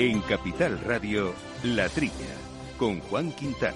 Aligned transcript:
En 0.00 0.20
Capital 0.20 0.78
Radio, 0.86 1.34
La 1.64 1.88
Trilla, 1.88 2.12
con 2.78 3.00
Juan 3.00 3.32
Quintana. 3.32 3.74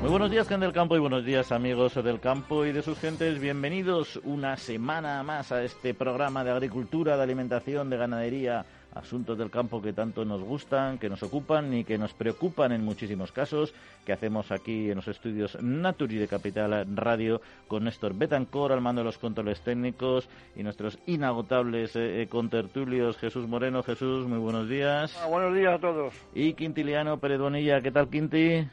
Muy 0.00 0.10
buenos 0.10 0.30
días, 0.30 0.48
gente 0.48 0.64
del 0.64 0.72
campo, 0.72 0.96
y 0.96 1.00
buenos 1.00 1.22
días, 1.26 1.52
amigos 1.52 1.94
del 2.02 2.18
campo 2.18 2.64
y 2.64 2.72
de 2.72 2.80
sus 2.80 2.98
gentes. 2.98 3.38
Bienvenidos 3.38 4.18
una 4.24 4.56
semana 4.56 5.22
más 5.22 5.52
a 5.52 5.62
este 5.62 5.92
programa 5.92 6.44
de 6.44 6.50
agricultura, 6.50 7.18
de 7.18 7.24
alimentación, 7.24 7.90
de 7.90 7.98
ganadería, 7.98 8.64
asuntos 8.94 9.38
del 9.38 9.50
campo 9.50 9.80
que 9.80 9.92
tanto 9.92 10.24
nos 10.24 10.42
gustan, 10.42 10.98
que 10.98 11.08
nos 11.08 11.22
ocupan 11.22 11.72
y 11.74 11.84
que 11.84 11.98
nos 11.98 12.12
preocupan 12.14 12.72
en 12.72 12.84
muchísimos 12.84 13.32
casos, 13.32 13.74
que 14.04 14.12
hacemos 14.12 14.50
aquí 14.52 14.90
en 14.90 14.96
los 14.96 15.08
estudios 15.08 15.60
Naturi 15.62 16.16
de 16.16 16.28
Capital 16.28 16.86
Radio 16.94 17.40
con 17.68 17.84
Néstor 17.84 18.14
Betancor 18.14 18.72
al 18.72 18.80
mando 18.80 19.00
de 19.00 19.06
los 19.06 19.18
controles 19.18 19.60
técnicos 19.62 20.28
y 20.56 20.62
nuestros 20.62 20.98
inagotables 21.06 21.92
eh, 21.96 22.26
contertulios 22.30 23.16
Jesús 23.18 23.46
Moreno. 23.48 23.82
Jesús, 23.82 24.26
muy 24.26 24.38
buenos 24.38 24.68
días. 24.68 25.18
Ah, 25.22 25.26
buenos 25.26 25.54
días 25.54 25.74
a 25.74 25.78
todos. 25.78 26.14
Y 26.34 26.54
Quintiliano 26.54 27.18
Pérez 27.18 27.40
Bonilla, 27.40 27.80
¿qué 27.80 27.90
tal, 27.90 28.08
Quinti? 28.08 28.66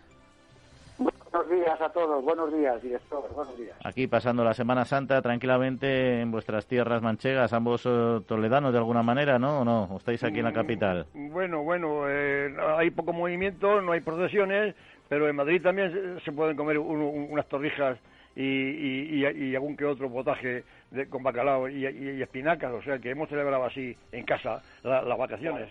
Buenos 1.00 1.50
días 1.50 1.80
a 1.80 1.90
todos, 1.90 2.22
buenos 2.24 2.52
días, 2.52 2.82
director, 2.82 3.24
buenos 3.34 3.58
días. 3.58 3.78
Aquí 3.86 4.08
pasando 4.08 4.44
la 4.44 4.54
Semana 4.54 4.84
Santa 4.84 5.22
tranquilamente 5.22 6.20
en 6.20 6.32
vuestras 6.32 6.68
tierras 6.68 7.02
manchegas, 7.02 7.54
ambos 7.54 7.86
eh, 7.86 8.20
toledanos 8.28 8.74
de 8.74 8.80
alguna 8.80 9.02
manera, 9.02 9.40
¿no? 9.40 9.62
¿O 9.62 9.66
no? 9.66 9.96
estáis 9.96 10.22
aquí 10.26 10.40
en 10.40 10.46
la 10.46 10.52
capital? 10.52 11.06
Bueno, 11.14 11.64
bueno, 11.64 12.10
eh, 12.10 12.54
hay 12.78 12.92
poco 12.92 13.14
movimiento, 13.14 13.80
no 13.80 13.94
hay 13.94 14.02
procesiones, 14.02 14.76
pero 15.08 15.30
en 15.30 15.36
Madrid 15.38 15.62
también 15.62 16.20
se, 16.26 16.32
pueden 16.34 16.58
comer 16.58 16.78
unas 16.78 17.48
torrijas 17.48 17.98
y, 18.36 19.24
algún 19.56 19.78
que 19.78 19.86
otro 19.86 20.10
potaje 20.10 20.66
con 21.10 21.24
bacalao 21.24 21.70
y, 21.70 21.86
espinacas, 22.22 22.74
o 22.74 22.82
sea 22.82 23.00
que 23.00 23.12
hemos 23.12 23.30
celebrado 23.30 23.64
así 23.64 23.96
en 24.12 24.26
casa 24.26 24.62
las 24.84 25.18
vacaciones. 25.18 25.70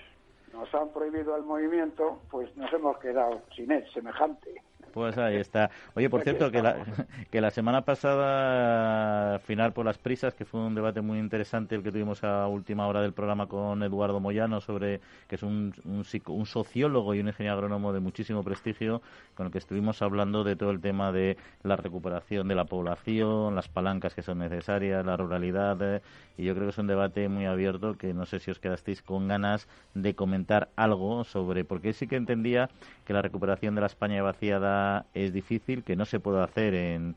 Nos 0.53 0.75
han 0.75 0.89
prohibido 0.91 1.37
el 1.37 1.43
movimiento, 1.43 2.21
pues 2.31 2.57
nos 2.57 2.73
hemos 2.73 2.99
quedado 2.99 3.43
sin 3.55 3.71
él, 3.71 3.85
semejante. 3.93 4.55
Pues 4.99 5.17
ahí 5.17 5.37
está. 5.37 5.71
Oye, 5.95 6.11
por 6.11 6.23
cierto, 6.25 6.51
que 6.51 6.61
la, 6.61 6.75
que 7.31 7.41
la 7.41 7.53
semana 7.53 7.83
pasada, 7.83 9.39
final 9.39 9.73
por 9.73 9.87
las 9.87 9.97
prisas, 9.97 10.35
que 10.35 10.45
fue 10.45 10.59
un 10.59 10.75
debate 10.75 11.03
muy 11.03 11.21
interesante 11.21 11.77
el 11.77 11.85
que 11.85 11.93
tuvimos 11.93 12.25
a 12.25 12.49
última 12.49 12.89
hora 12.89 13.01
del 13.01 13.13
programa 13.13 13.47
con 13.47 13.81
Eduardo 13.85 14.19
Moyano, 14.19 14.61
sobre 14.61 15.01
que 15.29 15.37
es 15.37 15.45
un, 15.45 15.73
un, 15.85 16.45
sociólogo 16.47 17.15
y 17.15 17.21
un 17.21 17.29
ingeniero 17.29 17.55
agrónomo 17.55 17.93
de 17.93 18.01
muchísimo 18.01 18.43
prestigio, 18.43 19.01
con 19.37 19.47
el 19.47 19.53
que 19.53 19.59
estuvimos 19.59 20.03
hablando 20.03 20.43
de 20.43 20.57
todo 20.57 20.73
el 20.73 20.81
tema 20.81 21.13
de 21.13 21.37
la 21.63 21.77
recuperación 21.77 22.49
de 22.49 22.57
la 22.57 22.65
población, 22.65 23.55
las 23.55 23.69
palancas 23.69 24.17
que 24.17 24.23
son 24.23 24.41
necesarias, 24.41 25.07
la 25.07 25.17
ruralidad, 25.17 25.81
eh, 25.81 26.03
y 26.37 26.43
yo 26.43 26.55
creo 26.55 26.67
que 26.67 26.71
es 26.71 26.79
un 26.79 26.89
debate 26.89 27.29
muy 27.29 27.47
abierto 27.47 27.97
que 27.97 28.13
no 28.15 28.27
sé 28.27 28.41
si 28.41 28.51
os 28.51 28.59
quedasteis 28.59 29.01
con 29.01 29.29
ganas 29.29 29.69
de 29.95 30.17
comentar 30.17 30.71
algo 30.75 31.23
sobre, 31.23 31.65
porque 31.65 31.93
sí 31.93 32.09
que 32.09 32.17
entendía 32.17 32.69
que 33.05 33.13
la 33.13 33.23
recuperación 33.23 33.77
de 33.77 33.83
la 33.83 33.87
España 33.87 34.23
vaciada 34.23 34.88
es 35.15 35.33
difícil, 35.33 35.83
que 35.83 35.97
no 35.97 36.05
se 36.05 36.21
puede 36.21 36.43
hacer 36.43 36.75
en, 36.75 37.17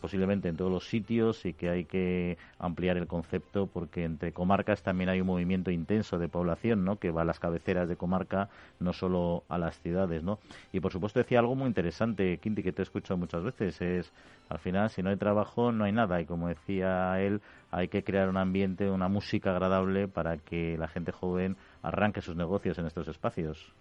posiblemente 0.00 0.48
en 0.48 0.56
todos 0.56 0.70
los 0.70 0.88
sitios 0.88 1.44
y 1.44 1.52
que 1.52 1.68
hay 1.68 1.84
que 1.84 2.38
ampliar 2.58 2.96
el 2.96 3.06
concepto 3.06 3.66
porque 3.66 4.04
entre 4.04 4.32
comarcas 4.32 4.82
también 4.82 5.10
hay 5.10 5.20
un 5.20 5.26
movimiento 5.26 5.70
intenso 5.70 6.18
de 6.18 6.28
población, 6.28 6.84
¿no? 6.84 6.96
Que 6.96 7.10
va 7.10 7.22
a 7.22 7.24
las 7.24 7.38
cabeceras 7.38 7.88
de 7.88 7.96
comarca, 7.96 8.48
no 8.80 8.92
solo 8.92 9.44
a 9.48 9.58
las 9.58 9.78
ciudades, 9.80 10.22
¿no? 10.22 10.38
Y 10.72 10.80
por 10.80 10.90
supuesto 10.90 11.18
decía 11.20 11.38
algo 11.38 11.54
muy 11.54 11.68
interesante, 11.68 12.38
Quinti, 12.38 12.62
que 12.62 12.72
te 12.72 12.82
he 12.82 12.84
escuchado 12.84 13.18
muchas 13.18 13.42
veces, 13.42 13.80
es 13.80 14.12
al 14.48 14.58
final 14.58 14.90
si 14.90 15.02
no 15.02 15.10
hay 15.10 15.16
trabajo 15.16 15.72
no 15.72 15.84
hay 15.84 15.92
nada 15.92 16.20
y 16.20 16.24
como 16.26 16.48
decía 16.48 17.20
él, 17.20 17.40
hay 17.70 17.88
que 17.88 18.02
crear 18.04 18.28
un 18.28 18.38
ambiente, 18.38 18.90
una 18.90 19.08
música 19.08 19.50
agradable 19.50 20.08
para 20.08 20.38
que 20.38 20.76
la 20.78 20.88
gente 20.88 21.12
joven 21.12 21.56
arranque 21.82 22.20
sus 22.20 22.36
negocios 22.36 22.78
en 22.78 22.86
estos 22.86 23.08
espacios. 23.08 23.72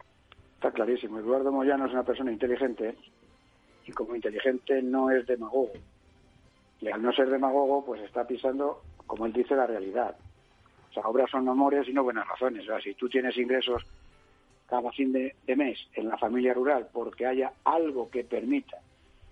Está 0.62 0.74
clarísimo. 0.74 1.18
Eduardo 1.18 1.52
Moyano 1.52 1.88
es 1.88 1.92
una 1.92 2.04
persona 2.04 2.32
inteligente 2.32 2.96
y 3.88 3.92
como 3.94 4.16
inteligente 4.16 4.80
no 4.84 5.10
es 5.10 5.26
demagogo. 5.26 5.72
Y 6.80 6.88
al 6.88 7.02
no 7.02 7.12
ser 7.14 7.32
demagogo, 7.32 7.84
pues 7.84 8.00
está 8.04 8.28
pisando, 8.28 8.84
como 9.08 9.26
él 9.26 9.34
dice, 9.34 9.56
la 9.56 9.66
realidad. 9.66 10.16
O 10.92 10.94
sea, 10.94 11.02
obras 11.08 11.32
son 11.32 11.50
amores 11.50 11.88
y 11.88 11.94
no 11.94 12.04
buenas 12.04 12.28
razones. 12.28 12.62
O 12.62 12.68
sea, 12.68 12.80
si 12.80 12.94
tú 12.94 13.10
tienes 13.10 13.36
ingresos 13.38 13.82
cada 14.68 14.92
fin 14.92 15.12
de, 15.12 15.34
mes 15.56 15.80
en 15.96 16.08
la 16.08 16.18
familia 16.20 16.54
rural 16.54 16.90
porque 16.94 17.26
haya 17.26 17.54
algo 17.64 18.12
que 18.12 18.24
permita 18.24 18.78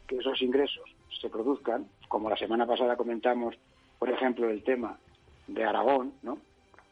que 0.08 0.18
esos 0.18 0.42
ingresos 0.42 0.90
se 1.22 1.30
produzcan, 1.30 1.86
como 2.08 2.28
la 2.32 2.38
semana 2.38 2.66
pasada 2.66 2.98
comentamos, 2.98 3.56
por 4.00 4.10
ejemplo, 4.10 4.50
el 4.50 4.64
tema 4.64 4.98
de 5.46 5.64
Aragón, 5.64 6.12
¿no? 6.24 6.40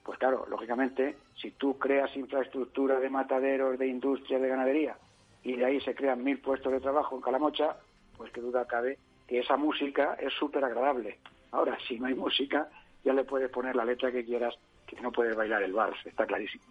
Pues 0.08 0.20
claro, 0.20 0.46
lógicamente, 0.50 1.18
si 1.36 1.52
tú 1.52 1.78
creas 1.78 2.16
infraestructura 2.16 2.98
de 2.98 3.10
mataderos, 3.10 3.78
de 3.78 3.88
industria, 3.88 4.40
de 4.40 4.48
ganadería, 4.48 4.96
y 5.44 5.58
de 5.58 5.66
ahí 5.66 5.82
se 5.82 5.96
crean 5.96 6.24
mil 6.24 6.40
puestos 6.40 6.72
de 6.72 6.80
trabajo 6.80 7.18
en 7.18 7.22
Calamocha, 7.22 7.76
pues 8.16 8.32
qué 8.32 8.40
duda 8.40 8.66
cabe 8.66 8.98
que 9.28 9.40
esa 9.40 9.58
música 9.58 10.16
es 10.22 10.32
súper 10.36 10.64
agradable. 10.64 11.20
Ahora, 11.52 11.78
si 11.86 12.00
no 12.00 12.06
hay 12.06 12.14
música, 12.16 12.70
ya 13.04 13.12
le 13.12 13.26
puedes 13.26 13.50
poner 13.50 13.76
la 13.76 13.84
letra 13.84 14.10
que 14.10 14.24
quieras, 14.24 14.56
que 14.88 14.96
no 15.02 15.12
puedes 15.12 15.36
bailar 15.36 15.62
el 15.62 15.74
vals, 15.74 15.98
está 16.06 16.26
clarísimo. 16.26 16.64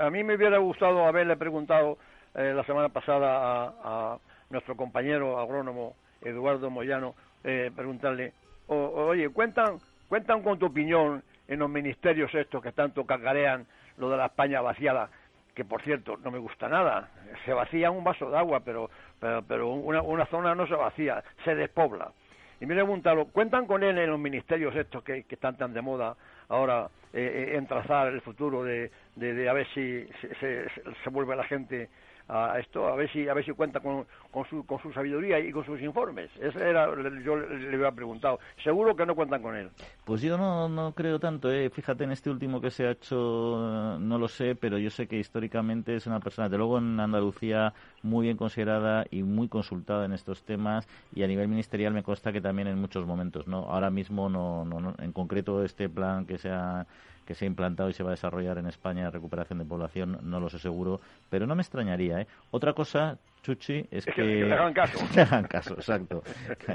a 0.00 0.10
mí 0.10 0.24
me 0.24 0.34
hubiera 0.34 0.58
gustado 0.58 1.06
haberle 1.06 1.36
preguntado 1.36 1.96
eh, 2.34 2.52
la 2.56 2.64
semana 2.64 2.88
pasada 2.88 3.72
a, 3.84 4.18
nuestro 4.50 4.76
compañero 4.76 5.38
agrónomo 5.38 5.94
Eduardo 6.22 6.70
Moyano, 6.70 7.14
eh, 7.44 7.70
preguntarle, 7.76 8.32
oye, 8.66 9.28
cuentan, 9.28 9.78
cuentan 10.08 10.42
con 10.42 10.58
tu 10.58 10.66
opinión 10.66 11.22
en 11.48 11.58
los 11.58 11.70
ministerios 11.70 12.32
estos 12.34 12.62
que 12.62 12.72
tanto 12.72 13.04
cacarean 13.04 13.66
lo 13.96 14.10
de 14.10 14.16
la 14.16 14.26
España 14.26 14.60
vaciada, 14.60 15.10
que 15.54 15.64
por 15.64 15.82
cierto 15.82 16.16
no 16.18 16.30
me 16.30 16.38
gusta 16.38 16.68
nada. 16.68 17.08
Se 17.44 17.52
vacía 17.52 17.90
un 17.90 18.04
vaso 18.04 18.30
de 18.30 18.38
agua, 18.38 18.60
pero, 18.60 18.90
pero, 19.18 19.70
una, 19.70 20.26
zona 20.26 20.54
no 20.54 20.66
se 20.66 20.74
vacía, 20.74 21.24
se 21.44 21.54
despobla. 21.54 22.12
Y 22.60 22.66
me 22.66 22.74
he 22.74 22.76
preguntado, 22.76 23.26
¿cuentan 23.26 23.66
con 23.66 23.82
él 23.82 23.98
en 23.98 24.10
los 24.10 24.18
ministerios 24.18 24.74
estos 24.76 25.02
que, 25.02 25.24
están 25.28 25.56
tan 25.56 25.72
de 25.72 25.80
moda 25.80 26.16
ahora 26.48 26.88
eh, 27.12 27.48
eh, 27.52 27.56
en 27.56 27.66
trazar 27.66 28.08
el 28.08 28.20
futuro 28.20 28.62
de, 28.64 28.90
de, 29.16 29.48
a 29.48 29.52
ver 29.52 29.66
si 29.74 30.06
se, 30.40 30.66
se 31.02 31.10
vuelve 31.10 31.34
la 31.36 31.44
gente 31.44 31.88
a 32.28 32.58
esto, 32.58 32.86
a 32.86 32.94
ver 32.94 33.10
si 33.10 33.26
a 33.28 33.34
ver 33.34 33.44
si 33.44 33.52
cuenta 33.52 33.80
con, 33.80 34.06
con, 34.30 34.44
su, 34.48 34.64
con 34.66 34.80
su 34.80 34.92
sabiduría 34.92 35.38
y 35.38 35.50
con 35.50 35.64
sus 35.64 35.80
informes. 35.80 36.30
Eso 36.40 36.58
era, 36.58 36.86
yo 37.24 37.36
le, 37.36 37.74
había 37.74 37.92
preguntado. 37.92 38.38
Seguro 38.62 38.94
que 38.94 39.06
no 39.06 39.14
cuentan 39.14 39.42
con 39.42 39.56
él. 39.56 39.70
Pues 40.04 40.20
yo 40.20 40.36
no, 40.36 40.68
no 40.68 40.92
creo 40.92 41.18
tanto. 41.18 41.50
¿eh? 41.50 41.70
Fíjate, 41.70 42.04
en 42.04 42.12
este 42.12 42.30
último 42.30 42.60
que 42.60 42.70
se 42.70 42.86
ha 42.86 42.90
hecho, 42.90 43.98
no 44.00 44.18
lo 44.18 44.28
sé, 44.28 44.54
pero 44.54 44.78
yo 44.78 44.90
sé 44.90 45.06
que 45.06 45.16
históricamente 45.16 45.96
es 45.96 46.06
una 46.06 46.20
persona, 46.20 46.48
de 46.48 46.58
luego 46.58 46.78
en 46.78 47.00
Andalucía, 47.00 47.72
muy 48.02 48.26
bien 48.26 48.36
considerada 48.36 49.04
y 49.10 49.22
muy 49.22 49.48
consultada 49.48 50.04
en 50.04 50.12
estos 50.12 50.44
temas 50.44 50.86
y 51.14 51.22
a 51.22 51.26
nivel 51.26 51.48
ministerial 51.48 51.92
me 51.92 52.02
consta 52.02 52.32
que 52.32 52.40
también 52.40 52.68
en 52.68 52.78
muchos 52.78 53.06
momentos. 53.06 53.46
no 53.46 53.64
Ahora 53.70 53.90
mismo, 53.90 54.28
no, 54.28 54.64
no 54.64 54.94
en 54.98 55.12
concreto, 55.12 55.64
este 55.64 55.88
plan 55.88 56.26
que 56.26 56.38
se 56.38 56.50
ha 56.50 56.86
que 57.28 57.34
se 57.34 57.44
ha 57.44 57.46
implantado 57.46 57.90
y 57.90 57.92
se 57.92 58.02
va 58.02 58.08
a 58.08 58.12
desarrollar 58.12 58.56
en 58.56 58.66
España 58.66 59.10
recuperación 59.10 59.58
de 59.58 59.66
población, 59.66 60.18
no 60.22 60.40
lo 60.40 60.48
sé 60.48 60.58
seguro, 60.58 61.02
pero 61.28 61.46
no 61.46 61.54
me 61.54 61.60
extrañaría. 61.60 62.22
¿eh? 62.22 62.26
Otra 62.50 62.72
cosa, 62.72 63.18
Chuchi, 63.48 63.82
es, 63.90 64.04
que... 64.04 64.12
que 64.12 64.52
hagan 64.52 64.74
caso. 64.74 64.98
hagan 65.16 65.44
caso, 65.44 65.72
exacto. 65.72 66.22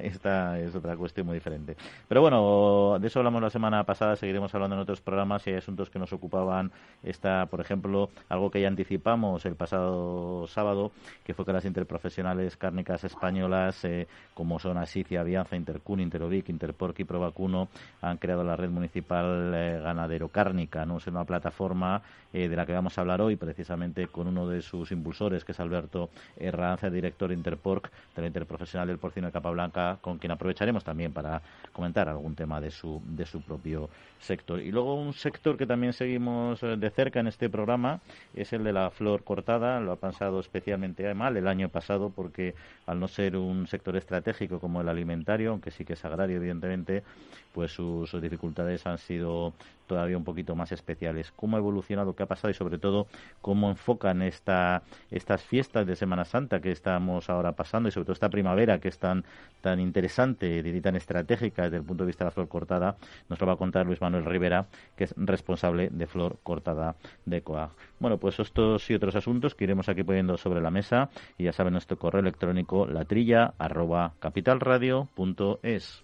Esta 0.02 0.60
es 0.60 0.74
otra 0.74 0.98
cuestión 0.98 1.28
muy 1.28 1.36
diferente. 1.36 1.76
Pero 2.08 2.22
bueno, 2.22 2.98
de 3.00 3.06
eso 3.06 3.20
hablamos 3.20 3.44
la 3.44 3.52
semana 3.52 3.84
pasada, 3.84 4.16
seguiremos 4.16 4.56
hablando 4.56 4.76
en 4.76 4.82
otros 4.82 5.00
programas 5.00 5.46
y 5.46 5.52
hay 5.52 5.58
asuntos 5.58 5.92
que 5.92 6.00
nos 6.00 6.12
ocupaban. 6.14 6.72
Está, 7.04 7.46
por 7.46 7.62
ejemplo, 7.62 8.10
algo 8.28 8.50
que 8.50 8.60
ya 8.60 8.70
anticipamos 8.70 9.46
el 9.46 9.56
pasado 9.56 10.48
sábado, 10.48 10.92
que 11.24 11.36
fue 11.36 11.46
que 11.46 11.54
las 11.54 11.66
interprofesionales 11.66 12.58
cárnicas 12.58 13.04
españolas, 13.04 13.86
eh, 13.86 14.08
como 14.34 14.58
son 14.58 14.80
Asicia, 14.80 15.22
Avianza, 15.22 15.56
Intercun, 15.56 16.00
Interovic, 16.00 16.50
Interporc 16.50 17.00
y 17.02 17.04
Provacuno, 17.04 17.68
han 18.02 18.18
creado 18.18 18.44
la 18.44 18.56
red 18.56 18.70
municipal 18.70 19.54
eh, 19.54 19.80
ganadero 19.80 20.30
cárnica, 20.30 20.88
¿no? 20.88 20.98
Es 20.98 21.06
una 21.06 21.24
plataforma 21.24 22.02
eh, 22.34 22.50
de 22.50 22.56
la 22.56 22.66
que 22.66 22.74
vamos 22.74 22.98
a 22.98 23.02
hablar 23.02 23.22
hoy, 23.22 23.36
precisamente 23.36 24.08
con 24.08 24.28
uno 24.28 24.48
de 24.48 24.64
sus 24.64 24.92
impulsores, 24.92 25.46
que 25.46 25.52
es 25.52 25.60
Alberto 25.60 26.10
Herranza, 26.64 26.90
director 26.90 27.32
Interporc 27.32 27.90
de 28.16 28.28
Interprofesional 28.28 28.88
del 28.88 28.98
Porcino 28.98 29.28
de 29.28 29.34
Capablanca, 29.34 29.98
con 30.02 30.18
quien 30.18 30.32
aprovecharemos 30.32 30.84
también 30.84 31.12
para 31.12 31.42
comentar 31.72 32.08
algún 32.08 32.36
tema 32.36 32.62
de 32.62 32.72
su, 32.72 33.02
de 33.06 33.26
su 33.26 33.42
propio 33.42 33.90
sector. 34.20 34.62
Y 34.62 34.72
luego 34.72 34.96
un 34.96 35.14
sector 35.14 35.58
que 35.58 35.66
también 35.66 35.94
seguimos 35.94 36.62
eh, 36.64 36.78
de 36.78 36.90
cerca 36.90 37.20
en 37.20 37.28
este 37.28 37.50
programa 37.50 38.00
es 38.34 38.54
el 38.54 38.64
de 38.64 38.74
la 38.74 38.90
flor 38.90 39.24
cortada. 39.24 39.80
Lo 39.80 39.92
ha 39.92 39.96
pasado 39.98 40.40
especialmente 40.40 41.14
mal 41.14 41.36
el 41.36 41.48
año 41.48 41.70
pasado 41.70 42.10
porque 42.10 42.56
al 42.86 43.00
no 43.00 43.08
ser 43.08 43.36
un 43.36 43.68
sector 43.68 43.96
estratégico 43.98 44.60
como 44.60 44.82
el 44.82 44.90
alimentario, 44.90 45.52
aunque 45.52 45.72
sí 45.72 45.84
que 45.84 45.94
es 45.94 46.06
agrario 46.06 46.38
evidentemente, 46.38 47.04
pues 47.54 47.72
sus 47.72 48.12
dificultades 48.22 48.86
han 48.88 48.98
sido 48.98 49.54
todavía 49.88 50.18
un 50.18 50.24
poquito 50.24 50.56
más 50.56 50.72
especiales. 50.72 51.32
¿Cómo 51.36 51.58
ha 51.58 51.60
evolucionado? 51.60 52.16
¿Qué 52.16 52.24
ha 52.24 52.28
pasado? 52.28 52.52
Y 52.52 52.54
sobre 52.54 52.78
todo, 52.78 53.08
¿cómo 53.42 53.70
enfocan 53.70 54.22
esta, 54.22 54.84
estas 55.12 55.44
fiestas 55.44 55.86
de 55.86 55.96
Semana 55.96 56.26
Santa? 56.26 56.60
Que 56.60 56.72
estamos 56.72 57.30
ahora 57.30 57.54
pasando 57.54 57.90
y 57.90 57.92
sobre 57.92 58.06
todo 58.06 58.14
esta 58.14 58.30
primavera 58.30 58.80
que 58.80 58.88
es 58.88 59.00
tan, 59.00 59.24
tan 59.62 59.80
interesante 59.80 60.58
y 60.58 60.82
tan 60.82 60.96
estratégica 60.96 61.64
desde 61.64 61.78
el 61.78 61.84
punto 61.84 62.04
de 62.04 62.08
vista 62.08 62.24
de 62.24 62.28
la 62.28 62.32
flor 62.32 62.48
cortada, 62.48 62.98
nos 63.30 63.40
lo 63.40 63.48
va 63.48 63.54
a 63.54 63.58
contar 63.58 63.86
Luis 63.86 64.02
Manuel 64.02 64.26
Rivera, 64.26 64.68
que 64.96 65.06
es 65.06 65.14
responsable 65.18 65.90
de 65.92 66.08
flor 66.08 66.38
cortada 66.44 66.96
de 67.26 67.42
COAG. 67.42 67.72
Bueno, 68.00 68.18
pues 68.18 68.40
estos 68.40 68.90
y 68.90 68.94
otros 68.94 69.16
asuntos 69.16 69.56
que 69.56 69.64
iremos 69.64 69.90
aquí 69.90 70.04
poniendo 70.04 70.38
sobre 70.38 70.62
la 70.62 70.72
mesa 70.72 71.10
y 71.38 71.46
ya 71.46 71.54
saben 71.54 71.74
nuestro 71.74 71.98
correo 71.98 72.22
electrónico 72.22 72.86
latrilla 72.86 73.54
arroba 73.58 74.14
capitalradio.es. 74.20 76.04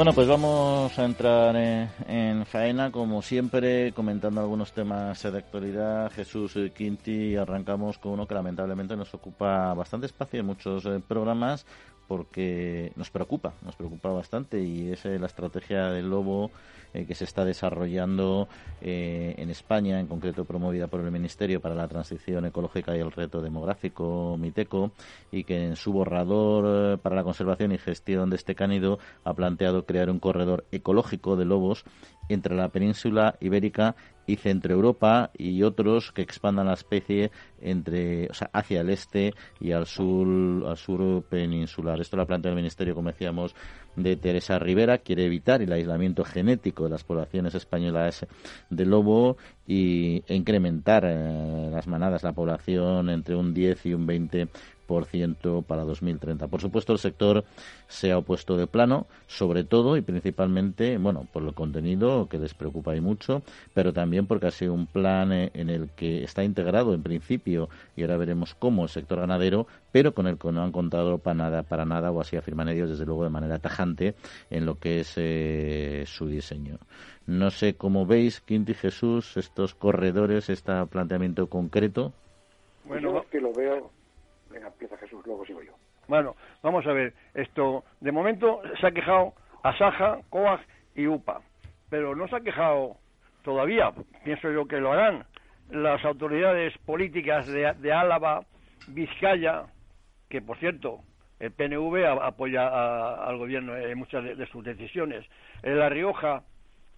Bueno, 0.00 0.14
pues 0.14 0.28
vamos 0.28 0.98
a 0.98 1.04
entrar 1.04 1.54
en, 1.54 2.46
faena, 2.46 2.90
como 2.90 3.20
siempre, 3.20 3.92
comentando 3.92 4.40
algunos 4.40 4.72
temas 4.72 5.22
de 5.22 5.36
actualidad. 5.36 6.10
Jesús 6.12 6.54
Quinti, 6.74 7.36
arrancamos 7.36 7.98
con 7.98 8.12
uno 8.12 8.26
que 8.26 8.32
lamentablemente 8.32 8.96
nos 8.96 9.12
ocupa 9.12 9.74
bastante 9.74 10.06
espacio 10.06 10.40
en 10.40 10.46
muchos 10.46 10.86
eh, 10.86 11.02
programas 11.06 11.66
porque 12.10 12.90
nos 12.96 13.08
preocupa, 13.08 13.54
nos 13.62 13.76
preocupa 13.76 14.08
bastante 14.08 14.60
y 14.60 14.90
es 14.90 15.04
eh, 15.04 15.16
la 15.20 15.26
estrategia 15.28 15.90
del 15.90 16.10
lobo 16.10 16.50
eh, 16.92 17.06
que 17.06 17.14
se 17.14 17.22
está 17.22 17.44
desarrollando 17.44 18.48
eh, 18.80 19.36
en 19.38 19.48
España, 19.48 20.00
en 20.00 20.08
concreto 20.08 20.44
promovida 20.44 20.88
por 20.88 21.02
el 21.02 21.12
Ministerio 21.12 21.60
para 21.60 21.76
la 21.76 21.86
Transición 21.86 22.46
Ecológica 22.46 22.96
y 22.96 22.98
el 22.98 23.12
Reto 23.12 23.40
Demográfico, 23.40 24.36
MITECO, 24.36 24.90
y 25.30 25.44
que 25.44 25.64
en 25.64 25.76
su 25.76 25.92
borrador 25.92 26.98
para 26.98 27.14
la 27.14 27.22
conservación 27.22 27.70
y 27.70 27.78
gestión 27.78 28.28
de 28.28 28.34
este 28.34 28.56
cánido 28.56 28.98
ha 29.22 29.32
planteado 29.34 29.86
crear 29.86 30.10
un 30.10 30.18
corredor 30.18 30.64
ecológico 30.72 31.36
de 31.36 31.44
lobos 31.44 31.84
entre 32.28 32.56
la 32.56 32.70
península 32.70 33.36
ibérica 33.40 33.94
y 34.30 34.36
Centro 34.36 34.72
Europa 34.72 35.30
y 35.36 35.62
otros 35.62 36.12
que 36.12 36.22
expandan 36.22 36.66
la 36.66 36.74
especie 36.74 37.30
entre, 37.60 38.28
o 38.28 38.34
sea, 38.34 38.48
hacia 38.52 38.80
el 38.80 38.90
este 38.90 39.34
y 39.60 39.72
al 39.72 39.86
sur, 39.86 40.66
al 40.66 40.76
sur 40.76 41.22
peninsular. 41.24 42.00
Esto 42.00 42.16
lo 42.16 42.26
plantea 42.26 42.50
el 42.50 42.56
Ministerio, 42.56 42.94
como 42.94 43.10
decíamos, 43.10 43.54
de 43.96 44.16
Teresa 44.16 44.58
Rivera. 44.58 44.98
Quiere 44.98 45.24
evitar 45.26 45.62
el 45.62 45.72
aislamiento 45.72 46.24
genético 46.24 46.84
de 46.84 46.90
las 46.90 47.04
poblaciones 47.04 47.54
españolas 47.54 48.26
de 48.70 48.86
lobo 48.86 49.36
y 49.66 50.22
incrementar 50.28 51.04
eh, 51.06 51.70
las 51.72 51.86
manadas, 51.86 52.22
la 52.22 52.32
población 52.32 53.10
entre 53.10 53.34
un 53.34 53.52
10 53.52 53.86
y 53.86 53.94
un 53.94 54.06
20 54.06 54.48
para 55.66 55.84
2030. 55.84 56.48
Por 56.48 56.60
supuesto, 56.60 56.92
el 56.92 56.98
sector 56.98 57.44
se 57.88 58.10
ha 58.12 58.18
opuesto 58.18 58.56
de 58.56 58.66
plano, 58.66 59.06
sobre 59.26 59.64
todo 59.64 59.96
y 59.96 60.02
principalmente, 60.02 60.98
bueno, 60.98 61.26
por 61.32 61.42
el 61.42 61.54
contenido 61.54 62.28
que 62.28 62.38
les 62.38 62.54
preocupa 62.54 62.96
y 62.96 63.00
mucho, 63.00 63.42
pero 63.72 63.92
también 63.92 64.26
porque 64.26 64.46
ha 64.46 64.50
sido 64.50 64.74
un 64.74 64.86
plan 64.86 65.32
eh, 65.32 65.50
en 65.54 65.70
el 65.70 65.90
que 65.90 66.24
está 66.24 66.42
integrado 66.42 66.94
en 66.94 67.02
principio 67.02 67.68
y 67.96 68.02
ahora 68.02 68.16
veremos 68.16 68.54
cómo 68.54 68.82
el 68.82 68.88
sector 68.88 69.20
ganadero, 69.20 69.66
pero 69.92 70.12
con 70.12 70.26
el 70.26 70.38
que 70.38 70.50
no 70.52 70.62
han 70.62 70.72
contado 70.72 71.18
para 71.18 71.34
nada, 71.34 71.62
para 71.62 71.84
nada 71.84 72.10
o 72.10 72.20
así 72.20 72.36
afirman 72.36 72.68
ellos, 72.68 72.90
desde 72.90 73.06
luego 73.06 73.24
de 73.24 73.30
manera 73.30 73.58
tajante 73.58 74.14
en 74.50 74.66
lo 74.66 74.78
que 74.78 75.00
es 75.00 75.14
eh, 75.16 76.04
su 76.06 76.26
diseño. 76.26 76.78
No 77.26 77.50
sé 77.50 77.74
cómo 77.74 78.06
veis, 78.06 78.40
Quinti 78.40 78.74
Jesús, 78.74 79.36
estos 79.36 79.74
corredores, 79.74 80.50
este 80.50 80.72
planteamiento 80.86 81.46
concreto. 81.46 82.12
Bueno, 82.84 83.24
que 83.30 83.40
lo 83.40 83.52
veo 83.52 83.99
Venga, 84.50 84.66
empieza 84.66 84.96
Jesús, 84.98 85.24
luego 85.26 85.44
sigo 85.46 85.62
yo. 85.62 85.72
Bueno, 86.08 86.34
vamos 86.62 86.86
a 86.86 86.92
ver. 86.92 87.14
Esto, 87.34 87.84
de 88.00 88.12
momento 88.12 88.60
se 88.80 88.86
ha 88.86 88.92
quejado 88.92 89.34
Asaja, 89.62 90.18
COAG 90.28 90.60
y 90.94 91.06
UPA, 91.06 91.40
pero 91.88 92.16
no 92.16 92.26
se 92.28 92.36
ha 92.36 92.40
quejado 92.40 92.96
todavía, 93.42 93.92
pienso 94.24 94.50
yo 94.50 94.66
que 94.66 94.80
lo 94.80 94.92
harán, 94.92 95.24
las 95.70 96.04
autoridades 96.04 96.76
políticas 96.78 97.46
de, 97.46 97.92
Álava, 97.92 98.44
Vizcaya, 98.88 99.66
que 100.28 100.42
por 100.42 100.58
cierto, 100.58 101.00
el 101.38 101.52
PNV 101.52 102.22
apoya 102.22 102.68
al 103.24 103.38
gobierno 103.38 103.76
en 103.76 103.96
muchas 103.96 104.24
de, 104.24 104.46
sus 104.46 104.64
decisiones. 104.64 105.24
En 105.62 105.78
La 105.78 105.88
Rioja, 105.88 106.42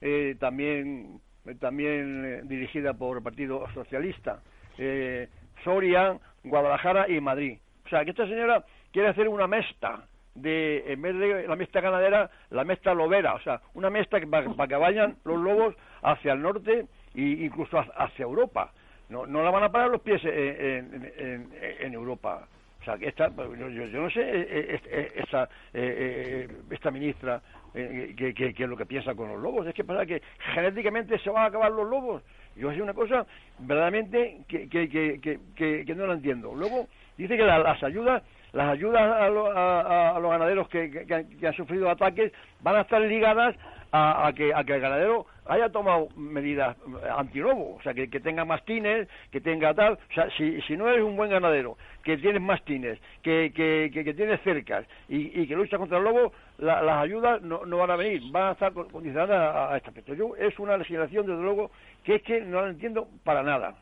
eh, 0.00 0.36
también, 0.40 1.20
también 1.60 2.24
eh, 2.24 2.40
dirigida 2.44 2.94
por 2.94 3.18
el 3.18 3.22
Partido 3.22 3.66
Socialista. 3.74 4.40
Eh, 4.78 5.28
Soria, 5.64 6.18
Guadalajara 6.44 7.08
y 7.08 7.20
Madrid. 7.20 7.58
O 7.86 7.88
sea, 7.88 8.04
que 8.04 8.10
esta 8.10 8.26
señora 8.26 8.64
quiere 8.92 9.08
hacer 9.08 9.28
una 9.28 9.46
mesta 9.46 10.06
de, 10.34 10.92
en 10.92 11.02
vez 11.02 11.16
de 11.16 11.46
la 11.46 11.56
mesta 11.56 11.80
ganadera, 11.80 12.30
la 12.50 12.64
mesta 12.64 12.94
lobera, 12.94 13.34
o 13.34 13.40
sea, 13.40 13.60
una 13.74 13.90
mesta 13.90 14.18
para, 14.30 14.68
que 14.68 14.76
vayan 14.76 15.16
los 15.24 15.38
lobos 15.38 15.74
hacia 16.02 16.32
el 16.32 16.42
norte 16.42 16.86
e 17.14 17.20
incluso 17.20 17.78
hacia 17.78 18.22
Europa. 18.22 18.72
No, 19.08 19.26
no 19.26 19.42
la 19.42 19.50
van 19.50 19.64
a 19.64 19.72
parar 19.72 19.90
los 19.90 20.00
pies 20.00 20.22
en, 20.24 21.92
Europa. 21.92 22.48
O 22.80 22.84
sea, 22.84 22.96
que 22.96 23.08
esta, 23.08 23.30
pues, 23.30 23.48
yo, 23.58 23.68
yo, 23.68 24.00
no 24.00 24.10
sé, 24.10 24.22
eh, 24.22 24.80
eh, 24.86 25.12
esta, 25.16 25.48
eh, 25.72 26.48
esta 26.70 26.90
ministra 26.90 27.40
qué 27.72 28.34
que, 28.34 28.48
es 28.48 28.68
lo 28.68 28.76
que 28.76 28.86
piensa 28.86 29.14
con 29.14 29.28
los 29.28 29.40
lobos. 29.40 29.66
Es 29.66 29.74
que 29.74 29.84
pasa 29.84 30.06
que 30.06 30.22
genéticamente 30.54 31.18
se 31.18 31.30
van 31.30 31.44
a 31.44 31.46
acabar 31.46 31.70
los 31.70 31.88
lobos. 31.88 32.22
Yo 32.56 32.70
es 32.70 32.80
una 32.80 32.94
cosa 32.94 33.26
verdaderamente 33.58 34.40
que, 34.48 34.68
que, 34.68 34.88
que, 34.88 35.84
que, 35.84 35.94
no 35.94 36.06
la 36.06 36.14
entiendo. 36.14 36.54
Luego 36.54 36.86
dice 37.16 37.36
que 37.36 37.44
las 37.44 37.82
ayudas 37.82 38.22
las 38.52 38.68
ayudas 38.68 39.00
a, 39.00 40.14
a, 40.14 40.20
los 40.20 40.30
ganaderos 40.30 40.68
que, 40.68 41.06
han 41.42 41.54
sufrido 41.54 41.88
ataques 41.88 42.32
van 42.60 42.76
a 42.76 42.80
estar 42.82 43.00
ligadas 43.00 43.56
a, 43.92 44.30
que, 44.36 44.52
a 44.54 44.64
que 44.64 44.74
el 44.74 44.80
ganadero 44.80 45.26
haya 45.46 45.68
tomado 45.70 46.08
medidas 46.16 46.76
antirobo, 47.16 47.76
o 47.76 47.82
sea, 47.82 47.94
que, 47.94 48.06
tenga 48.08 48.44
mastines, 48.44 49.08
que 49.30 49.40
tenga 49.40 49.74
tal, 49.74 49.94
o 49.94 50.14
sea, 50.14 50.28
si, 50.36 50.60
si 50.62 50.76
no 50.76 50.88
eres 50.88 51.04
un 51.04 51.16
buen 51.16 51.30
ganadero, 51.30 51.76
que 52.04 52.16
tienes 52.16 52.40
mastines, 52.40 52.98
que, 53.22 53.52
que, 53.54 53.90
que, 53.92 54.14
tienes 54.14 54.40
cercas 54.42 54.86
y, 55.08 55.46
que 55.46 55.54
luchas 55.56 55.78
contra 55.78 55.98
el 55.98 56.04
lobo, 56.04 56.32
las 56.58 57.02
ayudas 57.02 57.42
no, 57.42 57.64
no, 57.66 57.78
van 57.78 57.90
a 57.90 57.96
venir, 57.96 58.22
van 58.30 58.48
a 58.48 58.52
estar 58.52 58.72
condicionadas 58.72 59.72
a, 59.72 59.76
este 59.76 59.88
aspecto. 59.88 60.14
Yo, 60.14 60.36
es 60.36 60.58
una 60.58 60.76
legislación, 60.76 61.26
desde 61.26 61.42
luego, 61.42 61.70
que 62.04 62.16
es 62.16 62.22
que 62.22 62.40
no 62.40 62.62
la 62.62 62.70
entiendo 62.70 63.08
para 63.24 63.42
nada. 63.42 63.76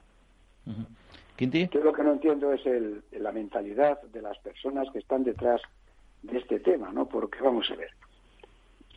Yo 1.73 1.81
lo 1.83 1.93
que 1.93 2.03
no 2.03 2.13
entiendo 2.13 2.53
es 2.53 2.65
el, 2.67 3.03
la 3.13 3.33
mentalidad 3.33 4.01
de 4.03 4.21
las 4.21 4.39
personas 4.39 4.89
que 4.93 4.99
están 4.99 5.25
detrás 5.25 5.63
de 6.23 6.39
este 6.39 6.61
tema, 6.61 6.93
¿no? 6.93 7.07
Porque 7.07 7.41
vamos 7.41 7.71
a 7.71 7.77
ver, 7.77 7.91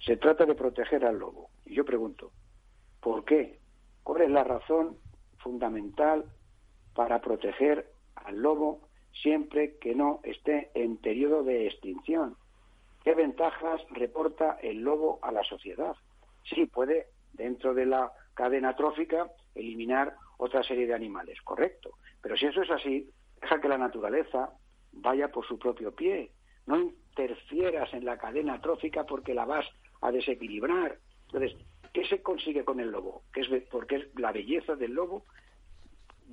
se 0.06 0.18
trata 0.18 0.46
de 0.46 0.54
proteger 0.54 1.06
al 1.06 1.20
lobo. 1.20 1.50
Y 1.66 1.76
yo 1.76 1.86
pregunto, 1.86 2.32
¿por 3.04 3.26
qué? 3.26 3.60
¿Cuál 4.04 4.24
es 4.24 4.30
la 4.30 4.44
razón 4.44 4.98
fundamental 5.40 6.26
para 6.96 7.20
proteger 7.22 7.92
al 8.16 8.38
lobo 8.38 8.88
siempre 9.22 9.78
que 9.78 9.94
no 9.94 10.22
esté 10.24 10.72
en 10.74 10.98
periodo 10.98 11.44
de 11.44 11.68
extinción? 11.68 12.36
¿Qué 13.04 13.14
ventajas 13.14 13.82
reporta 13.92 14.58
el 14.62 14.82
lobo 14.82 15.20
a 15.22 15.32
la 15.32 15.44
sociedad? 15.44 15.96
Sí, 16.50 16.66
puede, 16.66 17.08
dentro 17.34 17.74
de 17.74 17.86
la 17.86 18.12
cadena 18.34 18.76
trófica, 18.76 19.30
eliminar 19.54 20.16
otra 20.38 20.64
serie 20.64 20.88
de 20.88 20.94
animales, 20.94 21.42
correcto. 21.42 21.92
Pero 22.22 22.38
si 22.38 22.46
eso 22.46 22.62
es 22.62 22.72
así, 22.72 23.10
deja 23.42 23.60
que 23.60 23.68
la 23.68 23.78
naturaleza 23.78 24.52
vaya 24.94 25.28
por 25.30 25.46
su 25.46 25.60
propio 25.60 25.94
pie. 25.94 26.32
No 26.66 26.80
interfieras 26.80 27.94
en 27.94 28.06
la 28.06 28.18
cadena 28.18 28.62
trófica 28.62 29.04
porque 29.04 29.34
la 29.34 29.46
vas 29.46 29.66
a 30.02 30.12
desequilibrar. 30.12 30.98
Entonces, 31.28 31.58
¿qué 31.94 32.06
se 32.08 32.22
consigue 32.22 32.66
con 32.66 32.80
el 32.80 32.92
lobo? 32.92 33.24
¿Qué 33.32 33.42
es, 33.42 33.64
porque 33.70 33.96
es 33.98 34.20
la 34.20 34.32
belleza 34.32 34.76
del 34.76 34.94
lobo 34.94 35.26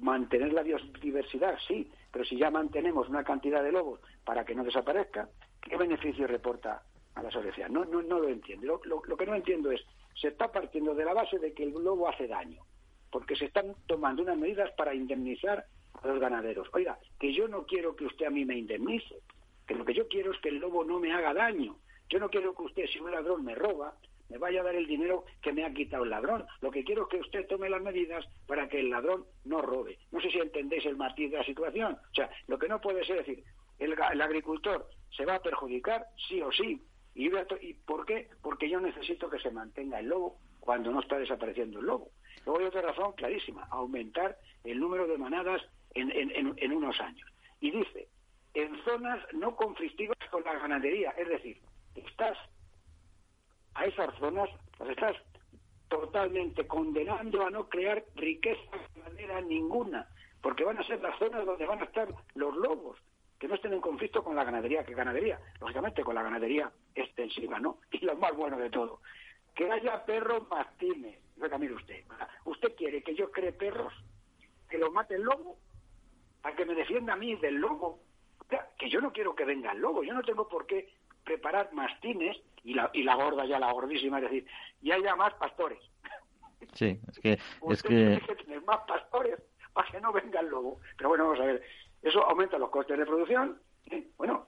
mantener 0.01 0.53
la 0.53 0.63
biodiversidad, 0.63 1.57
sí, 1.67 1.91
pero 2.11 2.25
si 2.25 2.37
ya 2.37 2.51
mantenemos 2.51 3.09
una 3.09 3.25
cantidad 3.25 3.63
de 3.63 3.73
lobos 3.73 4.01
para 4.25 4.45
que 4.45 4.55
no 4.55 4.65
desaparezca, 4.65 5.29
¿qué 5.61 5.77
beneficio 5.77 6.27
reporta 6.27 6.83
a 7.15 7.23
la 7.23 7.31
sociedad? 7.31 7.69
No, 7.69 7.85
no, 7.85 8.03
no 8.03 8.19
lo 8.19 8.29
entiendo. 8.29 8.81
Lo, 8.85 9.03
lo, 9.05 9.17
que 9.17 9.27
no 9.27 9.35
entiendo 9.35 9.71
es, 9.71 9.81
se 10.15 10.29
está 10.29 10.51
partiendo 10.51 10.95
de 10.95 11.05
la 11.05 11.15
base 11.15 11.39
de 11.39 11.53
que 11.53 11.65
el 11.65 11.71
lobo 11.71 12.09
hace 12.09 12.27
daño, 12.27 12.63
porque 13.11 13.37
se 13.37 13.47
están 13.47 13.75
tomando 13.87 14.23
unas 14.23 14.39
medidas 14.39 14.71
para 14.73 14.95
indemnizar 14.95 15.67
a 16.03 16.07
los 16.07 16.19
ganaderos. 16.19 16.69
Oiga, 16.73 16.99
que 17.19 17.33
yo 17.33 17.49
no 17.49 17.67
quiero 17.67 17.95
que 17.95 18.07
usted 18.07 18.27
a 18.27 18.31
mí 18.31 18.45
me 18.45 18.57
indemnice, 18.57 19.17
que 19.67 19.75
lo 19.75 19.85
que 19.85 19.95
yo 19.95 20.09
quiero 20.09 20.33
es 20.33 20.41
que 20.41 20.49
el 20.49 20.59
lobo 20.59 20.85
no 20.85 20.99
me 20.99 21.13
haga 21.13 21.35
daño, 21.35 21.77
yo 22.09 22.19
no 22.19 22.29
quiero 22.29 22.55
que 22.55 22.63
usted, 22.63 22.87
si 22.87 22.99
un 22.99 23.11
ladrón 23.11 23.45
me 23.45 23.55
roba, 23.55 23.95
me 24.31 24.39
vaya 24.39 24.61
a 24.61 24.65
dar 24.65 24.77
el 24.77 24.87
dinero 24.87 25.25
que 25.43 25.53
me 25.53 25.65
ha 25.65 25.75
quitado 25.75 26.05
el 26.05 26.11
ladrón. 26.11 26.47
Lo 26.61 26.71
que 26.71 26.85
quiero 26.85 27.03
es 27.03 27.09
que 27.09 27.19
usted 27.19 27.47
tome 27.49 27.69
las 27.69 27.83
medidas 27.83 28.25
para 28.47 28.69
que 28.69 28.81
el 28.81 28.91
ladrón 28.91 29.27
no 29.45 29.61
robe. 29.61 29.99
No 30.13 30.21
sé 30.21 30.31
si 30.31 30.39
entendéis 30.39 30.87
el 30.87 30.97
matiz 30.97 31.31
de 31.31 31.39
la 31.39 31.45
situación. 31.45 31.95
O 31.95 32.15
sea, 32.15 32.31
lo 32.47 32.59
que 32.59 32.69
no 32.69 32.81
puede 32.81 33.05
ser 33.05 33.19
decir, 33.19 33.43
el, 33.79 34.01
agricultor 34.23 34.89
se 35.11 35.25
va 35.25 35.35
a 35.35 35.43
perjudicar 35.43 36.07
sí 36.29 36.41
o 36.41 36.53
sí. 36.53 36.81
¿Y, 37.15 37.29
¿Y 37.61 37.75
por 37.75 38.07
qué? 38.07 38.29
Porque 38.41 38.71
yo 38.71 38.81
necesito 38.81 39.29
que 39.29 39.41
se 39.41 39.51
mantenga 39.51 39.99
el 39.99 40.07
lobo 40.07 40.39
cuando 40.61 40.93
no 40.93 41.01
está 41.01 41.19
desapareciendo 41.19 41.81
el 41.81 41.87
lobo. 41.87 42.11
Luego 42.47 42.61
hay 42.61 42.67
otra 42.67 42.83
razón 42.83 43.13
clarísima, 43.15 43.67
aumentar 43.71 44.39
el 44.63 44.79
número 44.79 45.09
de 45.09 45.19
manadas 45.19 45.61
en, 45.95 46.11
en, 46.13 46.55
en 46.57 46.73
unos 46.73 47.01
años. 47.01 47.29
Y 47.61 47.73
dice, 47.73 48.09
en 48.55 48.81
zonas 48.85 49.21
no 49.33 49.57
conflictivas 49.57 50.17
con 50.31 50.45
la 50.45 50.55
ganadería, 50.55 51.11
es 51.11 51.29
decir, 51.29 51.61
estás 51.95 52.39
a 53.75 53.85
esas 53.85 54.15
zonas, 54.19 54.49
las 54.79 54.89
estás 54.89 55.17
totalmente 55.89 56.67
condenando 56.67 57.45
a 57.45 57.51
no 57.51 57.69
crear 57.69 58.05
riqueza 58.15 58.61
ganadera 58.95 59.41
ninguna, 59.41 60.09
porque 60.41 60.65
van 60.65 60.79
a 60.79 60.87
ser 60.87 61.01
las 61.01 61.19
zonas 61.19 61.45
donde 61.45 61.67
van 61.67 61.81
a 61.81 61.85
estar 61.85 62.09
los 62.35 62.57
lobos, 62.57 62.97
que 63.39 63.49
no 63.49 63.55
estén 63.55 63.73
en 63.73 63.81
conflicto 63.81 64.23
con 64.23 64.37
la 64.37 64.45
ganadería, 64.45 64.85
que 64.85 64.95
ganadería, 64.95 65.41
lógicamente 65.61 66.05
con 66.05 66.15
la 66.15 66.23
ganadería 66.23 66.71
extensiva, 66.95 67.59
¿no? 67.59 67.79
Y 67.91 67.99
lo 68.05 68.17
más 68.17 68.35
bueno 68.37 68.57
de 68.57 68.71
todo, 68.71 69.01
que 69.55 69.71
haya 69.71 70.05
perros 70.05 70.49
mastines. 70.49 71.19
Venga, 71.37 71.59
mire 71.59 71.75
usted, 71.75 72.05
¿usted 72.45 72.75
quiere 72.77 73.03
que 73.03 73.15
yo 73.15 73.31
cree 73.31 73.53
perros 73.53 73.93
que 74.69 74.79
los 74.79 74.93
mate 74.93 75.17
el 75.17 75.23
lobo? 75.23 75.59
Para 76.43 76.55
que 76.55 76.65
me 76.65 76.75
defienda 76.75 77.15
a 77.15 77.17
mí 77.17 77.35
del 77.37 77.57
lobo. 77.57 78.01
que 78.79 78.89
yo 78.89 79.01
no 79.01 79.13
quiero 79.13 79.35
que 79.35 79.45
venga 79.45 79.73
el 79.73 79.81
lobo, 79.81 80.03
yo 80.03 80.15
no 80.15 80.23
tengo 80.23 80.49
por 80.49 80.67
qué 80.67 80.89
preparar 81.25 81.73
mastines 81.73 82.37
y 82.65 82.75
la, 82.75 82.91
y 82.93 83.03
la 83.03 83.15
gorda 83.15 83.45
ya, 83.47 83.59
la 83.59 83.73
gordísima, 83.73 84.19
es 84.19 84.25
decir, 84.25 84.47
y 84.83 84.91
haya 84.91 85.15
más 85.17 85.35
pastores. 85.35 85.79
Sí, 86.75 87.01
es 87.09 87.19
que... 87.19 87.39
es 87.71 87.83
que... 87.83 88.21
Que 88.27 88.35
tener 88.45 88.63
más 88.63 88.81
pastores 88.87 89.41
para 89.73 89.91
que 89.91 90.01
no 90.01 90.13
venga 90.13 90.41
el 90.41 90.49
lobo. 90.49 90.79
Pero 90.97 91.09
bueno, 91.09 91.25
vamos 91.25 91.41
a 91.41 91.45
ver, 91.45 91.63
eso 92.03 92.23
aumenta 92.25 92.59
los 92.59 92.71
costes 92.71 92.99
de 92.99 93.07
producción. 93.07 93.59
¿eh? 93.91 94.07
Bueno, 94.17 94.47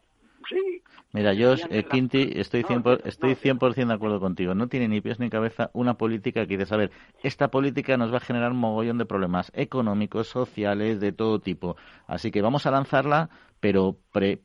sí. 0.49 0.83
Mira, 1.13 1.35
yo, 1.35 1.55
eh, 1.71 1.85
Quinti, 1.85 2.33
estoy 2.35 2.63
100%, 2.63 3.03
estoy 3.05 3.35
100 3.35 3.59
de 3.59 3.95
acuerdo 3.95 4.21
contigo. 4.21 4.55
No 4.55 4.69
tiene 4.69 4.89
ni 4.89 5.01
pies 5.01 5.21
ni 5.21 5.31
cabeza 5.31 5.71
una 5.75 5.95
política 5.95 6.47
que 6.47 6.57
dice, 6.57 6.75
a 6.75 6.79
ver, 6.79 6.91
esta 7.23 7.49
política 7.49 7.97
nos 7.97 8.13
va 8.13 8.17
a 8.17 8.21
generar 8.21 8.53
un 8.53 8.59
mogollón 8.59 8.99
de 8.99 9.05
problemas 9.05 9.53
económicos, 9.55 10.29
sociales, 10.29 11.01
de 11.01 11.13
todo 11.13 11.41
tipo. 11.41 11.77
Así 12.07 12.31
que 12.31 12.41
vamos 12.41 12.67
a 12.67 12.71
lanzarla 12.71 13.31
pero 13.63 13.95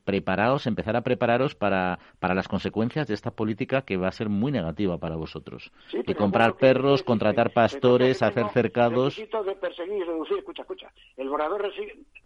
preparaos, 0.04 0.68
empezar 0.68 0.94
a 0.94 1.02
prepararos 1.02 1.56
para, 1.56 1.98
para 2.20 2.36
las 2.36 2.46
consecuencias 2.46 3.08
de 3.08 3.14
esta 3.14 3.32
política 3.32 3.82
que 3.82 3.96
va 3.96 4.06
a 4.06 4.12
ser 4.12 4.28
muy 4.28 4.52
negativa 4.52 4.96
para 4.98 5.16
vosotros. 5.16 5.72
y 5.92 6.14
comprar 6.14 6.54
perros, 6.54 7.02
contratar 7.02 7.52
pastores, 7.52 8.22
hacer 8.22 8.48
cercados. 8.50 9.16
De 9.16 9.56
perseguir 9.56 9.96
y 9.96 10.04
reducir, 10.04 10.38
escucha, 10.38 10.62
escucha. 10.62 10.92
El 11.16 11.28
borrador 11.28 11.68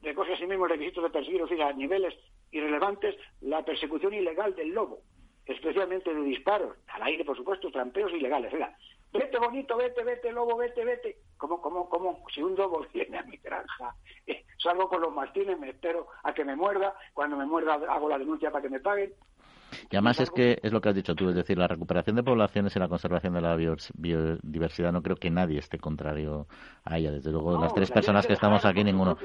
recoge 0.03 0.35
a 0.35 0.37
sí 0.37 0.47
mismo 0.47 0.67
el 0.67 0.73
requisito 0.73 1.01
de 1.01 1.09
perseguir 1.09 1.37
y 1.37 1.39
reducir 1.39 1.63
a 1.63 1.73
niveles 1.73 2.13
irrelevantes 2.51 3.15
la 3.41 3.65
persecución 3.65 4.13
ilegal 4.13 4.55
del 4.55 4.69
lobo, 4.69 5.01
especialmente 5.47 6.15
de 6.15 6.23
disparos, 6.23 6.77
al 6.89 7.03
aire, 7.03 7.25
por 7.25 7.37
supuesto, 7.37 7.71
trampeos 7.71 8.13
ilegales. 8.13 8.53
Mira, 8.53 8.77
vete 9.13 9.39
bonito, 9.39 9.77
vete, 9.77 10.03
vete, 10.05 10.33
lobo, 10.33 10.57
vete, 10.57 10.85
vete. 10.85 11.17
¿Cómo, 11.37 11.61
cómo, 11.61 11.89
cómo? 11.89 12.25
Si 12.33 12.43
un 12.43 12.55
lobo 12.55 12.87
viene 12.95 13.19
a 13.19 13.23
mi 13.23 13.37
granja 13.37 13.95
eh, 14.27 14.45
salgo 14.59 14.89
con 14.89 15.01
los 15.01 15.13
martines, 15.13 15.59
me 15.59 15.71
espero 15.71 16.09
a 16.23 16.33
que 16.33 16.45
me 16.45 16.57
muerda, 16.57 16.95
cuando 17.15 17.37
me 17.37 17.47
muerda 17.47 17.75
hago 17.75 18.09
la 18.09 18.19
denuncia 18.19 18.51
para 18.51 18.63
que 18.63 18.71
me 18.71 18.81
paguen. 18.81 19.13
Y 19.91 19.97
además 19.97 20.21
es 20.21 20.31
que 20.31 20.59
es 20.63 20.73
lo 20.73 20.81
que 20.81 20.91
has 20.91 20.95
dicho 20.95 21.15
tú, 21.15 21.29
es 21.29 21.35
decir, 21.35 21.59
la 21.59 21.69
recuperación 21.69 22.17
de 22.17 22.23
poblaciones 22.23 22.75
y 22.77 22.79
la 22.79 22.89
conservación 22.89 23.35
de 23.35 23.41
la 23.41 23.57
biodiversidad, 23.57 24.93
no 24.93 25.03
creo 25.03 25.17
que 25.17 25.31
nadie 25.31 25.59
esté 25.59 25.79
contrario 25.79 26.47
a 26.85 26.99
ella. 26.99 27.13
Desde 27.13 27.31
luego, 27.31 27.61
las 27.61 27.75
tres 27.75 27.91
personas 27.91 28.27
que 28.27 28.33
estamos 28.33 28.65
aquí, 28.65 28.85
ninguno. 28.85 29.17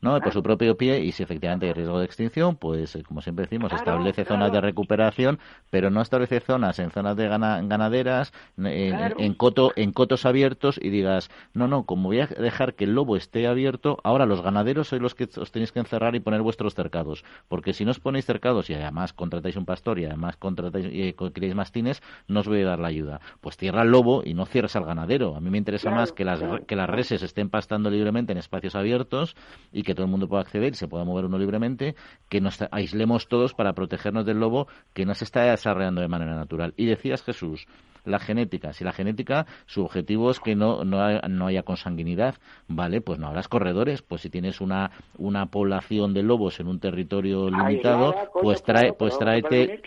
no, 0.00 0.20
por 0.20 0.32
su 0.32 0.42
propio 0.42 0.76
pie, 0.76 1.00
y 1.00 1.12
si 1.12 1.22
efectivamente 1.22 1.66
hay 1.66 1.72
riesgo 1.72 1.98
de 1.98 2.04
extinción, 2.04 2.56
pues 2.56 2.96
eh, 2.96 3.02
como 3.02 3.20
siempre 3.20 3.44
decimos, 3.44 3.72
establece 3.72 4.24
zonas 4.24 4.52
de 4.52 4.60
recuperación, 4.60 5.38
pero 5.70 5.90
no 5.90 6.00
establece 6.00 6.40
zonas 6.40 6.78
en 6.78 6.90
zonas 6.90 7.16
de 7.16 7.28
ganaderas, 7.28 8.32
en, 8.56 9.34
coto, 9.34 9.72
en 9.76 9.92
cotos 9.92 10.26
abiertos, 10.26 10.78
y 10.80 10.90
digas, 10.90 11.30
no, 11.54 11.68
no, 11.68 11.84
como 11.84 12.08
voy 12.08 12.20
a 12.20 12.26
dejar 12.26 12.74
que 12.74 12.84
el 12.84 12.94
lobo 12.94 13.16
esté 13.16 13.46
abierto, 13.46 13.98
ahora 14.04 14.26
los 14.26 14.42
ganaderos 14.42 14.88
sois 14.88 15.02
los 15.02 15.14
que 15.14 15.28
os 15.36 15.52
tenéis 15.52 15.72
que 15.72 15.80
encerrar 15.80 16.14
y 16.14 16.20
poner 16.20 16.42
vuestros 16.42 16.74
cercados, 16.74 17.24
porque 17.48 17.72
si 17.72 17.84
no 17.84 17.90
os 17.90 18.00
ponéis 18.00 18.24
cercados 18.24 18.70
y 18.70 18.74
además 18.74 19.12
con 19.12 19.27
contratáis 19.28 19.56
un 19.56 19.66
pastor 19.66 19.98
y 19.98 20.06
además 20.06 20.36
contratáis 20.38 20.86
y 20.90 21.12
queréis 21.12 21.54
mastines, 21.54 22.02
no 22.28 22.40
os 22.40 22.48
voy 22.48 22.62
a 22.62 22.66
dar 22.66 22.78
la 22.78 22.88
ayuda. 22.88 23.20
Pues 23.42 23.58
cierra 23.58 23.82
el 23.82 23.90
lobo 23.90 24.22
y 24.24 24.32
no 24.32 24.46
cierres 24.46 24.74
al 24.74 24.84
ganadero. 24.84 25.36
A 25.36 25.40
mí 25.40 25.50
me 25.50 25.58
interesa 25.58 25.90
más 25.90 26.12
que 26.12 26.24
las, 26.24 26.40
que 26.66 26.76
las 26.76 26.88
reses 26.88 27.22
estén 27.22 27.50
pastando 27.50 27.90
libremente 27.90 28.32
en 28.32 28.38
espacios 28.38 28.74
abiertos 28.74 29.36
y 29.70 29.82
que 29.82 29.94
todo 29.94 30.06
el 30.06 30.10
mundo 30.10 30.28
pueda 30.28 30.42
acceder 30.42 30.72
y 30.72 30.76
se 30.76 30.88
pueda 30.88 31.04
mover 31.04 31.26
uno 31.26 31.38
libremente, 31.38 31.94
que 32.30 32.40
nos 32.40 32.58
aislemos 32.70 33.28
todos 33.28 33.52
para 33.52 33.74
protegernos 33.74 34.24
del 34.24 34.40
lobo 34.40 34.66
que 34.94 35.04
no 35.04 35.14
se 35.14 35.24
está 35.24 35.42
desarrollando 35.42 36.00
de 36.00 36.08
manera 36.08 36.34
natural. 36.34 36.72
Y 36.76 36.86
decías, 36.86 37.22
Jesús, 37.22 37.66
la 38.08 38.18
genética. 38.18 38.72
Si 38.72 38.84
la 38.84 38.92
genética, 38.92 39.46
su 39.66 39.84
objetivo 39.84 40.30
es 40.30 40.40
que 40.40 40.54
no, 40.54 40.84
no, 40.84 41.46
haya 41.46 41.62
consanguinidad, 41.62 42.36
¿vale? 42.66 43.00
Pues 43.00 43.18
no 43.18 43.28
habrás 43.28 43.48
corredores. 43.48 44.02
Pues 44.02 44.22
si 44.22 44.30
tienes 44.30 44.60
una, 44.60 44.90
una 45.16 45.46
población 45.46 46.14
de 46.14 46.22
lobos 46.22 46.60
en 46.60 46.68
un 46.68 46.80
territorio 46.80 47.50
limitado, 47.50 48.14
pues 48.42 48.62
trae, 48.62 48.92
pues 48.92 49.17
tráete, 49.18 49.80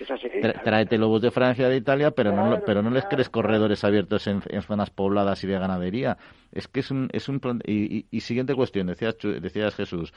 tráete 0.64 0.98
lobos 0.98 1.22
de 1.22 1.32
Francia, 1.32 1.70
de 1.70 1.78
Italia, 1.78 2.12
pero 2.12 2.32
no, 2.32 2.60
pero 2.66 2.82
no 2.82 2.90
les 2.90 3.06
crees 3.06 3.30
corredores 3.30 3.84
abiertos 3.84 4.28
en, 4.28 4.42
zonas 4.62 4.90
pobladas 4.90 5.44
y 5.44 5.48
de 5.48 5.60
ganadería. 5.60 6.18
Es 6.52 6.68
que 6.68 6.82
es 6.82 6.92
un, 6.92 7.10
es 7.12 7.30
un 7.30 7.40
y, 7.66 8.06
y, 8.12 8.20
siguiente 8.22 8.54
cuestión, 8.56 8.88
decías, 8.88 9.16
decías 9.22 9.76
Jesús, 9.76 10.14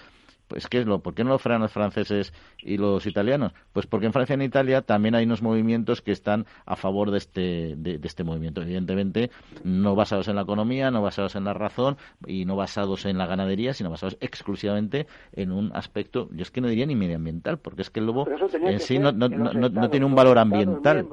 pues 0.49 0.69
¿qué 0.69 0.81
es 0.81 0.87
lo? 0.87 1.01
¿Por 1.01 1.15
qué 1.15 1.25
no 1.25 1.31
lo 1.31 1.39
frenan 1.39 1.63
los 1.63 1.73
franceses 1.73 2.33
y 2.59 2.77
los 2.77 3.07
italianos? 3.07 3.53
Pues 3.73 3.87
porque 3.87 4.07
en 4.07 4.13
Francia 4.13 4.35
y 4.35 4.37
en 4.37 4.43
Italia 4.43 4.83
también 4.83 5.15
hay 5.15 5.25
unos 5.25 5.43
movimientos 5.43 6.03
que 6.03 6.13
están 6.13 6.47
a 6.67 6.77
favor 6.77 7.11
de 7.11 7.19
este, 7.19 7.75
de, 7.77 7.99
este 8.03 8.25
movimiento. 8.25 8.63
Evidentemente, 8.63 9.31
no 9.63 9.95
basados 9.95 10.29
en 10.29 10.37
la 10.37 10.43
economía, 10.43 10.91
no 10.91 11.03
basados 11.03 11.37
en 11.37 11.45
la 11.45 11.55
razón 11.55 11.97
y 12.27 12.45
no 12.45 12.57
basados 12.57 13.07
en 13.07 13.19
la 13.19 13.27
ganadería, 13.27 13.73
sino 13.73 13.91
basados 13.91 14.17
exclusivamente 14.21 15.07
en 15.33 15.53
un 15.53 15.75
aspecto, 15.75 16.29
yo 16.33 16.43
es 16.43 16.51
que 16.51 16.61
no 16.61 16.69
diría 16.69 16.87
ni 16.87 16.95
medioambiental, 16.95 17.59
porque 17.59 17.83
es 17.83 17.91
que 17.91 18.01
el 18.01 18.07
lobo 18.07 18.27
en 18.29 18.81
sí 18.81 18.99
no, 18.99 19.13
no, 19.13 19.29
no, 19.29 19.91
tiene 19.91 20.07
un 20.07 20.15
valor 20.15 20.39
ambiental. 20.39 21.07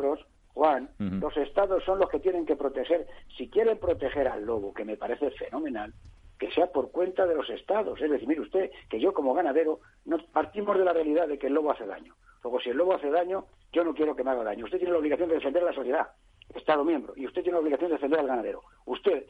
Juan, 0.53 0.89
los 0.99 1.35
estados 1.37 1.83
son 1.85 1.97
los 1.97 2.09
que 2.09 2.19
tienen 2.19 2.45
que 2.45 2.55
proteger, 2.55 3.07
si 3.37 3.49
quieren 3.49 3.79
proteger 3.79 4.27
al 4.27 4.45
lobo, 4.45 4.73
que 4.73 4.85
me 4.85 4.97
parece 4.97 5.31
fenomenal, 5.31 5.93
que 6.41 6.49
sea 6.49 6.65
por 6.65 6.89
cuenta 6.89 7.27
de 7.27 7.35
los 7.35 7.47
estados. 7.51 8.01
Es 8.01 8.09
decir, 8.09 8.27
mire 8.27 8.41
usted, 8.41 8.71
que 8.89 8.99
yo 8.99 9.13
como 9.13 9.35
ganadero 9.35 9.79
no 10.05 10.17
partimos 10.33 10.75
de 10.75 10.83
la 10.83 10.91
realidad 10.91 11.27
de 11.27 11.37
que 11.37 11.45
el 11.45 11.53
lobo 11.53 11.71
hace 11.71 11.85
daño. 11.85 12.15
Luego, 12.41 12.59
si 12.59 12.71
el 12.71 12.77
lobo 12.77 12.95
hace 12.95 13.11
daño, 13.11 13.45
yo 13.71 13.83
no 13.83 13.93
quiero 13.93 14.15
que 14.15 14.23
me 14.23 14.31
haga 14.31 14.43
daño. 14.43 14.65
Usted 14.65 14.79
tiene 14.79 14.91
la 14.91 14.97
obligación 14.97 15.29
de 15.29 15.35
defender 15.35 15.61
a 15.61 15.67
la 15.67 15.73
sociedad, 15.73 16.07
Estado 16.55 16.83
miembro, 16.83 17.13
y 17.15 17.27
usted 17.27 17.43
tiene 17.43 17.57
la 17.57 17.61
obligación 17.61 17.91
de 17.91 17.97
defender 17.97 18.19
al 18.19 18.25
ganadero. 18.25 18.63
Usted 18.85 19.27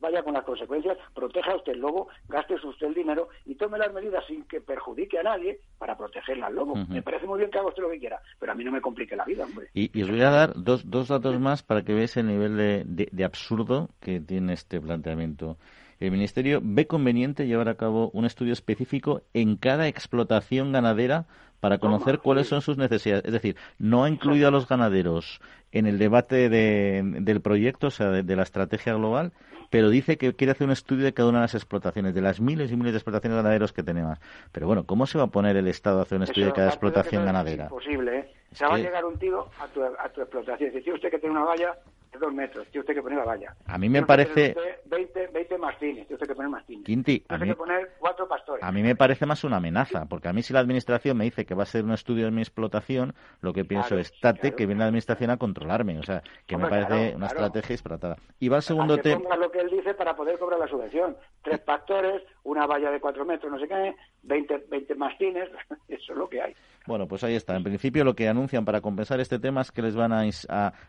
vaya 0.00 0.22
con 0.22 0.32
las 0.32 0.44
consecuencias, 0.44 0.96
proteja 1.14 1.54
usted 1.54 1.72
el 1.72 1.80
lobo, 1.80 2.08
gaste 2.30 2.54
usted 2.54 2.86
el 2.86 2.94
dinero 2.94 3.28
y 3.44 3.54
tome 3.54 3.76
las 3.76 3.92
medidas 3.92 4.24
sin 4.26 4.44
que 4.44 4.62
perjudique 4.62 5.18
a 5.18 5.24
nadie 5.24 5.60
para 5.76 5.98
proteger 5.98 6.42
al 6.42 6.54
lobo. 6.54 6.74
Me 6.88 7.02
parece 7.02 7.26
muy 7.26 7.40
bien 7.40 7.50
que 7.50 7.58
haga 7.58 7.68
usted 7.68 7.82
lo 7.82 7.90
que 7.90 7.98
quiera, 7.98 8.22
pero 8.40 8.52
a 8.52 8.54
mí 8.54 8.64
no 8.64 8.72
me 8.72 8.80
complique 8.80 9.14
la 9.14 9.26
vida, 9.26 9.44
hombre. 9.44 9.68
Y, 9.74 10.02
os 10.02 10.08
voy 10.08 10.22
a 10.22 10.30
dar 10.30 10.54
dos, 10.56 10.90
dos 10.90 11.08
datos 11.08 11.38
más 11.38 11.62
para 11.62 11.82
que 11.82 11.92
veáis 11.92 12.16
el 12.16 12.26
nivel 12.26 12.86
de 12.86 13.24
absurdo 13.24 13.90
que 14.00 14.18
tiene 14.18 14.54
este 14.54 14.80
planteamiento. 14.80 15.58
El 16.00 16.10
Ministerio 16.10 16.60
ve 16.62 16.86
conveniente 16.86 17.46
llevar 17.46 17.68
a 17.68 17.76
cabo 17.76 18.10
un 18.12 18.24
estudio 18.24 18.52
específico 18.52 19.22
en 19.34 19.56
cada 19.56 19.88
explotación 19.88 20.72
ganadera 20.72 21.26
para 21.62 21.78
conocer 21.78 22.18
cuáles 22.18 22.48
son 22.48 22.60
sus 22.60 22.76
necesidades. 22.76 23.24
Es 23.24 23.32
decir, 23.32 23.56
no 23.78 24.02
ha 24.02 24.08
incluido 24.08 24.48
a 24.48 24.50
los 24.50 24.66
ganaderos 24.66 25.40
en 25.70 25.86
el 25.86 25.96
debate 25.96 26.48
del 26.48 27.40
proyecto, 27.40 27.86
o 27.86 27.90
sea, 27.90 28.08
de, 28.08 28.36
la 28.36 28.42
estrategia 28.42 28.94
global, 28.94 29.32
pero 29.70 29.88
dice 29.88 30.18
que 30.18 30.34
quiere 30.34 30.50
hacer 30.50 30.66
un 30.66 30.72
estudio 30.72 31.04
de 31.04 31.14
cada 31.14 31.28
una 31.28 31.38
de 31.38 31.44
las 31.44 31.54
explotaciones, 31.54 32.16
de 32.16 32.20
las 32.20 32.40
miles 32.40 32.72
y 32.72 32.76
miles 32.76 32.92
de 32.92 32.98
explotaciones 32.98 33.36
ganaderos 33.36 33.72
que 33.72 33.84
tenemos. 33.84 34.18
Pero 34.50 34.66
bueno, 34.66 34.86
¿cómo 34.86 35.06
se 35.06 35.18
va 35.18 35.24
a 35.24 35.28
poner 35.28 35.56
el 35.56 35.68
Estado 35.68 36.00
a 36.00 36.02
hacer 36.02 36.16
un 36.16 36.24
estudio 36.24 36.48
de 36.48 36.52
cada 36.52 36.66
explotación 36.66 37.24
ganadera? 37.24 37.66
Es 37.66 37.70
imposible, 37.70 38.18
¿eh? 38.18 38.32
Se 38.50 38.66
va 38.66 38.74
a 38.74 38.78
llegar 38.78 39.04
un 39.04 39.16
tío 39.18 39.48
a 39.60 39.68
tu, 39.68 39.82
a 39.84 40.08
tu 40.12 40.20
explotación. 40.20 40.72
Si 40.82 40.90
usted 40.90 41.10
que 41.10 41.18
tiene 41.20 41.36
una 41.36 41.44
valla, 41.44 41.78
de 42.12 42.18
dos 42.18 42.32
metros, 42.32 42.66
tiene 42.68 42.80
usted 42.80 42.94
que 42.94 43.02
poner 43.02 43.18
la 43.18 43.24
valla. 43.24 43.56
A 43.66 43.78
mí 43.78 43.88
me 43.88 44.02
parece... 44.04 44.54
20, 44.86 45.28
20 45.28 45.58
mastines, 45.58 46.06
tiene 46.06 46.14
usted 46.14 46.26
que 46.26 46.34
poner 46.34 46.50
mastines. 46.50 46.84
Quinti, 46.84 47.24
a 47.28 47.38
mí... 47.38 47.48
que 47.48 47.54
poner 47.54 47.92
cuatro 47.98 48.28
pastores. 48.28 48.62
A 48.62 48.70
mí 48.70 48.82
me 48.82 48.94
parece 48.94 49.26
más 49.26 49.44
una 49.44 49.56
amenaza, 49.56 50.06
porque 50.06 50.28
a 50.28 50.32
mí 50.32 50.42
si 50.42 50.52
la 50.52 50.60
administración 50.60 51.16
me 51.16 51.24
dice 51.24 51.44
que 51.44 51.54
va 51.54 51.62
a 51.62 51.66
ser 51.66 51.84
un 51.84 51.92
estudio 51.92 52.26
de 52.26 52.30
mi 52.30 52.42
explotación, 52.42 53.14
lo 53.40 53.52
que 53.52 53.64
pienso 53.64 53.96
es, 53.96 54.12
tate 54.20 54.54
que 54.54 54.66
viene 54.66 54.80
la 54.80 54.86
administración 54.86 55.30
a 55.30 55.38
controlarme. 55.38 55.98
O 55.98 56.02
sea, 56.02 56.22
que 56.46 56.56
me 56.56 56.68
parece 56.68 57.16
una 57.16 57.26
estrategia 57.26 57.74
disparatada. 57.74 58.16
Y 58.38 58.48
va 58.48 58.56
el 58.56 58.62
segundo 58.62 58.98
tema... 58.98 59.36
lo 59.36 59.50
que 59.50 59.60
él 59.60 59.70
dice 59.70 59.94
para 59.94 60.14
poder 60.14 60.38
cobrar 60.38 60.58
la 60.58 60.68
subvención. 60.68 61.16
Tres 61.42 61.60
pastores, 61.60 62.22
una 62.44 62.66
valla 62.66 62.90
de 62.90 63.00
cuatro 63.00 63.24
metros, 63.24 63.50
no 63.52 63.58
sé 63.58 63.68
qué, 63.68 63.94
20, 64.22 64.64
20 64.68 64.94
mastines, 64.96 65.48
eso 65.88 66.12
es 66.12 66.18
lo 66.18 66.28
que 66.28 66.42
hay. 66.42 66.54
Bueno, 66.86 67.06
pues 67.06 67.22
ahí 67.22 67.36
está. 67.36 67.56
En 67.56 67.62
principio 67.62 68.04
lo 68.04 68.14
que 68.14 68.28
anuncian 68.28 68.64
para 68.64 68.80
compensar 68.80 69.20
este 69.20 69.38
tema 69.38 69.60
es 69.60 69.70
que 69.70 69.82
les 69.82 69.94
van 69.94 70.12
a, 70.12 70.22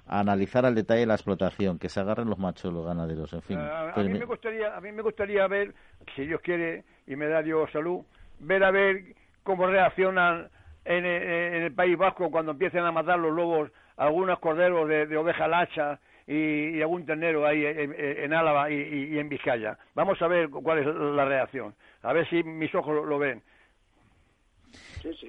analizar 0.07 0.65
al 0.65 0.75
detalle 0.75 1.05
la 1.05 1.13
explotación, 1.13 1.77
que 1.77 1.89
se 1.89 1.99
agarren 1.99 2.29
los 2.29 2.39
machos 2.39 2.73
los 2.73 2.85
ganaderos, 2.85 3.31
en 3.33 3.41
fin. 3.41 3.59
a, 3.59 3.93
mí 3.97 4.09
me 4.09 4.25
gustaría, 4.25 4.75
a 4.75 4.81
mí 4.81 4.91
me 4.91 5.03
gustaría 5.03 5.47
ver, 5.47 5.73
si 6.15 6.25
Dios 6.25 6.41
quiere 6.41 6.83
y 7.05 7.15
me 7.15 7.27
da 7.27 7.41
Dios 7.43 7.69
salud, 7.71 8.01
ver 8.39 8.63
a 8.63 8.71
ver 8.71 9.15
cómo 9.43 9.67
reaccionan 9.67 10.49
en, 10.85 11.05
el 11.05 11.73
País 11.73 11.97
Vasco 11.97 12.29
cuando 12.31 12.51
empiecen 12.51 12.83
a 12.83 12.91
matar 12.91 13.19
los 13.19 13.33
lobos 13.33 13.71
algunos 13.97 14.39
corderos 14.39 14.87
de, 14.87 15.15
oveja 15.15 15.47
lacha 15.47 15.99
y, 16.27 16.81
algún 16.81 17.05
ternero 17.05 17.45
ahí 17.45 17.65
en, 17.65 18.33
Álava 18.33 18.69
y, 18.71 19.17
en 19.17 19.29
Vizcaya. 19.29 19.77
Vamos 19.95 20.21
a 20.21 20.27
ver 20.27 20.49
cuál 20.49 20.79
es 20.79 20.85
la 20.87 21.25
reacción. 21.25 21.75
A 22.01 22.13
ver 22.13 22.29
si 22.29 22.43
mis 22.43 22.73
ojos 22.75 23.05
lo 23.05 23.19
ven. 23.19 23.41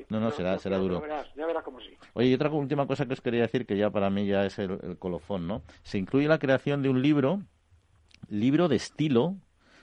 No, 0.08 0.20
no, 0.20 0.30
será, 0.30 0.58
será 0.58 0.78
duro. 0.78 1.02
Ya 1.36 1.46
verás, 1.46 1.64
cómo 1.64 1.80
sí. 1.80 1.90
Oye, 2.12 2.28
y 2.28 2.34
otra 2.34 2.48
última 2.50 2.86
cosa 2.86 3.06
que 3.06 3.14
os 3.14 3.20
quería 3.20 3.42
decir, 3.42 3.66
que 3.66 3.76
ya 3.76 3.90
para 3.90 4.08
mí 4.08 4.26
ya 4.26 4.44
es 4.44 4.58
el, 4.58 4.96
colofón, 4.98 5.46
¿no? 5.46 5.62
Se 5.82 5.98
incluye 5.98 6.28
la 6.28 6.38
creación 6.38 6.82
de 6.82 6.88
un 6.88 7.02
libro, 7.02 7.40
libro 8.28 8.68
de 8.68 8.76
estilo, 8.76 9.36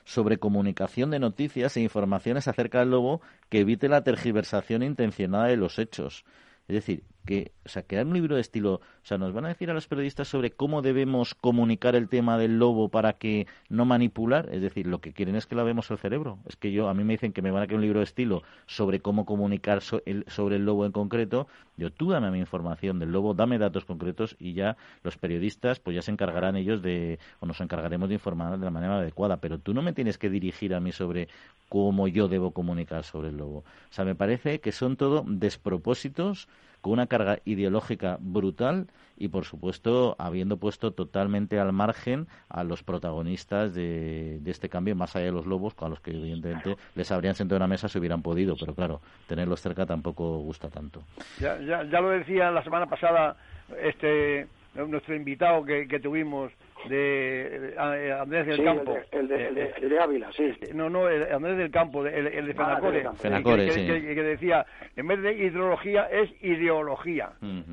sobre 0.04 0.38
comunicación 0.38 1.12
de 1.12 1.20
noticias 1.20 1.78
e 1.78 1.82
informaciones 1.82 2.48
acerca 2.48 2.80
del 2.80 2.90
lobo 2.90 3.22
que 3.50 3.60
evite 3.60 3.88
la 3.88 4.04
tergiversación 4.04 4.82
intencionada 4.82 5.48
de 5.48 5.58
los 5.58 5.78
hechos. 5.78 6.26
Es 6.68 6.76
decir, 6.76 7.04
que, 7.26 7.52
o 7.66 7.70
sea, 7.70 7.84
crear 7.84 8.06
un 8.06 8.14
libro 8.14 8.36
de 8.36 8.42
estilo, 8.42 8.76
o 8.76 8.82
sea, 9.04 9.18
nos 9.18 9.34
van 9.34 9.46
a 9.46 9.50
decir 9.50 9.70
a 9.70 9.74
los 9.74 9.88
periodistas 9.88 10.28
sobre 10.28 10.52
cómo 10.52 10.82
debemos 10.82 11.36
comunicar 11.36 11.96
el 11.96 12.10
tema 12.10 12.38
del 12.38 12.58
lobo 12.58 12.90
para 12.90 13.14
que 13.14 13.48
no 13.70 13.86
manipular, 13.86 14.50
es 14.52 14.62
decir, 14.62 14.88
lo 14.88 15.02
que 15.02 15.14
quieren 15.14 15.36
es 15.36 15.46
que 15.46 15.56
lavemos 15.56 15.90
el 15.92 15.98
cerebro. 15.98 16.40
Es 16.48 16.56
que 16.56 16.72
yo, 16.72 16.90
a 16.90 16.94
mí 16.94 17.04
me 17.04 17.14
dicen 17.14 17.34
que 17.34 17.42
me 17.42 17.52
van 17.52 17.64
a 17.64 17.68
crear 17.68 17.78
un 17.78 17.84
libro 17.84 18.00
de 18.00 18.06
estilo 18.06 18.44
sobre 18.66 19.00
cómo 19.00 19.26
comunicar 19.26 19.82
sobre 19.82 20.56
el 20.56 20.66
lobo 20.66 20.86
en 20.86 20.92
concreto. 20.92 21.48
Yo, 21.78 21.92
tú 21.92 22.10
dame 22.12 22.32
mi 22.32 22.40
información 22.40 23.00
del 23.00 23.12
lobo, 23.12 23.34
dame 23.34 23.58
datos 23.58 23.86
concretos 23.86 24.36
y 24.40 24.54
ya 24.54 24.78
los 25.04 25.18
periodistas, 25.18 25.80
pues 25.80 25.96
ya 25.96 26.02
se 26.02 26.12
encargarán 26.12 26.56
ellos 26.56 26.82
de, 26.82 27.20
o 27.40 27.46
nos 27.46 27.62
encargaremos 27.62 28.10
de 28.10 28.16
informar 28.16 28.58
de 28.58 28.66
la 28.66 28.72
manera 28.72 28.98
adecuada. 28.98 29.38
Pero 29.38 29.60
tú 29.60 29.74
no 29.74 29.82
me 29.82 29.94
tienes 29.94 30.18
que 30.18 30.30
dirigir 30.30 30.74
a 30.74 30.80
mí 30.80 30.92
sobre 30.92 31.28
cómo 31.70 32.08
yo 32.08 32.28
debo 32.28 32.52
comunicar 32.52 33.04
sobre 33.04 33.30
el 33.30 33.38
lobo. 33.38 33.60
O 33.60 33.94
sea, 33.94 34.06
me 34.06 34.16
parece 34.16 34.60
que 34.60 34.72
son 34.72 34.98
todo 34.98 35.24
despropósitos 35.28 36.48
con 36.82 36.94
una 36.94 37.08
carga 37.08 37.40
ideológica 37.46 38.18
brutal 38.20 38.88
y, 39.18 39.28
por 39.28 39.46
supuesto, 39.46 40.16
habiendo 40.18 40.58
puesto 40.58 40.92
totalmente 40.92 41.60
al 41.60 41.72
margen 41.72 42.28
a 42.50 42.64
los 42.64 42.84
protagonistas 42.84 43.74
de, 43.76 44.42
este 44.46 44.68
cambio, 44.68 44.96
más 44.96 45.16
allá 45.16 45.26
de 45.26 45.32
los 45.32 45.46
lobos, 45.46 45.76
con 45.76 45.92
los 45.92 46.00
que, 46.00 46.12
evidentemente, 46.12 46.76
les 46.96 47.12
habrían 47.12 47.36
sentado 47.36 47.58
en 47.58 47.62
una 47.62 47.68
mesa 47.68 47.88
si 47.88 48.00
hubieran 48.00 48.24
podido, 48.24 48.56
pero 48.60 48.74
claro, 48.74 49.02
tenerlos 49.28 49.62
cerca 49.62 49.86
tampoco 49.86 50.40
gusta 50.40 50.70
tanto. 50.70 51.04
Ya, 51.40 51.60
ya, 51.60 51.84
ya 51.84 52.02
lo 52.02 52.10
decía 52.10 52.50
la 52.50 52.64
semana 52.64 52.88
pasada 52.88 53.38
este 53.84 54.48
nuestro 54.74 55.16
invitado 55.16 55.66
que, 55.66 55.88
que 55.88 56.00
tuvimos 56.00 56.52
de, 56.90 57.74
Andrés 57.78 58.48
del 58.48 58.64
Campo. 58.64 58.98
El 59.12 59.28
de, 59.28 59.48
el, 59.48 59.90
de, 59.90 60.00
Ávila, 60.00 60.32
sí. 60.32 60.54
No, 60.74 60.90
no, 60.90 61.06
Andrés 61.06 61.58
del 61.58 61.72
Campo, 61.72 62.06
el, 62.06 62.26
de 62.26 62.56
ah, 62.58 63.14
Fenacore. 63.16 63.68
que, 63.70 64.24
decía, 64.24 64.66
en 64.96 65.08
vez 65.08 65.22
de 65.22 65.34
hidrología 65.34 66.06
es 66.06 66.30
ideología. 66.42 67.32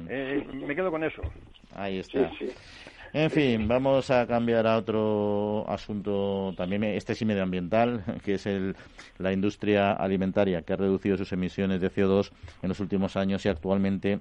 Eh, 0.08 0.46
me 0.52 0.74
quedo 0.74 0.90
con 0.90 1.04
eso. 1.04 1.22
Ahí 1.74 1.98
está. 1.98 2.30
En 3.12 3.30
fin, 3.30 3.66
vamos 3.66 4.10
a 4.10 4.26
cambiar 4.26 4.66
a 4.66 4.76
otro 4.76 5.64
asunto 5.68 6.52
también, 6.56 6.84
este 6.84 7.14
sí 7.14 7.24
medioambiental, 7.24 8.04
que 8.24 8.34
es 8.34 8.46
el, 8.46 8.76
la 9.18 9.32
industria 9.32 9.92
alimentaria, 9.92 10.62
que 10.62 10.74
ha 10.74 10.76
reducido 10.76 11.16
sus 11.16 11.32
emisiones 11.32 11.80
de 11.80 11.90
CO2 11.90 12.30
en 12.62 12.68
los 12.68 12.80
últimos 12.80 13.16
años 13.16 13.44
y 13.46 13.48
actualmente 13.48 14.20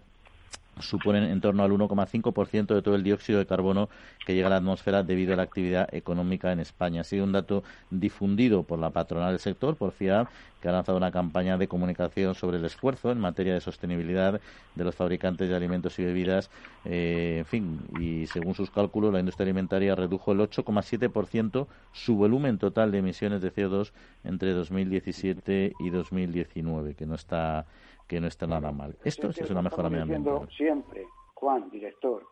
suponen 0.80 1.24
en 1.24 1.42
torno 1.42 1.64
al 1.64 1.72
1,5% 1.72 2.76
de 2.76 2.82
todo 2.82 2.96
el 2.96 3.04
dióxido 3.04 3.40
de 3.40 3.46
carbono 3.46 3.90
que 4.26 4.34
llega 4.34 4.48
a 4.48 4.50
la 4.50 4.58
atmósfera 4.58 5.04
debido 5.04 5.34
a 5.34 5.38
la 5.38 5.44
actividad 5.44 5.94
económica 5.94 6.52
en 6.52 6.60
España. 6.60 7.02
Ha 7.02 7.04
sido 7.04 7.24
un 7.24 7.32
dato 7.32 7.64
difundido 7.90 8.64
por 8.64 8.80
la 8.80 8.90
patronal 8.90 9.32
del 9.32 9.40
sector, 9.40 9.76
por 9.76 9.92
FIAB, 9.92 10.28
que 10.62 10.70
ha 10.70 10.72
lanzado 10.72 10.98
una 10.98 11.12
campaña 11.12 11.58
de 11.58 11.68
comunicación 11.68 12.36
sobre 12.36 12.58
el 12.58 12.66
esfuerzo 12.66 13.12
en 13.12 13.20
materia 13.20 13.54
de 13.54 13.62
sostenibilidad 13.62 14.42
de 14.76 14.84
los 14.84 14.96
fabricantes 14.96 15.50
de 15.50 15.56
alimentos 15.56 15.98
y 16.00 16.04
bebidas. 16.04 16.50
Eh, 16.86 17.38
en 17.40 17.46
fin, 17.46 17.80
y 18.00 18.28
según 18.28 18.56
sus 18.56 18.72
cálculos, 18.72 19.14
la 19.14 19.20
industria 19.20 19.46
alimentaria 19.46 19.96
redujo 19.96 20.32
el 20.32 20.40
8,7% 20.40 21.68
su 21.92 22.16
volumen 22.16 22.58
total 22.58 22.92
de 22.92 23.00
emisiones 23.00 23.42
de 23.42 23.54
CO2 23.54 23.92
entre 24.24 24.54
2017 24.54 25.74
y 25.80 25.90
2019, 25.90 26.96
que 26.96 27.06
no 27.06 27.16
está 27.16 27.66
que 28.08 28.20
no 28.20 28.28
está 28.28 28.48
nada 28.48 28.72
mal. 28.72 28.98
Esto 29.04 29.30
es 29.30 29.50
una 29.50 29.62
mejora 29.62 29.90
medioambiental. 29.90 30.50
Siempre, 30.56 31.06
Juan, 31.34 31.70
director, 31.70 32.26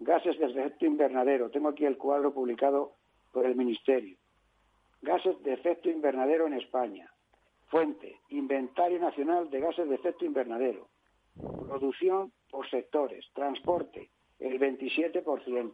gases 0.00 0.38
de 0.38 0.46
efecto 0.46 0.86
invernadero. 0.86 1.50
Tengo 1.50 1.68
aquí 1.68 1.84
el 1.84 1.96
cuadro 1.96 2.34
publicado 2.34 2.92
por 3.32 3.46
el 3.46 3.54
Ministerio. 3.54 4.16
Gases 5.02 5.40
de 5.42 5.54
efecto 5.54 5.88
invernadero 5.88 6.46
en 6.46 6.54
España. 6.54 7.10
Fuente, 7.68 8.20
Inventario 8.30 8.98
Nacional 8.98 9.48
de 9.48 9.60
Gases 9.60 9.88
de 9.88 9.94
Efecto 9.94 10.26
Producción 11.68 12.32
por 12.50 12.68
sectores. 12.68 13.24
Transporte, 13.32 14.10
el 14.40 14.58
27%. 14.58 15.72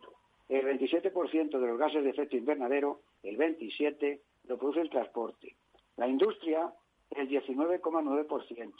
El 0.48 0.64
27% 0.64 1.58
de 1.58 1.66
los 1.66 1.78
gases 1.78 2.04
de 2.04 2.10
efecto 2.10 2.36
invernadero, 2.36 3.00
el 3.24 3.36
27%, 3.36 4.20
lo 4.44 4.58
produce 4.58 4.80
el 4.80 4.90
transporte. 4.90 5.56
La 5.96 6.06
industria, 6.06 6.72
el 7.10 7.28
19,9% 7.28 8.72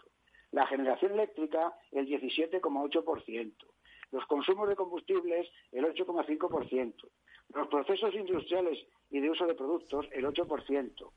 la 0.52 0.66
generación 0.66 1.12
eléctrica 1.12 1.74
el 1.92 2.06
17,8%, 2.06 3.52
los 4.12 4.26
consumos 4.26 4.68
de 4.68 4.76
combustibles 4.76 5.48
el 5.72 5.84
8,5%, 5.84 6.94
los 7.54 7.68
procesos 7.68 8.14
industriales 8.14 8.78
y 9.10 9.20
de 9.20 9.30
uso 9.30 9.46
de 9.46 9.54
productos 9.54 10.06
el 10.12 10.24
8%, 10.24 11.10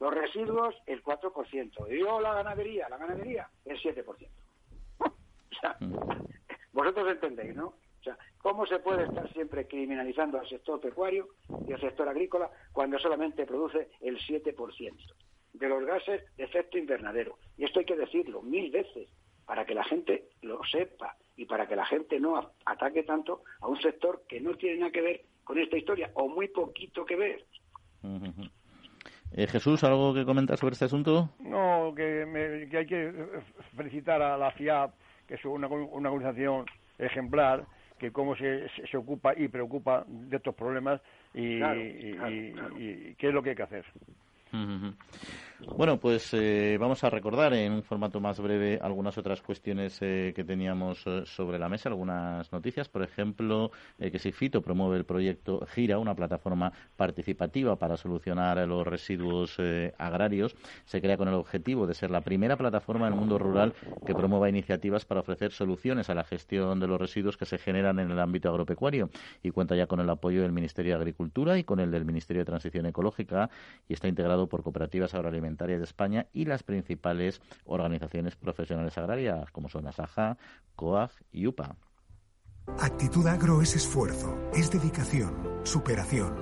los 0.00 0.14
residuos 0.14 0.74
el 0.86 1.02
4%, 1.02 1.92
y 1.92 2.00
yo 2.00 2.20
la 2.20 2.34
ganadería, 2.34 2.88
la 2.88 2.98
ganadería 2.98 3.48
el 3.64 3.80
7%. 3.80 4.28
O 5.56 5.58
sea, 5.58 5.78
vosotros 6.72 7.08
entendéis, 7.12 7.56
¿no? 7.56 7.68
O 7.68 8.02
sea, 8.04 8.18
¿cómo 8.42 8.66
se 8.66 8.78
puede 8.80 9.04
estar 9.04 9.32
siempre 9.32 9.66
criminalizando 9.66 10.38
al 10.38 10.46
sector 10.46 10.78
pecuario 10.80 11.28
y 11.66 11.72
al 11.72 11.80
sector 11.80 12.06
agrícola 12.06 12.50
cuando 12.72 12.98
solamente 12.98 13.46
produce 13.46 13.88
el 14.02 14.18
7%? 14.18 15.14
De 15.58 15.68
los 15.68 15.84
gases 15.84 16.22
de 16.36 16.44
efecto 16.44 16.78
invernadero. 16.78 17.38
Y 17.56 17.64
esto 17.64 17.80
hay 17.80 17.86
que 17.86 17.96
decirlo 17.96 18.42
mil 18.42 18.70
veces 18.70 19.08
para 19.46 19.64
que 19.64 19.74
la 19.74 19.84
gente 19.84 20.28
lo 20.42 20.60
sepa 20.64 21.16
y 21.36 21.44
para 21.44 21.66
que 21.66 21.76
la 21.76 21.86
gente 21.86 22.18
no 22.18 22.52
ataque 22.64 23.04
tanto 23.04 23.42
a 23.60 23.68
un 23.68 23.80
sector 23.80 24.22
que 24.28 24.40
no 24.40 24.54
tiene 24.54 24.80
nada 24.80 24.92
que 24.92 25.00
ver 25.00 25.24
con 25.44 25.58
esta 25.58 25.76
historia 25.76 26.10
o 26.14 26.28
muy 26.28 26.48
poquito 26.48 27.04
que 27.04 27.16
ver. 27.16 27.44
Eh, 29.32 29.46
Jesús, 29.46 29.84
¿algo 29.84 30.12
que 30.14 30.24
comentar 30.24 30.58
sobre 30.58 30.72
este 30.72 30.86
asunto? 30.86 31.30
No, 31.40 31.92
que, 31.94 32.68
hay 32.76 32.86
que 32.86 33.12
felicitar 33.76 34.20
a 34.22 34.36
la 34.36 34.50
FIAP, 34.50 34.92
que 35.26 35.34
es 35.34 35.44
una, 35.44 35.68
organización 35.68 36.66
ejemplar, 36.98 37.66
que 37.98 38.10
cómo 38.12 38.36
se, 38.36 38.68
se, 38.90 38.96
ocupa 38.96 39.34
y 39.36 39.48
preocupa 39.48 40.04
de 40.06 40.36
estos 40.36 40.54
problemas 40.54 41.00
y, 41.34 41.62
y 41.62 43.14
qué 43.14 43.28
es 43.28 43.34
lo 43.34 43.42
que 43.42 43.50
hay 43.50 43.56
que 43.56 43.62
hacer. 43.62 43.84
Mm-hmm. 44.56 44.88
Bueno, 45.58 45.98
pues 45.98 46.34
eh, 46.34 46.76
vamos 46.78 47.02
a 47.02 47.08
recordar 47.08 47.54
en 47.54 47.72
un 47.72 47.82
formato 47.82 48.20
más 48.20 48.38
breve 48.40 48.78
algunas 48.82 49.16
otras 49.16 49.40
cuestiones 49.40 49.98
eh, 50.02 50.34
que 50.36 50.44
teníamos 50.44 51.02
eh, 51.06 51.22
sobre 51.24 51.58
la 51.58 51.70
mesa, 51.70 51.88
algunas 51.88 52.52
noticias. 52.52 52.90
Por 52.90 53.02
ejemplo, 53.02 53.70
que 53.98 54.18
Sifito 54.18 54.60
promueve 54.60 54.98
el 54.98 55.04
proyecto 55.04 55.66
Gira, 55.66 55.98
una 55.98 56.14
plataforma 56.14 56.72
participativa 56.96 57.76
para 57.76 57.96
solucionar 57.96 58.58
los 58.68 58.86
residuos 58.86 59.56
agrarios. 59.98 60.54
Se 60.84 61.00
crea 61.00 61.16
con 61.16 61.28
el 61.28 61.34
objetivo 61.34 61.86
de 61.86 61.94
ser 61.94 62.10
la 62.10 62.20
primera 62.20 62.56
plataforma 62.56 63.06
del 63.06 63.18
mundo 63.18 63.38
rural 63.38 63.74
que 64.06 64.14
promueva 64.14 64.48
iniciativas 64.48 65.04
para 65.04 65.20
ofrecer 65.20 65.52
soluciones 65.52 66.10
a 66.10 66.14
la 66.14 66.24
gestión 66.24 66.80
de 66.80 66.86
los 66.86 67.00
residuos 67.00 67.36
que 67.36 67.46
se 67.46 67.58
generan 67.58 67.98
en 67.98 68.10
el 68.10 68.20
ámbito 68.20 68.50
agropecuario 68.50 69.10
y 69.42 69.50
cuenta 69.50 69.74
ya 69.74 69.86
con 69.86 70.00
el 70.00 70.10
apoyo 70.10 70.42
del 70.42 70.52
Ministerio 70.52 70.92
de 70.94 70.98
Agricultura 71.00 71.58
y 71.58 71.64
con 71.64 71.80
el 71.80 71.90
del 71.90 72.04
Ministerio 72.04 72.42
de 72.42 72.46
Transición 72.46 72.86
Ecológica 72.86 73.48
y 73.88 73.94
está 73.94 74.08
integrado 74.08 74.48
por 74.48 74.62
cooperativas 74.62 75.14
agroalimentarias 75.46 75.78
de 75.78 75.84
España 75.84 76.26
y 76.32 76.44
las 76.44 76.62
principales 76.62 77.40
organizaciones 77.64 78.36
profesionales 78.36 78.96
agrarias, 78.98 79.50
como 79.52 79.68
son 79.68 79.86
ASAJA, 79.86 80.36
COAG 80.74 81.10
y 81.32 81.46
UPA. 81.46 81.76
Actitud 82.80 83.26
Agro 83.26 83.62
es 83.62 83.76
esfuerzo, 83.76 84.50
es 84.54 84.70
dedicación, 84.70 85.60
superación. 85.62 86.34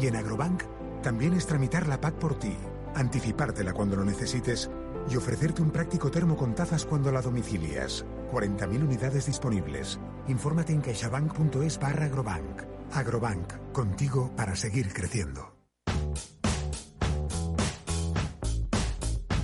Y 0.00 0.06
en 0.06 0.16
Agrobank 0.16 0.64
también 1.02 1.34
es 1.34 1.46
tramitar 1.46 1.86
la 1.86 2.00
PAC 2.00 2.14
por 2.16 2.38
ti, 2.38 2.56
anticipártela 2.94 3.72
cuando 3.72 3.96
lo 3.96 4.04
necesites 4.04 4.70
y 5.08 5.16
ofrecerte 5.16 5.62
un 5.62 5.70
práctico 5.70 6.10
termo 6.10 6.36
con 6.36 6.54
tazas 6.54 6.84
cuando 6.84 7.10
la 7.12 7.22
domicilias. 7.22 8.04
40.000 8.32 8.82
unidades 8.82 9.26
disponibles. 9.26 9.98
Infórmate 10.28 10.72
en 10.72 10.80
caixabank.es 10.80 11.78
barra 11.78 12.06
agrobank. 12.06 12.62
Agrobank, 12.92 13.72
contigo 13.72 14.32
para 14.36 14.54
seguir 14.56 14.92
creciendo. 14.92 15.59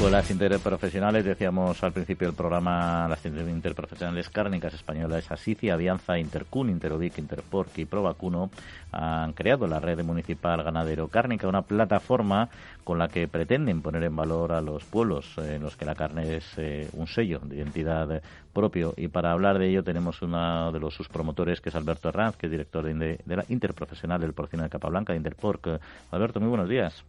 Pues 0.00 0.12
las 0.12 0.30
interprofesionales, 0.30 1.26
decíamos 1.26 1.84
al 1.84 1.92
principio 1.92 2.28
del 2.28 2.34
programa, 2.34 3.06
las 3.06 3.22
interprofesionales 3.26 4.30
cárnicas 4.30 4.72
españolas 4.72 5.30
Asicia, 5.30 5.74
Avianza, 5.74 6.18
Intercun, 6.18 6.70
Interovic, 6.70 7.18
Interporc 7.18 7.76
y 7.76 7.84
Provacuno 7.84 8.48
han 8.92 9.34
creado 9.34 9.66
la 9.66 9.78
red 9.78 10.02
municipal 10.02 10.62
ganadero 10.62 11.08
cárnica, 11.08 11.48
una 11.48 11.60
plataforma 11.60 12.48
con 12.82 12.98
la 12.98 13.08
que 13.08 13.28
pretenden 13.28 13.82
poner 13.82 14.04
en 14.04 14.16
valor 14.16 14.52
a 14.52 14.62
los 14.62 14.84
pueblos 14.84 15.36
en 15.36 15.60
los 15.62 15.76
que 15.76 15.84
la 15.84 15.94
carne 15.94 16.36
es 16.36 16.50
eh, 16.56 16.88
un 16.94 17.06
sello 17.06 17.40
de 17.40 17.56
identidad 17.56 18.22
propio. 18.54 18.94
Y 18.96 19.08
para 19.08 19.32
hablar 19.32 19.58
de 19.58 19.68
ello 19.68 19.84
tenemos 19.84 20.22
uno 20.22 20.72
de 20.72 20.80
los 20.80 20.94
sus 20.94 21.08
promotores, 21.08 21.60
que 21.60 21.68
es 21.68 21.74
Alberto 21.74 22.08
Herranz, 22.08 22.38
que 22.38 22.46
es 22.46 22.52
director 22.52 22.82
de, 22.84 23.18
de 23.22 23.36
la 23.36 23.44
interprofesional 23.50 24.18
del 24.18 24.32
porcino 24.32 24.62
de 24.62 24.70
Capablanca, 24.70 25.12
de 25.12 25.18
Interporc. 25.18 25.78
Alberto, 26.10 26.40
muy 26.40 26.48
buenos 26.48 26.70
días. 26.70 27.04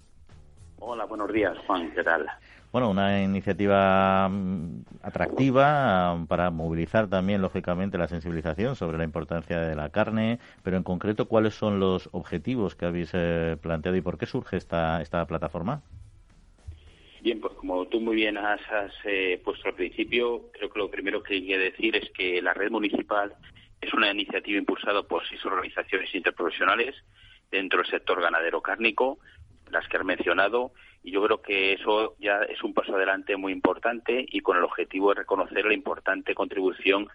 Hola, 0.83 1.05
buenos 1.05 1.31
días, 1.31 1.57
Juan. 1.67 1.89
¿Qué 1.93 2.03
tal? 2.03 2.27
Bueno, 2.71 2.89
una 2.89 3.21
iniciativa 3.21 4.29
mm, 4.29 4.83
atractiva 5.03 6.15
mm, 6.15 6.27
para 6.27 6.51
movilizar 6.51 7.09
también, 7.09 7.41
lógicamente, 7.41 7.97
la 7.97 8.07
sensibilización 8.07 8.75
sobre 8.75 8.97
la 8.97 9.03
importancia 9.03 9.59
de 9.59 9.75
la 9.75 9.89
carne, 9.89 10.39
pero 10.63 10.77
en 10.77 10.83
concreto, 10.83 11.27
¿cuáles 11.27 11.53
son 11.53 11.79
los 11.79 12.09
objetivos 12.13 12.75
que 12.75 12.85
habéis 12.85 13.11
eh, 13.13 13.57
planteado 13.61 13.97
y 13.97 14.01
por 14.01 14.17
qué 14.17 14.25
surge 14.25 14.57
esta, 14.57 15.01
esta 15.01 15.25
plataforma? 15.25 15.81
Bien, 17.21 17.39
pues 17.39 17.53
como 17.53 17.85
tú 17.87 17.99
muy 17.99 18.15
bien 18.15 18.37
has, 18.37 18.61
eh, 19.03 19.39
puesto 19.43 19.67
al 19.67 19.75
principio, 19.75 20.49
creo 20.53 20.71
que 20.71 20.79
lo 20.79 20.89
primero 20.89 21.21
que 21.21 21.35
hay 21.35 21.45
que 21.45 21.57
decir 21.57 21.95
es 21.95 22.09
que 22.11 22.41
la 22.41 22.53
red 22.53 22.71
municipal 22.71 23.35
es 23.79 23.93
una 23.93 24.11
iniciativa 24.11 24.57
impulsada 24.57 25.03
por 25.03 25.27
seis 25.27 25.45
organizaciones 25.45 26.13
interprofesionales 26.15 26.95
dentro 27.51 27.81
del 27.81 27.91
sector 27.91 28.21
ganadero 28.21 28.61
cárnico, 28.61 29.19
las 29.69 29.87
que 29.87 29.97
has 29.97 30.05
mencionado, 30.05 30.71
y 31.03 31.11
yo 31.11 31.23
creo 31.23 31.41
que 31.41 31.73
eso 31.73 32.15
ya 32.19 32.41
es 32.43 32.63
un 32.63 32.73
paso 32.73 32.95
adelante 32.95 33.35
muy 33.35 33.51
importante 33.51 34.25
y 34.27 34.41
con 34.41 34.57
el 34.57 34.63
objetivo 34.63 35.09
de 35.09 35.21
reconocer 35.21 35.65
la 35.65 35.73
importante 35.73 36.35
contribución 36.35 37.07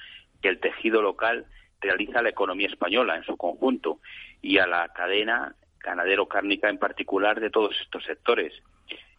que 0.43 0.49
el 0.49 0.59
tejido 0.59 1.03
local 1.03 1.47
realiza 1.81 2.19
a 2.19 2.23
la 2.23 2.31
economía 2.31 2.69
española 2.69 3.17
en 3.17 3.25
su 3.25 3.37
conjunto 3.37 4.01
y 4.43 4.59
a 4.59 4.67
la 4.67 4.89
cadena 4.89 5.55
ganadero-cárnica 5.81 6.69
en 6.69 6.79
particular 6.79 7.39
de 7.41 7.51
todos 7.51 7.77
estos 7.81 8.03
sectores. 8.05 8.53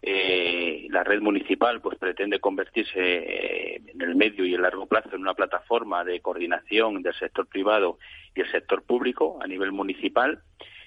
Eh, 0.01 0.87
la 0.91 1.03
red 1.03 1.21
municipal 1.21 1.81
pues 1.81 1.97
pretende 1.97 2.39
convertirse 2.39 2.99
eh, 2.99 3.81
en 3.87 4.01
el 4.01 4.15
medio 4.15 4.45
y 4.45 4.53
el 4.53 4.61
largo 4.61 4.85
plazo 4.85 5.09
en 5.13 5.21
una 5.21 5.33
plataforma 5.33 6.03
de 6.03 6.19
coordinación 6.19 7.01
del 7.01 7.15
sector 7.15 7.47
privado 7.47 7.97
y 8.35 8.41
el 8.41 8.51
sector 8.51 8.83
público 8.83 9.39
a 9.41 9.47
nivel 9.47 9.71
municipal 9.71 10.41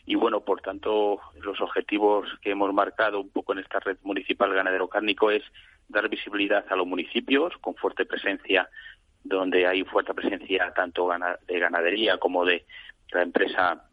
y 0.07 0.15
bueno, 0.15 0.41
por 0.41 0.61
tanto, 0.61 1.21
los 1.43 1.61
objetivos 1.61 2.29
que 2.43 2.51
hemos 2.51 2.73
marcado 2.73 3.21
un 3.21 3.31
poco 3.31 3.53
en 3.53 3.61
esta 3.61 3.81
red 3.81 3.99
municipal 4.03 4.53
ganadero 4.53 4.89
cárnico 4.89 5.31
es 5.31 5.43
dar 5.89 6.09
visibilidad 6.09 6.65
a 6.71 6.77
los 6.77 6.87
municipios 6.87 7.57
con 7.61 7.75
fuerte 7.75 8.07
presencia, 8.07 8.69
donde 9.23 9.67
hay 9.67 9.85
fuerte 9.85 10.15
presencia 10.15 10.73
tanto 10.75 11.11
de 11.47 11.59
ganadería 11.59 12.19
como 12.19 12.45
de 12.45 12.65
la 13.13 13.23
empresa 13.23 13.85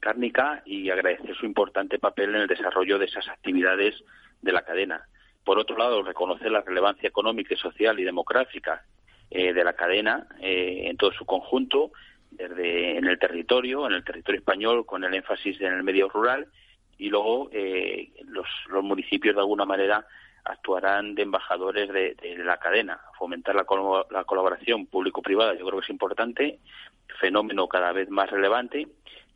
cárnica 0.00 0.62
y 0.64 0.90
agradecer 0.90 1.34
su 1.36 1.46
importante 1.46 1.98
papel 1.98 2.34
en 2.34 2.42
el 2.42 2.48
desarrollo 2.48 2.98
de 2.98 3.06
esas 3.06 3.28
actividades 3.28 3.94
de 4.42 4.52
la 4.52 4.62
cadena. 4.62 5.06
Por 5.44 5.58
otro 5.58 5.76
lado, 5.76 6.02
reconocer 6.02 6.50
la 6.50 6.62
relevancia 6.62 7.08
económica, 7.08 7.54
social 7.56 8.00
y 8.00 8.04
demográfica 8.04 8.84
eh, 9.30 9.52
de 9.52 9.64
la 9.64 9.74
cadena 9.74 10.26
eh, 10.40 10.84
en 10.86 10.96
todo 10.96 11.12
su 11.12 11.24
conjunto 11.24 11.92
desde 12.36 12.96
en 12.96 13.06
el 13.06 13.18
territorio, 13.18 13.86
en 13.86 13.94
el 13.94 14.04
territorio 14.04 14.40
español, 14.40 14.86
con 14.86 15.04
el 15.04 15.14
énfasis 15.14 15.60
en 15.60 15.72
el 15.72 15.82
medio 15.82 16.08
rural, 16.08 16.46
y 16.98 17.08
luego 17.08 17.50
eh, 17.52 18.10
los, 18.26 18.46
municipios 18.82 19.34
de 19.34 19.40
alguna 19.40 19.64
manera 19.64 20.06
actuarán 20.44 21.14
de 21.14 21.22
embajadores 21.22 21.92
de, 21.92 22.36
la 22.38 22.58
cadena. 22.58 23.00
Fomentar 23.18 23.54
la, 23.54 23.66
la 24.10 24.24
colaboración 24.24 24.86
público-privada 24.86 25.54
yo 25.54 25.66
creo 25.66 25.80
que 25.80 25.84
es 25.84 25.90
importante, 25.90 26.60
fenómeno 27.20 27.68
cada 27.68 27.92
vez 27.92 28.08
más 28.10 28.30
relevante, 28.30 28.86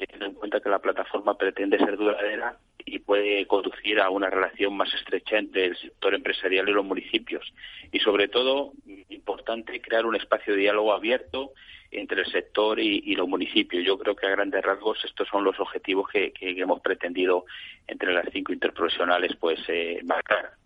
teniendo 0.07 0.27
en 0.27 0.35
cuenta 0.35 0.61
que 0.61 0.69
la 0.69 0.79
plataforma 0.79 1.37
pretende 1.37 1.79
ser 1.79 1.97
duradera 1.97 2.57
y 2.85 2.99
puede 3.01 3.47
conducir 3.47 4.01
a 4.01 4.11
una 4.11 4.31
relación 4.31 4.77
más 4.77 4.93
estrecha 4.95 5.37
entre 5.39 5.67
el 5.67 5.77
sector 5.77 6.15
empresarial 6.15 6.69
y 6.69 6.73
los 6.73 6.85
municipios. 6.85 7.53
Y 7.93 8.01
sobre 8.01 8.29
todo, 8.29 8.73
importante 9.11 9.81
crear 9.81 10.07
un 10.07 10.17
espacio 10.17 10.55
de 10.55 10.61
diálogo 10.61 10.93
abierto 10.93 11.53
entre 11.91 12.23
el 12.23 12.31
sector 12.31 12.79
y, 12.79 13.15
los 13.15 13.29
municipios. 13.29 13.85
Yo 13.85 13.99
creo 13.99 14.15
que 14.17 14.27
a 14.27 14.31
grandes 14.31 14.63
rasgos 14.63 15.05
estos 15.05 15.29
son 15.29 15.45
los 15.45 15.59
objetivos 15.61 16.09
que, 16.09 16.33
hemos 16.41 16.81
pretendido 16.81 17.45
entre 17.87 18.13
las 18.13 18.27
cinco 18.33 18.53
interprofesionales 18.53 19.37
pues 19.37 19.61
eh, 19.69 20.01
marcar. 20.05 20.60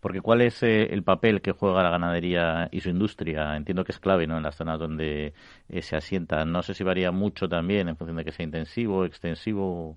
Porque 0.00 0.20
¿cuál 0.20 0.42
es 0.42 0.62
eh, 0.62 0.88
el 0.90 1.02
papel 1.02 1.40
que 1.40 1.52
juega 1.52 1.82
la 1.82 1.90
ganadería 1.90 2.68
y 2.70 2.80
su 2.80 2.90
industria? 2.90 3.56
Entiendo 3.56 3.84
que 3.84 3.92
es 3.92 4.00
clave 4.00 4.26
¿no? 4.26 4.36
en 4.36 4.42
las 4.42 4.56
zonas 4.56 4.78
donde 4.78 5.32
eh, 5.68 5.82
se 5.82 5.96
asienta. 5.96 6.44
No 6.44 6.62
sé 6.62 6.74
si 6.74 6.84
varía 6.84 7.10
mucho 7.10 7.48
también 7.48 7.88
en 7.88 7.96
función 7.96 8.16
de 8.16 8.24
que 8.24 8.32
sea 8.32 8.44
intensivo, 8.44 9.04
extensivo. 9.04 9.96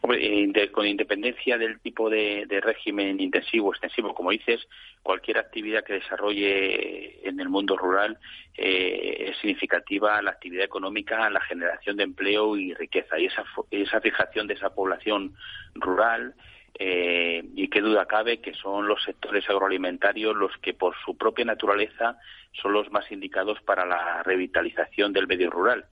Hombre, 0.00 0.70
con 0.70 0.86
independencia 0.86 1.58
del 1.58 1.80
tipo 1.80 2.08
de, 2.08 2.46
régimen 2.62 3.20
intensivo 3.20 3.68
o 3.68 3.72
extensivo, 3.72 4.14
como 4.14 4.30
dices, 4.30 4.66
cualquier 5.02 5.38
actividad 5.38 5.84
que 5.84 5.94
desarrolle 5.94 7.26
en 7.28 7.40
el 7.40 7.48
mundo 7.48 7.76
rural 7.76 8.18
eh, 8.56 9.26
es 9.28 9.38
significativa 9.38 10.20
la 10.22 10.30
actividad 10.30 10.64
económica, 10.64 11.28
la 11.30 11.40
generación 11.40 11.96
de 11.96 12.04
empleo 12.04 12.56
y 12.56 12.74
riqueza. 12.74 13.18
Y 13.18 13.26
esa, 13.26 13.44
esa 13.70 14.00
fijación 14.00 14.46
de 14.46 14.54
esa 14.54 14.74
población 14.74 15.34
rural, 15.74 16.34
eh, 16.80 17.42
y 17.54 17.68
qué 17.68 17.80
duda 17.80 18.06
cabe 18.06 18.40
que 18.40 18.54
son 18.54 18.86
los 18.86 19.02
sectores 19.02 19.48
agroalimentarios 19.50 20.36
los 20.36 20.56
que 20.58 20.74
por 20.74 20.94
su 21.04 21.16
propia 21.16 21.44
naturaleza 21.44 22.18
son 22.52 22.72
los 22.72 22.90
más 22.92 23.10
indicados 23.10 23.60
para 23.62 23.84
la 23.84 24.22
revitalización 24.22 25.12
del 25.12 25.26
medio 25.26 25.50
rural. 25.50 25.86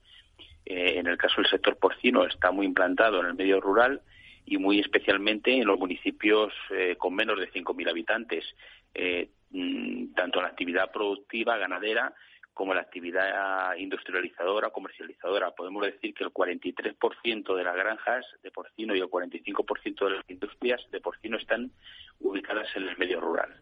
Eh, 0.65 0.97
en 0.97 1.07
el 1.07 1.17
caso 1.17 1.41
del 1.41 1.49
sector 1.49 1.77
porcino 1.77 2.25
está 2.25 2.51
muy 2.51 2.65
implantado 2.65 3.19
en 3.19 3.27
el 3.27 3.35
medio 3.35 3.59
rural 3.59 4.01
y 4.45 4.57
muy 4.57 4.79
especialmente 4.79 5.53
en 5.53 5.65
los 5.65 5.77
municipios 5.77 6.53
eh, 6.71 6.95
con 6.97 7.13
menos 7.13 7.37
de 7.37 7.51
5.000 7.51 7.89
habitantes, 7.89 8.45
eh, 8.93 9.29
mm, 9.51 10.13
tanto 10.13 10.39
en 10.39 10.43
la 10.43 10.49
actividad 10.49 10.91
productiva 10.91 11.57
ganadera 11.57 12.13
como 12.57 12.73
la 12.73 12.81
actividad 12.81 13.75
industrializadora, 13.75 14.71
comercializadora. 14.71 15.51
Podemos 15.51 15.85
decir 15.85 16.15
que 16.15 16.23
el 16.23 16.31
43% 16.31 17.55
de 17.55 17.63
las 17.63 17.75
granjas 17.75 18.25
de 18.41 18.49
porcino 18.49 18.95
y 18.95 18.99
el 18.99 19.05
45% 19.05 20.05
de 20.05 20.09
las 20.09 20.27
industrias 20.27 20.81
de 20.91 20.99
porcino 20.99 21.37
están 21.37 21.71
ubicadas 22.19 22.67
en 22.75 22.89
el 22.89 22.97
medio 22.97 23.21
rural. 23.21 23.53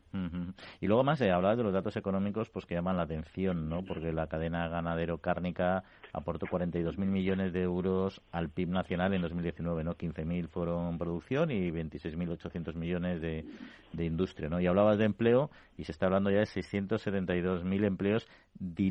Y 0.79 0.88
luego 0.88 1.03
más, 1.03 1.19
eh, 1.19 1.31
hablaba 1.31 1.58
de 1.58 1.63
los 1.63 1.73
datos 1.73 1.97
económicos 1.97 2.49
pues 2.49 2.65
que 2.65 2.75
llaman 2.75 2.95
la 2.95 3.03
atención, 3.03 3.67
¿no? 3.67 3.84
Porque 3.84 4.13
la 4.13 4.27
cadena 4.27 4.69
ganadero-cárnica 4.69 5.84
aportó 6.13 6.45
42.000 6.45 6.95
millones 6.97 7.51
de 7.51 7.63
euros 7.63 8.21
al 8.31 8.49
PIB 8.49 8.69
nacional 8.69 9.13
en 9.13 9.21
2019, 9.23 9.84
¿no? 9.84 9.95
15.000 9.95 10.47
fueron 10.47 10.97
producción 10.97 11.51
y 11.51 11.69
26.800 11.69 12.75
millones 12.75 13.19
de, 13.19 13.43
de 13.91 14.05
industria, 14.05 14.47
¿no? 14.47 14.62
Y 14.62 14.67
hablabas 14.67 14.97
de 14.97 15.05
empleo 15.05 15.51
y 15.77 15.84
se 15.84 15.91
está 15.91 16.05
hablando 16.05 16.29
ya 16.29 16.39
de 16.39 16.45
672.000 16.45 17.84
empleos 17.84 18.27
directos, 18.58 18.85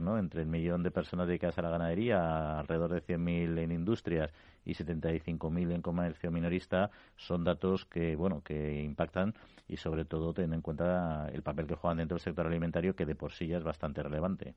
¿no? 0.00 0.18
Entre 0.18 0.42
el 0.42 0.46
millón 0.46 0.82
de 0.82 0.90
personas 0.90 1.26
dedicadas 1.26 1.58
a 1.58 1.62
la 1.62 1.70
ganadería, 1.70 2.58
alrededor 2.58 2.92
de 2.92 3.02
100.000 3.02 3.58
en 3.58 3.72
industrias 3.72 4.32
y 4.64 4.74
75.000 4.74 5.74
en 5.74 5.82
comercio 5.82 6.30
minorista, 6.30 6.90
son 7.16 7.44
datos 7.44 7.84
que, 7.86 8.16
bueno, 8.16 8.42
que 8.42 8.82
impactan 8.82 9.34
y 9.68 9.76
sobre 9.76 10.04
todo 10.04 10.32
teniendo 10.32 10.56
en 10.56 10.62
cuenta 10.62 11.28
el 11.32 11.42
papel 11.42 11.66
que 11.66 11.74
juegan 11.74 11.98
dentro 11.98 12.16
del 12.16 12.22
sector 12.22 12.46
alimentario, 12.46 12.94
que 12.94 13.06
de 13.06 13.14
por 13.14 13.32
sí 13.32 13.46
ya 13.46 13.58
es 13.58 13.64
bastante 13.64 14.02
relevante. 14.02 14.54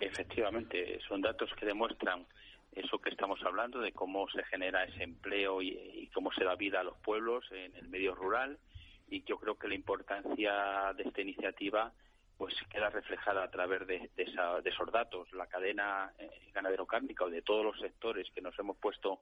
Efectivamente, 0.00 0.98
son 1.06 1.20
datos 1.20 1.50
que 1.58 1.66
demuestran 1.66 2.26
eso 2.72 2.98
que 2.98 3.10
estamos 3.10 3.40
hablando 3.44 3.80
de 3.80 3.92
cómo 3.92 4.28
se 4.28 4.42
genera 4.44 4.84
ese 4.84 5.04
empleo 5.04 5.62
y, 5.62 6.10
cómo 6.12 6.32
se 6.32 6.44
da 6.44 6.54
vida 6.54 6.80
a 6.80 6.84
los 6.84 6.96
pueblos 6.98 7.44
en 7.50 7.74
el 7.76 7.88
medio 7.88 8.14
rural 8.14 8.58
y 9.08 9.22
yo 9.24 9.36
creo 9.38 9.56
que 9.56 9.68
la 9.68 9.74
importancia 9.74 10.92
de 10.96 11.02
esta 11.02 11.20
iniciativa 11.20 11.92
pues 12.36 12.54
queda 12.70 12.90
reflejada 12.90 13.44
a 13.44 13.50
través 13.50 13.86
de, 13.86 14.10
esos 14.16 14.92
datos. 14.92 15.32
La 15.32 15.46
cadena 15.46 16.12
eh, 16.18 16.30
ganadero-cárnica 16.52 17.24
o 17.24 17.30
de 17.30 17.42
todos 17.42 17.64
los 17.64 17.78
sectores 17.78 18.28
que 18.34 18.40
nos 18.40 18.58
hemos 18.58 18.76
puesto 18.76 19.20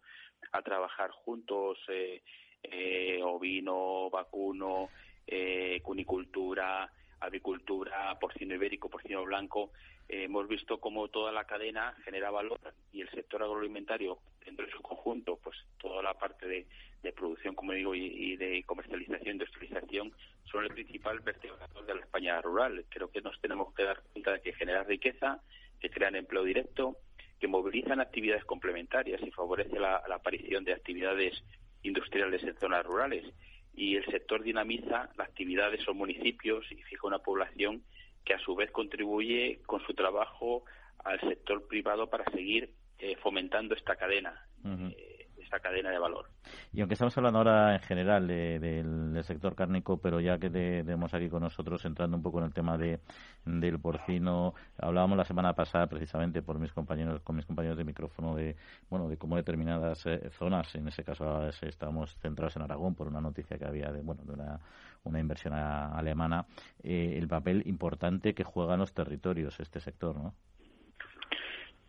a 0.52 0.62
trabajar 0.62 1.10
juntos, 1.10 1.78
eh, 1.88 2.22
eh, 2.62 3.20
ovino, 3.22 4.08
vacuno, 4.10 4.88
cunicultura, 5.82 6.90
avicultura, 7.20 8.18
porcino 8.18 8.54
ibérico, 8.54 8.90
porcino 8.90 9.24
blanco, 9.24 9.70
hemos 10.08 10.46
visto 10.48 10.78
cómo 10.78 11.08
toda 11.08 11.32
la 11.32 11.44
cadena 11.44 11.94
genera 12.04 12.30
valor 12.30 12.60
y 12.92 13.00
el 13.00 13.10
sector 13.10 13.42
agroalimentario 13.42 14.18
dentro 14.44 14.66
de 14.66 14.72
su 14.72 14.82
conjunto, 14.82 15.38
pues 15.42 15.56
toda 15.78 16.02
la 16.02 16.14
parte 16.14 16.46
de, 16.46 16.66
producción, 17.12 17.54
como 17.54 17.72
digo, 17.72 17.94
y, 17.94 18.36
de 18.36 18.62
comercialización, 18.64 19.34
industrialización, 19.34 20.12
son 20.44 20.64
el 20.64 20.70
principal 20.72 21.20
vertebrador 21.20 21.84
de 21.84 21.94
la 21.94 22.00
España 22.00 22.40
rural. 22.40 22.84
Creo 22.88 23.10
que 23.10 23.20
nos 23.20 23.40
tenemos 23.40 23.72
que 23.74 23.84
dar 23.84 24.02
cuenta 24.12 24.32
de 24.32 24.40
que 24.40 24.52
genera 24.54 24.82
riqueza, 24.84 25.40
que 25.80 25.90
crean 25.90 26.16
empleo 26.16 26.44
directo, 26.44 26.96
que 27.38 27.48
movilizan 27.48 28.00
actividades 28.00 28.44
complementarias 28.44 29.20
y 29.22 29.30
favorece 29.30 29.78
la, 29.78 29.96
aparición 29.96 30.64
de 30.64 30.72
actividades 30.72 31.42
industriales 31.82 32.42
en 32.44 32.56
zonas 32.56 32.86
rurales. 32.86 33.24
Y 33.74 33.96
el 33.96 34.04
sector 34.06 34.42
dinamiza 34.42 35.10
las 35.16 35.28
actividades 35.28 35.86
o 35.88 35.94
municipios 35.94 36.70
y 36.70 36.76
fija 36.82 37.06
una 37.06 37.18
población 37.18 37.82
que 38.24 38.34
a 38.34 38.38
su 38.38 38.54
vez 38.54 38.70
contribuye 38.70 39.60
con 39.66 39.84
su 39.84 39.94
trabajo 39.94 40.64
al 41.04 41.20
sector 41.20 41.66
privado 41.66 42.08
para 42.08 42.30
seguir 42.30 42.70
eh, 43.02 43.16
fomentando 43.16 43.74
esta 43.74 43.96
cadena 43.96 44.46
cadena 45.60 45.90
de 45.90 45.98
valor. 45.98 46.26
Y 46.72 46.80
aunque 46.80 46.94
estamos 46.94 47.16
hablando 47.16 47.38
ahora 47.38 47.74
en 47.74 47.80
general 47.80 48.26
del, 48.26 49.20
sector 49.24 49.54
cárnico, 49.54 49.98
pero 49.98 50.20
ya 50.20 50.38
que 50.38 50.50
tenemos 50.50 51.12
aquí 51.14 51.28
con 51.28 51.42
nosotros, 51.42 51.84
entrando 51.84 52.16
un 52.16 52.22
poco 52.22 52.38
en 52.38 52.46
el 52.46 52.52
tema 52.52 52.78
de, 52.78 53.00
del 53.44 53.78
porcino, 53.78 54.54
hablábamos 54.78 55.16
la 55.16 55.24
semana 55.24 55.54
pasada 55.54 55.86
precisamente 55.86 56.42
por 56.42 56.58
mis 56.58 56.72
compañeros, 56.72 57.20
con 57.22 57.36
mis 57.36 57.46
compañeros 57.46 57.78
de 57.78 57.84
micrófono 57.84 58.34
de, 58.34 58.56
bueno, 58.90 59.08
de 59.08 59.16
cómo 59.16 59.36
determinadas 59.36 60.04
eh, 60.06 60.30
zonas, 60.30 60.74
en 60.74 60.88
ese 60.88 61.04
caso 61.04 61.48
estábamos 61.62 62.16
centrados 62.16 62.56
en 62.56 62.62
Aragón 62.62 62.94
por 62.94 63.06
una 63.06 63.20
noticia 63.20 63.58
que 63.58 63.64
había 63.64 63.92
de, 63.92 64.00
bueno, 64.00 64.22
de 64.24 64.32
una, 64.32 64.60
una 65.04 65.20
inversión 65.20 65.54
alemana, 65.54 66.46
eh, 66.82 67.14
el 67.16 67.28
papel 67.28 67.62
importante 67.66 68.34
que 68.34 68.44
juegan 68.44 68.80
los 68.80 68.92
territorios 68.92 69.60
este 69.60 69.80
sector, 69.80 70.16
¿no? 70.16 70.34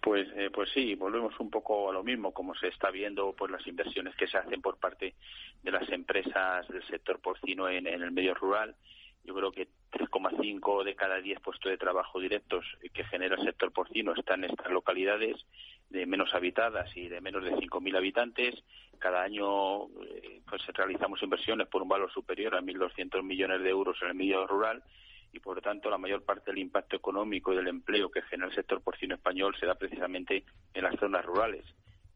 Pues, 0.03 0.27
eh, 0.35 0.49
pues 0.53 0.69
sí, 0.73 0.95
volvemos 0.95 1.39
un 1.39 1.49
poco 1.49 1.89
a 1.89 1.93
lo 1.93 2.03
mismo, 2.03 2.33
como 2.33 2.53
se 2.55 2.67
está 2.67 2.91
viendo 2.91 3.31
por 3.31 3.49
las 3.49 3.65
inversiones 3.65 4.13
que 4.17 4.27
se 4.27 4.37
hacen 4.37 4.61
por 4.61 4.77
parte 4.77 5.15
de 5.61 5.71
las 5.71 5.89
empresas 5.89 6.67
del 6.67 6.85
sector 6.87 7.21
porcino 7.21 7.69
en, 7.69 7.87
el 7.87 8.11
medio 8.11 8.33
rural. 8.33 8.75
Yo 9.23 9.33
creo 9.33 9.53
que 9.53 9.69
3,5 9.93 10.83
de 10.83 10.95
cada 10.95 11.21
10 11.21 11.39
puestos 11.39 11.71
de 11.71 11.77
trabajo 11.77 12.19
directos 12.19 12.65
que 12.93 13.05
genera 13.05 13.37
el 13.37 13.45
sector 13.45 13.71
porcino 13.71 14.13
están 14.13 14.43
en 14.43 14.49
estas 14.49 14.73
localidades 14.73 15.37
de 15.89 16.05
menos 16.05 16.33
habitadas 16.33 16.89
y 16.97 17.07
de 17.07 17.21
menos 17.21 17.45
de 17.45 17.53
5.000 17.53 17.95
habitantes. 17.95 18.61
Cada 18.99 19.23
año 19.23 19.85
eh, 19.85 20.41
pues 20.49 20.67
realizamos 20.73 21.23
inversiones 21.23 21.67
por 21.67 21.81
un 21.81 21.87
valor 21.87 22.11
superior 22.11 22.55
a 22.55 22.61
1.200 22.61 23.23
millones 23.23 23.61
de 23.61 23.69
euros 23.69 23.97
en 24.01 24.09
el 24.09 24.15
medio 24.15 24.45
rural 24.47 24.83
y 25.33 25.39
por 25.39 25.55
lo 25.55 25.61
tanto 25.61 25.89
la 25.89 25.97
mayor 25.97 26.23
parte 26.23 26.51
del 26.51 26.59
impacto 26.59 26.95
económico 26.95 27.51
y 27.51 27.55
del 27.55 27.67
empleo 27.67 28.09
que 28.11 28.21
genera 28.21 28.49
el 28.49 28.55
sector 28.55 28.81
porcino 28.81 29.15
español 29.15 29.55
se 29.59 29.65
da 29.65 29.75
precisamente 29.75 30.45
en 30.73 30.83
las 30.83 30.95
zonas 30.99 31.25
rurales. 31.25 31.65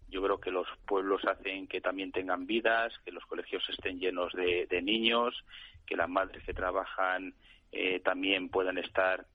Yo 0.07 0.21
creo 0.21 0.39
que 0.39 0.51
los 0.51 0.67
pueblos 0.85 1.25
hacen 1.25 1.67
que 1.67 1.81
también 1.81 2.11
tengan 2.11 2.45
vidas, 2.45 2.93
que 3.03 3.11
los 3.11 3.25
colegios 3.25 3.67
estén 3.69 3.99
llenos 3.99 4.31
de, 4.33 4.81
niños, 4.81 5.43
que 5.85 5.97
las 5.97 6.07
madres 6.07 6.43
que 6.45 6.53
trabajan 6.53 7.33
eh, 7.71 7.99
también 7.99 8.49
puedan 8.49 8.77
estar 8.77 9.25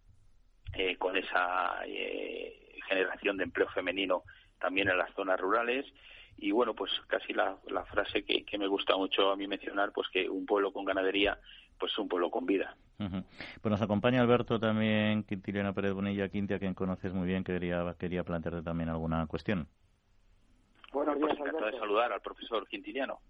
eh, 0.75 0.97
con 0.97 1.17
esa 1.17 1.83
eh, 1.85 2.79
generación 2.89 3.37
de 3.37 3.45
empleo 3.45 3.69
femenino 3.69 4.23
también 4.59 4.89
en 4.89 4.97
las 4.97 5.13
zonas 5.15 5.39
rurales 5.39 5.85
y 6.39 6.51
bueno 6.51 6.75
pues 6.75 6.91
casi 7.09 7.33
la, 7.35 7.57
frase 7.91 8.25
que, 8.25 8.59
me 8.59 8.67
gusta 8.67 8.97
mucho 8.97 9.31
a 9.31 9.37
mí 9.37 9.47
mencionar 9.47 9.93
pues 9.93 10.09
que 10.09 10.29
un 10.29 10.47
pueblo 10.47 10.73
con 10.73 10.85
ganadería 10.85 11.39
pues 11.79 11.97
un 11.99 12.09
pueblo 12.09 12.31
con 12.31 12.47
vida 12.47 12.77
pues 13.61 13.71
nos 13.71 13.83
acompaña 13.83 14.21
Alberto 14.21 14.59
también, 14.59 15.25
Quintiliano 15.25 15.75
Pérez 15.75 15.93
Bonilla, 15.93 16.29
Quintia, 16.29 16.59
quien 16.59 16.75
conoces 16.75 17.13
muy 17.13 17.27
bien, 17.27 17.45
que 17.45 17.53
quería, 17.53 17.95
quería 17.99 18.25
plantearte 18.25 18.63
también 18.63 18.89
alguna 18.89 19.27
cuestión. 19.27 19.67
Buenos 20.93 21.17
días, 21.19 21.37
pues 21.39 21.53
de 21.53 21.79
saludar 21.79 22.13
al 22.13 22.21
profesor 22.21 22.67
Quintiliano. 22.69 23.21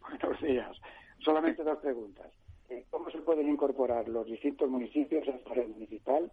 Buenos 0.00 0.40
días. 0.40 0.76
Solamente 1.18 1.62
dos 1.62 1.78
preguntas. 1.78 2.26
Eh, 2.70 2.86
¿Cómo 2.90 3.10
se 3.10 3.18
pueden 3.18 3.48
incorporar 3.48 4.08
los 4.08 4.26
distintos 4.26 4.68
municipios 4.70 5.26
a 5.28 5.32
esta 5.32 5.54
red 5.54 5.68
municipal? 5.68 6.30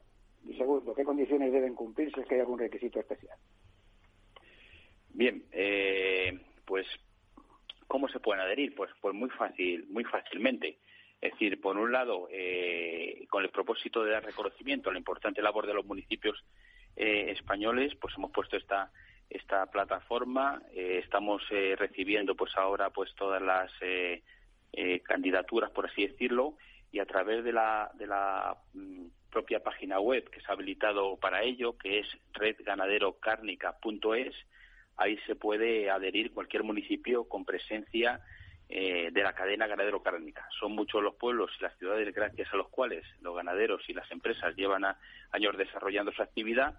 Y 0.47 0.53
segundo, 0.55 0.93
¿qué 0.93 1.03
condiciones 1.03 1.51
deben 1.51 1.75
cumplir 1.75 2.13
si 2.13 2.21
es 2.21 2.27
que 2.27 2.35
hay 2.35 2.41
algún 2.41 2.59
requisito 2.59 2.99
especial? 2.99 3.37
Bien, 5.09 5.43
eh, 5.51 6.39
pues 6.63 6.85
¿cómo 7.87 8.07
se 8.07 8.19
pueden 8.19 8.41
adherir? 8.41 8.75
Pues, 8.75 8.91
pues 9.01 9.15
muy 9.15 9.29
fácil, 9.29 9.87
muy 9.89 10.03
fácilmente. 10.03 10.77
Es 11.19 11.31
decir, 11.31 11.59
por 11.59 11.77
un 11.77 11.91
lado, 11.91 12.27
eh, 12.31 13.25
con 13.29 13.43
el 13.43 13.49
propósito 13.49 14.03
de 14.03 14.11
dar 14.11 14.23
reconocimiento 14.23 14.89
a 14.89 14.93
la 14.93 14.99
importante 14.99 15.41
labor 15.41 15.65
de 15.65 15.73
los 15.73 15.85
municipios 15.85 16.43
eh, 16.95 17.31
españoles, 17.31 17.95
pues 17.99 18.13
hemos 18.17 18.31
puesto 18.31 18.57
esta 18.57 18.91
esta 19.29 19.65
plataforma. 19.65 20.61
Eh, 20.73 21.01
estamos 21.03 21.41
recibiendo, 21.49 22.35
pues 22.35 22.55
ahora, 22.55 22.91
pues 22.91 23.13
todas 23.15 23.41
las 23.41 23.71
candidaturas, 25.03 25.71
por 25.71 25.87
así 25.87 26.07
decirlo, 26.07 26.55
y 26.91 26.99
a 26.99 27.05
través 27.05 27.43
de 27.43 27.51
la 27.51 27.91
de 27.95 28.07
la 28.07 28.55
mm, 28.73 29.07
propia 29.31 29.61
página 29.61 29.99
web 29.99 30.29
que 30.29 30.39
se 30.39 30.45
ha 30.49 30.53
habilitado 30.53 31.17
para 31.17 31.43
ello, 31.43 31.77
que 31.77 31.99
es 31.99 32.07
redganaderocárnica.es, 32.33 34.33
ahí 34.95 35.17
se 35.25 35.35
puede 35.35 35.89
adherir 35.89 36.31
cualquier 36.31 36.63
municipio 36.63 37.27
con 37.27 37.43
presencia 37.43 38.21
eh, 38.69 39.11
de 39.13 39.23
la 39.23 39.33
cadena 39.33 39.65
ganadero-cárnica. 39.65 40.47
Son 40.59 40.73
muchos 40.73 41.01
los 41.01 41.15
pueblos 41.15 41.51
y 41.57 41.63
las 41.63 41.77
ciudades 41.77 42.13
gracias 42.13 42.53
a 42.53 42.57
los 42.57 42.67
cuales 42.67 43.05
los 43.21 43.33
ganaderos 43.33 43.81
y 43.87 43.93
las 43.93 44.11
empresas 44.11 44.55
llevan 44.57 44.83
años 45.31 45.57
desarrollando 45.57 46.11
su 46.11 46.21
actividad 46.21 46.77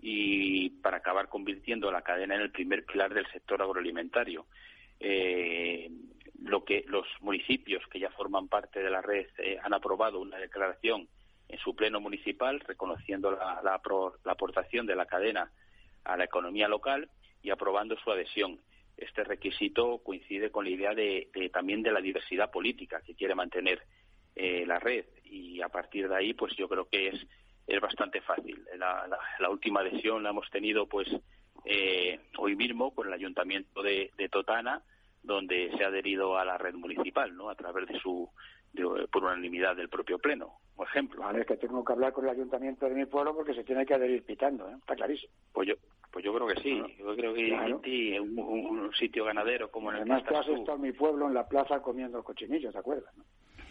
y 0.00 0.70
para 0.70 0.98
acabar 0.98 1.28
convirtiendo 1.28 1.90
la 1.90 2.02
cadena 2.02 2.36
en 2.36 2.42
el 2.42 2.52
primer 2.52 2.84
pilar 2.84 3.12
del 3.12 3.26
sector 3.32 3.60
agroalimentario. 3.62 4.46
Eh, 5.00 5.90
lo 6.40 6.64
que 6.64 6.84
los 6.86 7.06
municipios 7.20 7.82
que 7.88 7.98
ya 7.98 8.10
forman 8.10 8.46
parte 8.46 8.80
de 8.80 8.90
la 8.90 9.02
red 9.02 9.26
eh, 9.38 9.58
han 9.60 9.74
aprobado 9.74 10.20
una 10.20 10.38
declaración 10.38 11.08
en 11.48 11.58
su 11.58 11.74
pleno 11.74 12.00
municipal 12.00 12.60
reconociendo 12.60 13.32
la 13.32 13.80
aportación 14.24 14.86
de 14.86 14.94
la 14.94 15.06
cadena 15.06 15.50
a 16.04 16.16
la 16.16 16.24
economía 16.24 16.68
local 16.68 17.08
y 17.42 17.50
aprobando 17.50 17.96
su 17.98 18.10
adhesión 18.10 18.60
este 18.96 19.24
requisito 19.24 19.98
coincide 19.98 20.50
con 20.50 20.64
la 20.64 20.70
idea 20.70 20.94
de, 20.94 21.28
también 21.52 21.82
de 21.82 21.92
la 21.92 22.00
diversidad 22.00 22.50
política 22.50 23.02
que 23.04 23.14
quiere 23.14 23.34
mantener 23.34 23.82
eh, 24.34 24.64
la 24.66 24.78
red. 24.78 25.04
Y 25.24 25.60
a 25.62 25.68
partir 25.68 26.08
de 26.08 26.16
ahí 26.16 26.34
pues 26.34 26.54
yo 26.56 26.68
creo 26.68 26.88
que 26.88 27.08
es 27.08 27.26
es 27.66 27.80
bastante 27.80 28.20
fácil. 28.20 28.64
La, 28.78 29.50
última 29.50 29.80
adhesión 29.80 30.22
la 30.22 30.30
hemos 30.30 30.48
tenido 30.50 30.86
pues 30.86 31.08
eh, 31.64 32.20
hoy 32.38 32.56
mismo 32.56 32.94
con 32.94 33.06
el 33.06 33.12
ayuntamiento 33.12 33.82
de, 33.82 34.10
Totana 34.30 34.82
donde 35.22 35.70
se 35.76 35.84
ha 35.84 35.88
adherido 35.88 36.36
a 36.36 36.44
la 36.44 36.58
red 36.58 36.74
municipal 36.74 37.34
no 37.34 37.48
a 37.48 37.54
través 37.54 37.88
de 37.88 37.98
su 38.00 38.28
por 39.10 39.22
unanimidad 39.22 39.76
del 39.76 39.88
propio 39.88 40.18
pleno 40.18 40.58
por 40.74 40.88
ejemplo. 40.88 41.22
Vale 41.22 41.40
es 41.40 41.46
que 41.46 41.56
tengo 41.56 41.84
que 41.84 41.92
hablar 41.92 42.12
con 42.12 42.24
el 42.24 42.32
ayuntamiento 42.32 42.86
de 42.86 42.94
mi 42.94 43.06
pueblo 43.06 43.34
porque 43.34 43.54
se 43.54 43.64
tiene 43.64 43.86
que 43.86 43.94
adherir 43.94 44.24
pitando 44.24 44.68
¿eh? 44.68 44.74
está 44.78 44.96
clarísimo. 44.96 45.32
Pues 45.52 45.68
yo 45.68 45.74
pues 46.14 46.24
yo 46.24 46.32
creo 46.32 46.46
que 46.46 46.62
sí. 46.62 46.80
Yo 46.96 47.16
creo 47.16 47.34
que 47.34 48.20
un, 48.20 48.38
un, 48.38 48.94
sitio 48.94 49.24
ganadero 49.24 49.68
como 49.68 49.90
en 49.90 49.96
el 49.96 50.02
Además, 50.02 50.22
tú 50.22 50.36
has 50.36 50.46
estado 50.46 50.76
en 50.76 50.82
mi 50.82 50.92
pueblo, 50.92 51.26
en 51.26 51.34
la 51.34 51.48
plaza, 51.48 51.82
comiendo 51.82 52.22
cochinillos, 52.22 52.72
¿te 52.72 52.78
acuerdas? 52.78 53.12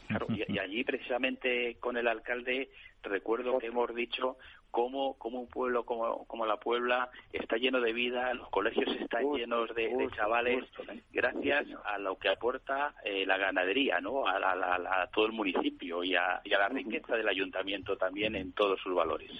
Claro, 0.09 0.27
y, 0.29 0.59
allí 0.59 0.83
precisamente 0.83 1.77
con 1.79 1.95
el 1.95 2.05
alcalde 2.05 2.69
recuerdo 3.01 3.57
que 3.59 3.67
hemos 3.67 3.95
dicho 3.95 4.35
cómo, 4.71 5.17
cómo 5.17 5.39
un 5.39 5.47
pueblo 5.47 5.85
como, 5.85 6.25
como 6.25 6.45
la 6.45 6.57
Puebla 6.57 7.09
está 7.31 7.55
lleno 7.55 7.79
de 7.79 7.93
vida, 7.93 8.33
los 8.33 8.49
colegios 8.49 8.93
están 8.99 9.31
llenos 9.31 9.73
de, 9.73 10.09
chavales, 10.13 10.65
gracias 11.13 11.67
a 11.85 11.97
lo 11.97 12.17
que 12.17 12.27
aporta 12.27 12.93
eh, 13.05 13.25
la 13.25 13.37
ganadería, 13.37 14.01
¿no? 14.01 14.27
A, 14.27 15.07
todo 15.13 15.27
el 15.27 15.31
municipio 15.31 16.03
y 16.03 16.15
a, 16.15 16.41
la 16.43 16.67
riqueza 16.67 17.15
del 17.15 17.29
ayuntamiento 17.29 17.95
también 17.95 18.35
en 18.35 18.51
todos 18.51 18.81
sus 18.81 18.93
valores. 18.93 19.31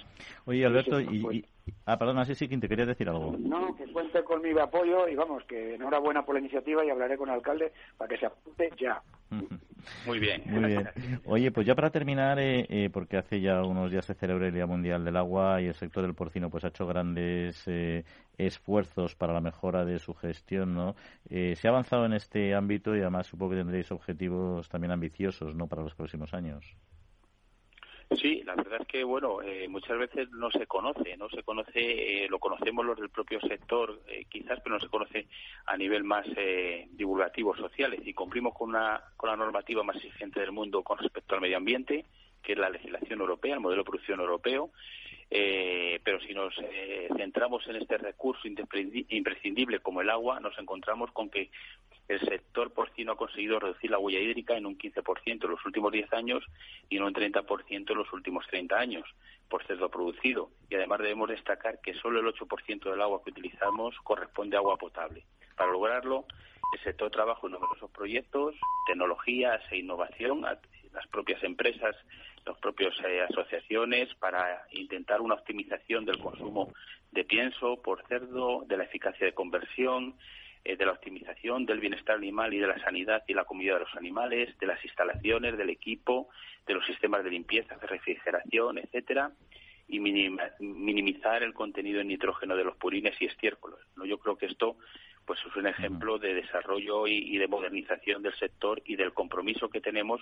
Oye, 0.46 0.64
Alberto, 0.64 0.98
y, 1.00 1.44
Ah, 1.86 1.98
perdona, 1.98 2.24
sí, 2.24 2.34
sí, 2.34 2.48
te 2.48 2.68
quería 2.68 2.86
decir 2.86 3.08
algo. 3.08 3.36
No, 3.38 3.74
que 3.76 3.84
cuente 3.92 4.22
con 4.24 4.42
mi 4.42 4.58
apoyo 4.58 5.08
y 5.08 5.14
vamos, 5.14 5.44
que 5.44 5.74
enhorabuena 5.74 6.24
por 6.24 6.34
la 6.34 6.40
iniciativa 6.40 6.84
y 6.84 6.90
hablaré 6.90 7.16
con 7.16 7.28
el 7.28 7.36
alcalde 7.36 7.72
para 7.96 8.08
que 8.08 8.18
se 8.18 8.26
apunte 8.26 8.70
ya. 8.78 9.02
Muy 10.06 10.18
bien. 10.18 10.42
Muy 10.46 10.64
bien. 10.64 10.88
Oye, 11.24 11.50
pues 11.50 11.66
ya 11.66 11.74
para 11.74 11.90
terminar, 11.90 12.38
eh, 12.38 12.66
eh, 12.68 12.90
porque 12.90 13.18
hace 13.18 13.40
ya 13.40 13.62
unos 13.62 13.90
días 13.90 14.04
se 14.04 14.14
celebra 14.14 14.46
el 14.46 14.54
Día 14.54 14.66
Mundial 14.66 15.04
del 15.04 15.16
Agua 15.16 15.60
y 15.60 15.66
el 15.66 15.74
sector 15.74 16.02
del 16.02 16.14
porcino 16.14 16.50
pues 16.50 16.64
ha 16.64 16.68
hecho 16.68 16.86
grandes 16.86 17.62
eh, 17.66 18.04
esfuerzos 18.38 19.14
para 19.14 19.32
la 19.32 19.40
mejora 19.40 19.84
de 19.84 19.98
su 19.98 20.14
gestión, 20.14 20.74
¿no? 20.74 20.94
se 21.28 21.58
ha 21.64 21.70
avanzado 21.70 22.06
en 22.06 22.14
este 22.14 22.54
ámbito 22.54 22.96
y 22.96 23.00
además 23.00 23.26
supongo 23.26 23.52
que 23.52 23.58
tendréis 23.58 23.90
objetivos 23.92 24.68
también 24.68 24.92
ambiciosos, 24.92 25.54
¿no?, 25.54 25.66
para 25.66 25.82
los 25.82 25.94
próximos 25.94 26.32
años. 26.34 26.76
Sí, 28.16 28.42
la 28.44 28.54
verdad 28.54 28.80
es 28.80 28.86
que 28.86 29.04
bueno, 29.04 29.42
eh, 29.42 29.66
muchas 29.68 29.98
veces 29.98 30.30
no 30.30 30.50
se 30.50 30.66
conoce, 30.66 31.16
no 31.16 31.28
se 31.28 31.42
conoce, 31.42 32.24
eh, 32.24 32.28
lo 32.28 32.38
conocemos 32.38 32.84
los 32.84 32.98
del 32.98 33.10
propio 33.10 33.40
sector, 33.40 34.00
eh, 34.08 34.24
quizás, 34.28 34.60
pero 34.62 34.76
no 34.76 34.80
se 34.80 34.88
conoce 34.88 35.26
a 35.66 35.76
nivel 35.76 36.04
más 36.04 36.26
divulgativo 36.90 37.56
social. 37.56 37.96
Y 38.04 38.14
cumplimos 38.14 38.54
con 38.54 38.70
una 38.70 39.02
con 39.16 39.30
la 39.30 39.36
normativa 39.36 39.82
más 39.82 39.96
exigente 39.96 40.40
del 40.40 40.52
mundo 40.52 40.82
con 40.82 40.98
respecto 40.98 41.34
al 41.34 41.40
medio 41.40 41.56
ambiente, 41.56 42.04
que 42.42 42.52
es 42.52 42.58
la 42.58 42.70
legislación 42.70 43.20
europea, 43.20 43.54
el 43.54 43.60
modelo 43.60 43.82
de 43.82 43.90
producción 43.90 44.20
europeo. 44.20 44.70
Pero 45.30 46.20
si 46.20 46.34
nos 46.34 46.54
centramos 47.16 47.66
en 47.66 47.76
este 47.76 47.98
recurso 47.98 48.46
imprescindible 48.46 49.80
como 49.80 50.00
el 50.00 50.10
agua, 50.10 50.40
nos 50.40 50.56
encontramos 50.58 51.10
con 51.12 51.30
que 51.30 51.50
el 52.08 52.20
sector 52.20 52.72
porcino 52.72 53.12
ha 53.12 53.16
conseguido 53.16 53.58
reducir 53.58 53.90
la 53.90 53.98
huella 53.98 54.20
hídrica 54.20 54.56
en 54.56 54.66
un 54.66 54.76
15% 54.76 55.44
en 55.44 55.50
los 55.50 55.64
últimos 55.64 55.90
10 55.90 56.12
años 56.12 56.44
y 56.90 56.98
en 56.98 57.04
un 57.04 57.14
30% 57.14 57.90
en 57.90 57.96
los 57.96 58.12
últimos 58.12 58.46
30 58.46 58.78
años 58.78 59.08
por 59.48 59.64
cerdo 59.66 59.88
producido. 59.88 60.50
Y 60.68 60.74
además 60.74 60.98
debemos 61.00 61.30
destacar 61.30 61.80
que 61.80 61.94
solo 61.94 62.20
el 62.20 62.26
8% 62.26 62.90
del 62.90 63.00
agua 63.00 63.22
que 63.24 63.30
utilizamos 63.30 63.94
corresponde 64.02 64.56
a 64.56 64.60
agua 64.60 64.76
potable. 64.76 65.24
Para 65.56 65.72
lograrlo, 65.72 66.26
el 66.74 66.82
sector 66.82 67.10
trabaja 67.10 67.46
en 67.46 67.52
numerosos 67.52 67.90
proyectos, 67.90 68.54
tecnologías 68.86 69.62
e 69.70 69.78
innovación, 69.78 70.44
las 70.94 71.06
propias 71.08 71.42
empresas, 71.42 71.96
las 72.46 72.58
propias 72.58 72.94
eh, 73.06 73.20
asociaciones, 73.22 74.14
para 74.14 74.66
intentar 74.70 75.20
una 75.20 75.34
optimización 75.34 76.04
del 76.04 76.18
consumo 76.18 76.72
de 77.10 77.24
pienso 77.24 77.80
por 77.82 78.06
cerdo, 78.06 78.64
de 78.66 78.76
la 78.76 78.84
eficacia 78.84 79.26
de 79.26 79.34
conversión, 79.34 80.14
eh, 80.64 80.76
de 80.76 80.86
la 80.86 80.92
optimización 80.92 81.66
del 81.66 81.80
bienestar 81.80 82.16
animal 82.16 82.54
y 82.54 82.58
de 82.58 82.66
la 82.66 82.78
sanidad 82.78 83.22
y 83.26 83.34
la 83.34 83.44
comida 83.44 83.74
de 83.74 83.80
los 83.80 83.94
animales, 83.96 84.56
de 84.58 84.66
las 84.66 84.82
instalaciones, 84.84 85.58
del 85.58 85.70
equipo, 85.70 86.28
de 86.66 86.74
los 86.74 86.86
sistemas 86.86 87.22
de 87.22 87.30
limpieza, 87.30 87.76
de 87.76 87.86
refrigeración, 87.86 88.78
etcétera, 88.78 89.30
y 89.86 90.00
minimizar 90.00 91.42
el 91.42 91.52
contenido 91.52 92.00
en 92.00 92.08
nitrógeno 92.08 92.56
de 92.56 92.64
los 92.64 92.76
purines 92.76 93.14
y 93.20 93.26
estiércoles. 93.26 93.80
¿no? 93.96 94.06
Yo 94.06 94.18
creo 94.18 94.36
que 94.36 94.46
esto 94.46 94.78
pues 95.26 95.40
es 95.46 95.56
un 95.56 95.66
ejemplo 95.66 96.18
de 96.18 96.34
desarrollo 96.34 97.06
y, 97.06 97.36
de 97.38 97.48
modernización 97.48 98.22
del 98.22 98.34
sector 98.34 98.82
y 98.84 98.96
del 98.96 99.12
compromiso 99.12 99.68
que 99.68 99.80
tenemos 99.80 100.20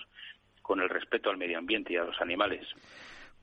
con 0.63 0.81
el 0.81 0.89
respeto 0.89 1.29
al 1.29 1.37
medio 1.37 1.59
ambiente 1.59 1.93
y 1.93 1.97
a 1.97 2.03
los 2.03 2.19
animales. 2.19 2.65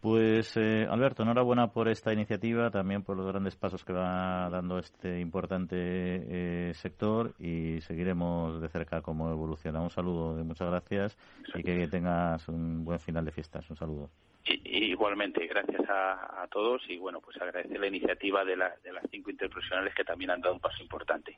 Pues 0.00 0.56
eh, 0.56 0.86
Alberto, 0.88 1.22
enhorabuena 1.22 1.72
por 1.72 1.86
esta 1.86 2.10
iniciativa, 2.10 2.70
también 2.70 3.02
por 3.02 3.18
los 3.18 3.26
grandes 3.26 3.54
pasos 3.54 3.84
que 3.84 3.92
va 3.92 4.48
dando 4.48 4.78
este 4.78 5.20
importante 5.20 5.76
eh, 5.76 6.72
sector 6.72 7.34
y 7.38 7.82
seguiremos 7.82 8.62
de 8.62 8.68
cerca 8.70 9.02
cómo 9.02 9.30
evoluciona. 9.30 9.82
Un 9.82 9.90
saludo 9.90 10.40
y 10.40 10.42
muchas 10.42 10.70
gracias 10.70 11.18
y 11.54 11.62
que 11.62 11.86
tengas 11.86 12.48
un 12.48 12.82
buen 12.82 12.98
final 12.98 13.26
de 13.26 13.32
fiestas. 13.32 13.68
Un 13.68 13.76
saludo. 13.76 14.08
igualmente, 14.46 15.46
gracias 15.46 15.82
a, 15.90 16.48
todos 16.50 16.82
y 16.88 16.96
bueno, 16.96 17.20
pues 17.20 17.36
agradecer 17.36 17.78
la 17.78 17.86
iniciativa 17.86 18.42
de, 18.42 18.56
de 18.56 18.92
las 18.92 19.04
cinco 19.10 19.30
interprofesionales 19.30 19.94
que 19.94 20.02
también 20.02 20.30
han 20.30 20.40
dado 20.40 20.54
un 20.54 20.60
paso 20.60 20.82
importante. 20.82 21.36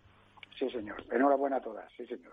Sí, 0.57 0.71
señor. 0.71 1.03
Enhorabuena 1.11 1.57
a 1.57 1.61
todas. 1.61 1.93
Sí, 1.97 2.07
señor. 2.07 2.33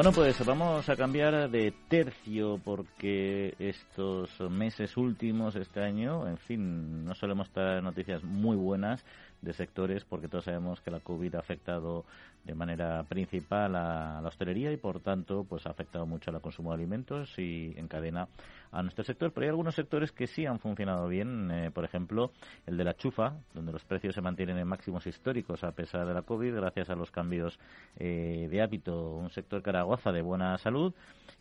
Bueno, 0.00 0.12
pues 0.12 0.42
vamos 0.46 0.88
a 0.88 0.96
cambiar 0.96 1.50
de 1.50 1.74
tercio 1.86 2.58
porque 2.64 3.54
estos 3.58 4.30
meses 4.50 4.96
últimos, 4.96 5.56
este 5.56 5.82
año, 5.82 6.26
en 6.26 6.38
fin, 6.38 7.04
no 7.04 7.14
solemos 7.14 7.50
traer 7.50 7.82
noticias 7.82 8.24
muy 8.24 8.56
buenas 8.56 9.04
de 9.42 9.52
sectores 9.52 10.06
porque 10.06 10.26
todos 10.26 10.46
sabemos 10.46 10.80
que 10.80 10.90
la 10.90 11.00
COVID 11.00 11.34
ha 11.34 11.40
afectado 11.40 12.06
de 12.44 12.54
manera 12.54 13.02
principal 13.10 13.76
a 13.76 14.22
la 14.22 14.28
hostelería 14.28 14.72
y 14.72 14.78
por 14.78 15.00
tanto 15.00 15.44
pues 15.44 15.66
ha 15.66 15.70
afectado 15.70 16.06
mucho 16.06 16.30
al 16.30 16.40
consumo 16.40 16.70
de 16.70 16.76
alimentos 16.76 17.38
y 17.38 17.74
encadena 17.76 18.26
a 18.72 18.82
nuestro 18.82 19.04
sector. 19.04 19.32
Pero 19.32 19.44
hay 19.44 19.48
algunos 19.48 19.74
sectores 19.74 20.12
que 20.12 20.26
sí 20.26 20.46
han 20.46 20.58
funcionado 20.58 21.08
bien, 21.08 21.50
eh, 21.50 21.70
por 21.70 21.84
ejemplo 21.84 22.32
el 22.66 22.76
de 22.76 22.84
la 22.84 22.94
chufa, 22.94 23.34
donde 23.54 23.72
los 23.72 23.84
precios 23.84 24.14
se 24.14 24.20
mantienen 24.20 24.58
en 24.58 24.68
máximos 24.68 25.06
históricos 25.06 25.64
a 25.64 25.72
pesar 25.72 26.06
de 26.06 26.14
la 26.14 26.22
COVID 26.22 26.54
gracias 26.54 26.90
a 26.90 26.94
los 26.94 27.10
cambios 27.10 27.58
eh, 27.96 28.48
de 28.50 28.62
hábito. 28.62 29.14
Un 29.14 29.30
sector 29.30 29.62
que 29.62 29.70
goza 29.82 30.12
de 30.12 30.22
buena 30.22 30.58
salud 30.58 30.92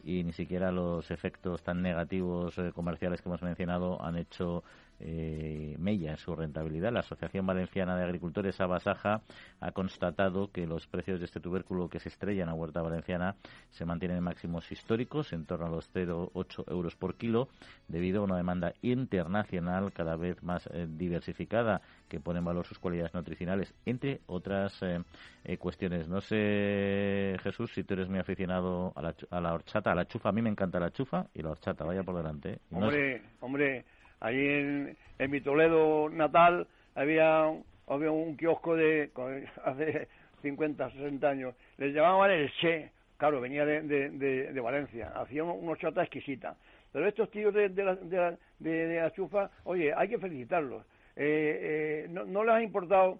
y 0.03 0.23
ni 0.23 0.31
siquiera 0.31 0.71
los 0.71 1.11
efectos 1.11 1.61
tan 1.63 1.81
negativos 1.81 2.57
eh, 2.57 2.71
comerciales 2.73 3.21
que 3.21 3.29
hemos 3.29 3.41
mencionado 3.41 4.01
han 4.01 4.17
hecho 4.17 4.63
eh, 4.99 5.75
mella 5.79 6.11
en 6.11 6.17
su 6.17 6.35
rentabilidad. 6.35 6.91
La 6.91 6.99
Asociación 6.99 7.45
Valenciana 7.45 7.95
de 7.95 8.03
Agricultores 8.03 8.59
Abasaja 8.59 9.21
ha 9.59 9.71
constatado 9.71 10.51
que 10.51 10.67
los 10.67 10.87
precios 10.87 11.19
de 11.19 11.25
este 11.25 11.39
tubérculo 11.39 11.89
que 11.89 11.99
se 11.99 12.09
estrella 12.09 12.43
en 12.43 12.49
la 12.49 12.53
huerta 12.53 12.81
valenciana 12.81 13.35
se 13.71 13.85
mantienen 13.85 14.17
en 14.17 14.23
máximos 14.23 14.71
históricos, 14.71 15.33
en 15.33 15.45
torno 15.45 15.67
a 15.67 15.69
los 15.69 15.93
0,8 15.93 16.71
euros 16.71 16.95
por 16.95 17.15
kilo, 17.15 17.49
debido 17.87 18.21
a 18.21 18.25
una 18.25 18.37
demanda 18.37 18.73
internacional 18.81 19.91
cada 19.93 20.15
vez 20.15 20.41
más 20.43 20.67
eh, 20.67 20.87
diversificada 20.89 21.81
que 22.07 22.19
pone 22.19 22.39
en 22.39 22.45
valor 22.45 22.65
sus 22.65 22.79
cualidades 22.79 23.13
nutricionales, 23.13 23.73
entre 23.85 24.21
otras 24.27 24.81
eh, 24.81 25.01
eh, 25.43 25.57
cuestiones. 25.57 26.07
No 26.07 26.21
sé, 26.21 27.37
Jesús, 27.43 27.71
si 27.73 27.83
tú 27.83 27.93
eres 27.93 28.09
muy 28.09 28.19
aficionado 28.19 28.91
a 28.95 29.01
la, 29.01 29.15
a 29.29 29.39
la 29.39 29.53
horchata, 29.53 29.91
a 29.91 29.95
la 29.95 30.05
chufa. 30.05 30.29
A 30.29 30.31
mí 30.31 30.41
me 30.41 30.49
encanta 30.49 30.79
la 30.79 30.91
chufa 30.91 31.27
y 31.33 31.41
la 31.41 31.51
horchata, 31.51 31.85
vaya 31.85 32.03
por 32.03 32.17
delante. 32.17 32.59
hombre, 32.71 33.21
hombre 33.41 33.85
Allí 34.19 34.47
en, 34.47 34.97
mi 35.31 35.41
Toledo 35.41 36.09
natal 36.09 36.67
había, 36.95 37.45
había 37.87 38.11
un 38.11 38.35
kiosco 38.35 38.75
de 38.75 39.11
hace 39.63 40.07
50, 40.41 40.91
60 40.91 41.29
años. 41.29 41.55
Les 41.77 41.93
llamaban 41.93 42.31
el 42.31 42.51
Che, 42.59 42.91
claro, 43.17 43.41
venía 43.41 43.65
de, 43.65 43.81
de, 43.81 44.61
Valencia. 44.61 45.11
Hacían 45.15 45.47
una 45.47 45.77
chata 45.77 46.03
exquisita. 46.03 46.55
Pero 46.91 47.07
estos 47.07 47.29
tíos 47.31 47.53
de, 47.53 47.69
de, 47.69 47.83
la, 47.83 48.37
de, 48.59 48.95
la 49.01 49.11
chufa, 49.11 49.49
oye, 49.63 49.93
hay 49.95 50.09
que 50.09 50.17
felicitarlos. 50.17 50.85
Eh, 51.15 52.05
eh, 52.05 52.07
no, 52.09 52.43
les 52.43 52.55
ha 52.55 52.61
importado 52.63 53.19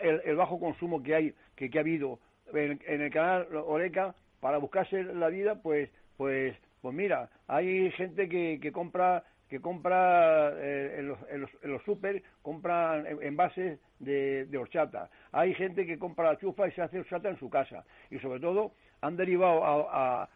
el, 0.00 0.36
bajo 0.36 0.60
consumo 0.60 1.02
que 1.02 1.14
hay, 1.14 1.34
que, 1.56 1.70
ha 1.74 1.80
habido 1.80 2.20
en, 2.52 2.78
el 2.86 3.10
canal 3.10 3.48
Oreca 3.54 4.14
para 4.40 4.58
buscarse 4.58 5.02
la 5.02 5.28
vida, 5.28 5.56
pues, 5.60 5.90
pues, 6.16 6.56
pues 6.80 6.94
mira, 6.94 7.28
hay 7.48 7.90
gente 7.92 8.28
que, 8.28 8.60
que 8.60 8.70
compra 8.70 9.24
que 9.48 9.60
compra 9.60 10.52
eh, 10.56 10.96
en, 10.98 11.08
los, 11.08 11.18
en, 11.30 11.40
los, 11.40 11.50
en 11.62 11.72
los 11.72 11.82
super, 11.84 12.22
compran 12.42 13.06
envases 13.22 13.78
de, 13.98 14.44
de, 14.46 14.58
horchata. 14.58 15.08
Hay 15.32 15.54
gente 15.54 15.86
que 15.86 15.98
compra 15.98 16.32
la 16.32 16.38
chufa 16.38 16.68
y 16.68 16.72
se 16.72 16.82
hace 16.82 17.00
horchata 17.00 17.28
en 17.28 17.38
su 17.38 17.48
casa. 17.48 17.84
Y 18.10 18.18
sobre 18.18 18.40
todo 18.40 18.72
han 19.00 19.16
derivado 19.16 19.64
a, 19.64 20.28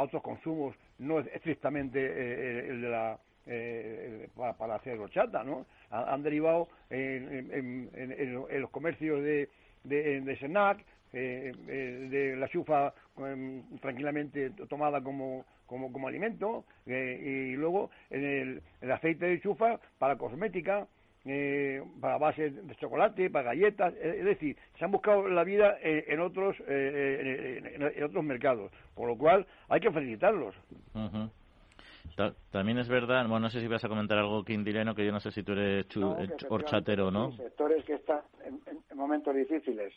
otros 0.00 0.22
consumos, 0.22 0.76
no 0.98 1.18
estrictamente 1.20 1.98
eh, 2.00 2.68
el 2.68 2.82
de 2.82 2.88
la, 2.88 3.18
eh, 3.46 4.28
para, 4.36 4.76
hacer 4.76 4.98
horchata, 4.98 5.42
¿no? 5.42 5.66
Han, 5.90 6.22
derivado 6.22 6.68
en, 6.90 7.90
en, 7.92 8.60
los 8.60 8.70
comercios 8.70 9.22
de, 9.22 9.48
de, 9.84 10.20
de 10.20 10.36
snack, 10.36 10.84
de 11.12 12.36
la 12.38 12.48
chufa 12.48 12.92
tranquilamente 13.80 14.50
tomada 14.68 15.02
como 15.02 15.44
como, 15.66 15.92
como 15.92 16.08
alimento 16.08 16.64
eh, 16.86 17.52
y 17.52 17.56
luego 17.56 17.90
el, 18.10 18.62
el, 18.80 18.92
aceite 18.92 19.26
de 19.26 19.40
chufa 19.40 19.78
para 19.98 20.16
cosmética, 20.16 20.86
eh, 21.24 21.82
para 22.00 22.18
base 22.18 22.50
de 22.50 22.74
chocolate, 22.76 23.30
para 23.30 23.50
galletas, 23.50 23.94
es 23.96 24.24
decir, 24.24 24.56
se 24.78 24.84
han 24.84 24.92
buscado 24.92 25.28
la 25.28 25.42
vida 25.44 25.76
en, 25.82 26.20
otros 26.20 26.56
en, 26.68 28.02
otros 28.04 28.24
mercados, 28.24 28.70
por 28.94 29.08
lo 29.08 29.18
cual 29.18 29.44
hay 29.68 29.80
que 29.80 29.90
felicitarlos. 29.90 30.54
También 32.52 32.78
es 32.78 32.88
verdad, 32.88 33.22
bueno, 33.22 33.40
no 33.40 33.50
sé 33.50 33.60
si 33.60 33.66
vas 33.66 33.84
a 33.84 33.88
comentar 33.88 34.16
algo, 34.16 34.44
Quindileno, 34.44 34.94
que 34.94 35.04
yo 35.04 35.10
no 35.10 35.20
sé 35.20 35.32
si 35.32 35.42
tú 35.42 35.52
eres 35.52 35.86
horchatero 36.48 37.10
no. 37.10 37.32
Sectores 37.32 37.84
que 37.84 37.94
están 37.94 38.20
en 38.44 38.96
momentos 38.96 39.34
difíciles, 39.34 39.92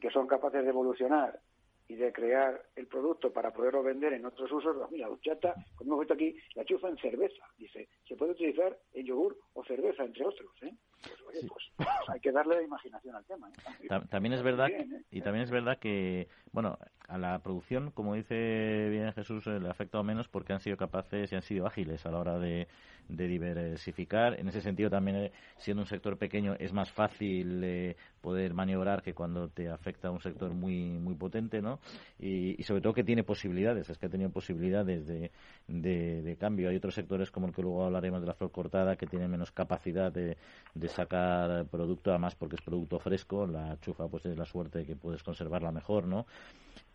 que 0.00 0.10
son 0.10 0.28
capaces 0.28 0.62
de 0.62 0.70
evolucionar 0.70 1.40
y 1.88 1.96
de 1.96 2.12
crear 2.12 2.62
el 2.76 2.86
producto 2.86 3.32
para 3.32 3.52
poderlo 3.52 3.82
vender 3.82 4.12
en 4.12 4.26
otros 4.26 4.52
usos, 4.52 4.76
mira, 4.90 5.08
la 5.08 5.54
como 5.74 5.94
hemos 5.94 6.00
visto 6.00 6.14
aquí, 6.14 6.36
la 6.54 6.64
chufa 6.64 6.88
en 6.88 6.98
cerveza, 6.98 7.42
dice, 7.56 7.88
se 8.06 8.14
puede 8.14 8.32
utilizar 8.32 8.78
en 8.92 9.06
yogur 9.06 9.38
o 9.54 9.64
cerveza, 9.64 10.04
entre 10.04 10.26
otros. 10.26 10.50
¿eh? 10.62 10.74
Pues, 11.02 11.44
pues, 11.46 11.64
pues, 11.76 11.88
hay 12.08 12.20
que 12.20 12.32
darle 12.32 12.62
imaginación 12.62 13.14
al 13.14 13.24
tema. 13.24 13.50
¿eh? 13.50 14.00
También 14.10 14.32
es 14.32 14.42
verdad, 14.42 14.68
¿eh? 14.68 14.86
y 15.10 15.20
también 15.20 15.44
es 15.44 15.50
verdad 15.50 15.78
que, 15.78 16.28
bueno, 16.52 16.78
a 17.06 17.18
la 17.18 17.38
producción, 17.38 17.90
como 17.92 18.14
dice 18.14 18.88
bien 18.90 19.12
Jesús, 19.12 19.46
le 19.46 19.66
ha 19.68 19.70
afectado 19.70 20.04
menos 20.04 20.28
porque 20.28 20.52
han 20.52 20.60
sido 20.60 20.76
capaces 20.76 21.32
y 21.32 21.36
han 21.36 21.42
sido 21.42 21.66
ágiles 21.66 22.04
a 22.04 22.10
la 22.10 22.18
hora 22.18 22.38
de, 22.38 22.66
diversificar. 23.08 24.38
En 24.38 24.48
ese 24.48 24.60
sentido, 24.60 24.90
también 24.90 25.32
siendo 25.56 25.82
un 25.82 25.86
sector 25.86 26.18
pequeño, 26.18 26.54
es 26.58 26.74
más 26.74 26.92
fácil 26.92 27.96
poder 28.20 28.52
maniobrar 28.52 29.02
que 29.02 29.14
cuando 29.14 29.48
te 29.48 29.70
afecta 29.70 30.10
un 30.10 30.20
sector 30.20 30.52
muy 30.52 30.98
muy 30.98 31.14
potente, 31.14 31.62
¿no? 31.62 31.78
Y, 32.18 32.62
sobre 32.64 32.82
todo 32.82 32.92
que 32.92 33.04
tiene 33.04 33.24
posibilidades, 33.24 33.88
es 33.88 33.96
que 33.96 34.06
ha 34.06 34.10
tenido 34.10 34.30
posibilidades 34.30 35.06
de, 35.06 35.30
de, 35.66 36.36
cambio. 36.38 36.68
Hay 36.68 36.76
otros 36.76 36.94
sectores 36.94 37.30
como 37.30 37.46
el 37.46 37.54
que 37.54 37.62
luego 37.62 37.86
hablaremos 37.86 38.20
de 38.20 38.26
la 38.26 38.34
flor 38.34 38.50
cortada 38.50 38.96
que 38.96 39.06
tienen 39.06 39.30
menos 39.30 39.50
capacidad 39.52 40.12
de, 40.12 40.36
de 40.74 40.87
sacar 40.88 41.66
producto, 41.66 42.10
además 42.10 42.34
porque 42.34 42.56
es 42.56 42.62
producto 42.62 42.98
fresco, 42.98 43.46
la 43.46 43.78
chufa 43.80 44.08
pues 44.08 44.26
es 44.26 44.36
la 44.36 44.44
suerte 44.44 44.84
que 44.84 44.96
puedes 44.96 45.22
conservarla 45.22 45.72
mejor, 45.72 46.06
¿no? 46.06 46.26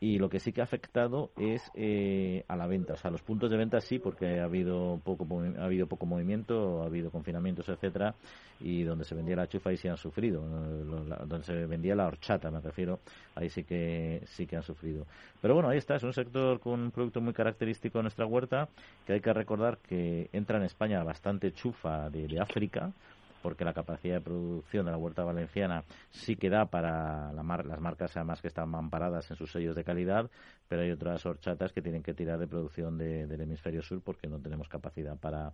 y 0.04 0.20
lo 0.20 0.30
que 0.30 0.42
sí 0.42 0.52
que 0.52 0.60
ha 0.60 0.66
afectado 0.66 1.32
es 1.38 1.62
eh, 1.76 2.44
a 2.50 2.58
la 2.58 2.68
venta. 2.68 2.94
O 2.94 2.98
sea, 2.98 3.10
los 3.10 3.22
puntos 3.22 3.50
de 3.50 3.56
venta 3.56 3.80
sí, 3.80 4.00
porque 4.00 4.42
ha 4.42 4.44
habido 4.44 5.00
poco 5.02 5.26
ha 5.58 5.64
habido 5.64 5.88
poco 5.88 6.06
movimiento, 6.06 6.84
ha 6.84 6.88
habido 6.88 7.10
confinamientos, 7.10 7.70
etcétera, 7.70 8.14
y 8.60 8.84
donde 8.84 9.06
se 9.06 9.16
vendía 9.16 9.38
la 9.38 9.48
chufa 9.48 9.70
ahí 9.70 9.78
sí 9.78 9.88
han 9.88 9.96
sufrido. 9.96 10.42
donde 10.42 11.44
se 11.44 11.54
vendía 11.66 11.96
la 11.96 12.08
horchata, 12.08 12.52
me 12.52 12.60
refiero, 12.60 13.00
ahí 13.36 13.50
sí 13.50 13.64
que 13.64 14.22
sí 14.26 14.46
que 14.46 14.58
han 14.58 14.64
sufrido. 14.64 15.06
Pero 15.42 15.54
bueno, 15.54 15.70
ahí 15.70 15.78
está, 15.78 15.96
es 15.96 16.04
un 16.04 16.14
sector 16.14 16.60
con 16.60 16.82
un 16.82 16.92
producto 16.92 17.22
muy 17.22 17.34
característico 17.34 18.00
de 18.00 18.04
nuestra 18.04 18.26
huerta, 18.26 18.68
que 19.06 19.14
hay 19.14 19.22
que 19.22 19.32
recordar 19.32 19.78
que 19.78 20.30
entra 20.34 20.58
en 20.58 20.64
España 20.64 21.02
bastante 21.04 21.54
chufa 21.54 22.10
de 22.10 22.42
África, 22.42 22.92
porque 23.44 23.66
la 23.66 23.74
capacidad 23.74 24.16
de 24.16 24.22
producción 24.22 24.86
de 24.86 24.92
la 24.92 24.98
huerta 24.98 25.24
valenciana 25.26 25.84
sí 26.10 26.38
que 26.38 26.50
da 26.50 26.66
para 26.66 27.34
las 27.34 27.44
marcas 27.46 28.16
además 28.16 28.42
que 28.42 28.48
están 28.48 28.74
amparadas 28.74 29.30
en 29.30 29.36
sus 29.36 29.52
sellos 29.52 29.76
de 29.76 29.84
calidad, 29.84 30.32
pero 30.70 30.82
hay 30.82 30.92
otras 30.92 31.24
horchatas 31.26 31.74
que 31.74 31.82
tienen 31.82 32.02
que 32.02 32.14
tirar 32.14 32.40
de 32.40 32.48
producción 32.48 32.98
del 32.98 33.42
hemisferio 33.42 33.84
sur 33.84 34.02
porque 34.02 34.28
no 34.28 34.40
tenemos 34.40 34.70
capacidad 34.70 35.18
para, 35.18 35.52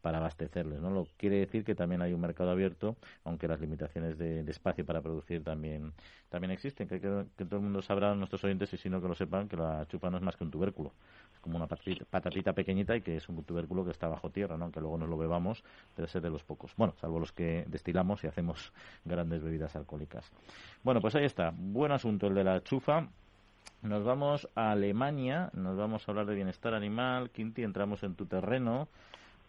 para 0.00 0.18
abastecerles. 0.18 0.80
¿no? 0.80 0.90
Lo 0.90 1.08
quiere 1.16 1.40
decir 1.40 1.64
que 1.64 1.74
también 1.74 2.00
hay 2.00 2.12
un 2.12 2.20
mercado 2.20 2.50
abierto, 2.50 2.96
aunque 3.24 3.48
las 3.48 3.60
limitaciones 3.60 4.16
de, 4.16 4.40
espacio 4.52 4.86
para 4.86 5.00
producir 5.00 5.42
también, 5.42 5.92
también 6.28 6.52
existen, 6.52 6.86
que, 6.86 7.00
que, 7.00 7.44
todo 7.44 7.56
el 7.56 7.62
mundo 7.62 7.82
sabrá, 7.82 8.14
nuestros 8.14 8.44
oyentes, 8.44 8.72
y 8.72 8.76
si 8.76 8.88
no 8.88 9.02
que 9.02 9.08
lo 9.08 9.14
sepan, 9.14 9.48
que 9.48 9.56
la 9.56 9.86
chupa 9.88 10.10
no 10.10 10.18
es 10.18 10.22
más 10.22 10.36
que 10.36 10.44
un 10.44 10.50
tubérculo 10.50 10.92
como 11.42 11.56
una 11.56 11.66
patatita, 11.66 12.52
pequeñita 12.54 12.96
y 12.96 13.02
que 13.02 13.16
es 13.16 13.28
un 13.28 13.42
tubérculo 13.44 13.84
que 13.84 13.90
está 13.90 14.08
bajo 14.08 14.30
tierra, 14.30 14.56
¿no? 14.56 14.64
aunque 14.64 14.80
luego 14.80 14.96
nos 14.96 15.08
lo 15.08 15.18
bebamos, 15.18 15.62
debe 15.96 16.08
ser 16.08 16.22
de 16.22 16.30
los 16.30 16.44
pocos. 16.44 16.72
Bueno, 16.76 16.94
salvo 17.00 17.18
los 17.18 17.31
que 17.32 17.64
destilamos 17.66 18.22
y 18.24 18.26
hacemos 18.26 18.72
grandes 19.04 19.42
bebidas 19.42 19.74
alcohólicas. 19.76 20.30
Bueno, 20.82 21.00
pues 21.00 21.14
ahí 21.14 21.24
está. 21.24 21.52
Buen 21.54 21.92
asunto 21.92 22.26
el 22.26 22.34
de 22.34 22.44
la 22.44 22.62
chufa. 22.62 23.08
Nos 23.82 24.04
vamos 24.04 24.48
a 24.54 24.70
Alemania, 24.70 25.50
nos 25.54 25.76
vamos 25.76 26.06
a 26.06 26.12
hablar 26.12 26.26
de 26.26 26.36
bienestar 26.36 26.74
animal. 26.74 27.30
Quinti, 27.30 27.62
entramos 27.62 28.02
en 28.04 28.14
tu 28.14 28.26
terreno 28.26 28.88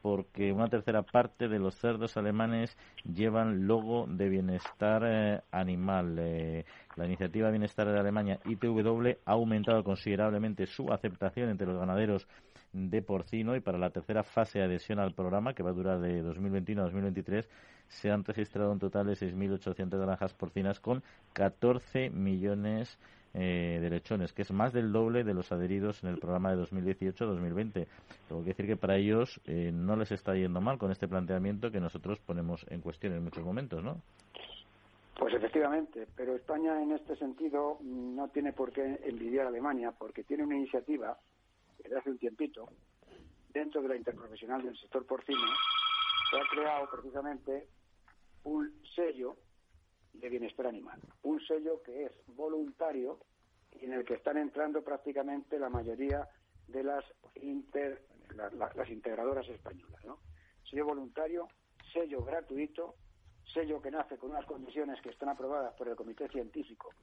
porque 0.03 0.51
una 0.51 0.67
tercera 0.67 1.01
parte 1.01 1.47
de 1.47 1.59
los 1.59 1.75
cerdos 1.75 2.17
alemanes 2.17 2.77
llevan 3.05 3.67
logo 3.67 4.05
de 4.05 4.27
bienestar 4.27 5.01
eh, 5.05 5.41
animal. 5.49 6.17
Eh, 6.19 6.65
la 6.97 7.05
iniciativa 7.05 7.49
Bienestar 7.49 7.87
de 7.87 7.97
Alemania, 7.97 8.37
ITW, 8.43 9.11
ha 9.25 9.31
aumentado 9.31 9.81
considerablemente 9.85 10.65
su 10.65 10.91
aceptación 10.91 11.49
entre 11.49 11.67
los 11.67 11.79
ganaderos 11.79 12.27
de 12.73 13.01
porcino 13.01 13.55
y 13.55 13.59
para 13.59 13.77
la 13.77 13.91
tercera 13.91 14.23
fase 14.23 14.59
de 14.59 14.65
adhesión 14.65 14.99
al 14.99 15.13
programa, 15.13 15.53
que 15.53 15.63
va 15.63 15.69
a 15.69 15.73
durar 15.73 15.99
de 15.99 16.21
2021 16.21 16.81
a 16.81 16.85
2023, 16.85 17.47
se 17.87 18.11
han 18.11 18.23
registrado 18.23 18.71
un 18.71 18.79
total 18.79 19.07
de 19.07 19.13
6.800 19.13 19.99
granjas 19.99 20.33
porcinas 20.33 20.79
con 20.79 21.03
14 21.33 22.09
millones 22.09 22.97
eh, 23.35 23.79
de 23.81 23.89
lechones, 23.89 24.31
que 24.33 24.43
es 24.43 24.51
más 24.51 24.73
del 24.73 24.91
doble 24.91 25.23
de 25.23 25.33
los 25.33 25.51
adheridos 25.51 26.03
en 26.03 26.09
el 26.09 26.19
programa 26.19 26.55
de 26.55 26.63
2018-2020. 26.63 27.87
Tengo 28.27 28.43
que 28.43 28.49
decir 28.49 28.67
que 28.67 28.77
para 28.77 28.95
ellos 28.95 29.41
eh, 29.45 29.71
no 29.73 29.95
les 29.95 30.11
está 30.11 30.35
yendo 30.35 30.61
mal 30.61 30.77
con 30.77 30.91
este 30.91 31.07
planteamiento 31.07 31.71
que 31.71 31.79
nosotros 31.79 32.19
ponemos 32.19 32.65
en 32.69 32.81
cuestión 32.81 33.13
en 33.13 33.23
muchos 33.23 33.43
momentos, 33.43 33.83
¿no? 33.83 34.01
Pues 35.17 35.33
efectivamente, 35.33 36.07
pero 36.15 36.35
España 36.35 36.81
en 36.81 36.91
este 36.91 37.15
sentido 37.15 37.77
no 37.81 38.27
tiene 38.29 38.51
por 38.51 38.71
qué 38.71 38.99
envidiar 39.03 39.45
a 39.45 39.49
Alemania 39.49 39.91
porque 39.97 40.23
tiene 40.23 40.43
una 40.43 40.55
iniciativa 40.55 41.17
desde 41.83 41.97
hace 41.97 42.09
un 42.09 42.17
tiempito 42.17 42.69
dentro 43.49 43.81
de 43.81 43.89
la 43.89 43.95
interprofesional 43.95 44.63
del 44.63 44.77
sector 44.77 45.05
porcino 45.05 45.45
se 46.29 46.37
ha 46.37 46.47
creado 46.49 46.89
precisamente 46.89 47.67
un 48.43 48.73
sello 48.95 49.37
de 50.13 50.29
bienestar 50.29 50.67
animal. 50.67 50.99
Un 51.23 51.39
sello 51.45 51.81
que 51.83 52.05
es 52.05 52.11
voluntario 52.27 53.19
y 53.71 53.85
en 53.85 53.93
el 53.93 54.05
que 54.05 54.15
están 54.15 54.37
entrando 54.37 54.83
prácticamente 54.83 55.59
la 55.59 55.69
mayoría 55.69 56.27
de 56.67 56.83
las, 56.83 57.05
las 58.75 58.89
integradoras 58.89 59.47
españolas. 59.47 60.03
¿no? 60.05 60.19
Sello 60.69 60.85
voluntario, 60.85 61.47
sello 61.91 62.23
gratuito, 62.23 62.95
sello 63.45 63.81
que 63.81 63.91
nace 63.91 64.17
con 64.17 64.31
unas 64.31 64.45
condiciones 64.45 65.01
que 65.01 65.09
están 65.09 65.29
aprobadas 65.29 65.73
por 65.75 65.87
el 65.87 65.95
Comité 65.95 66.27
Científico 66.29 66.93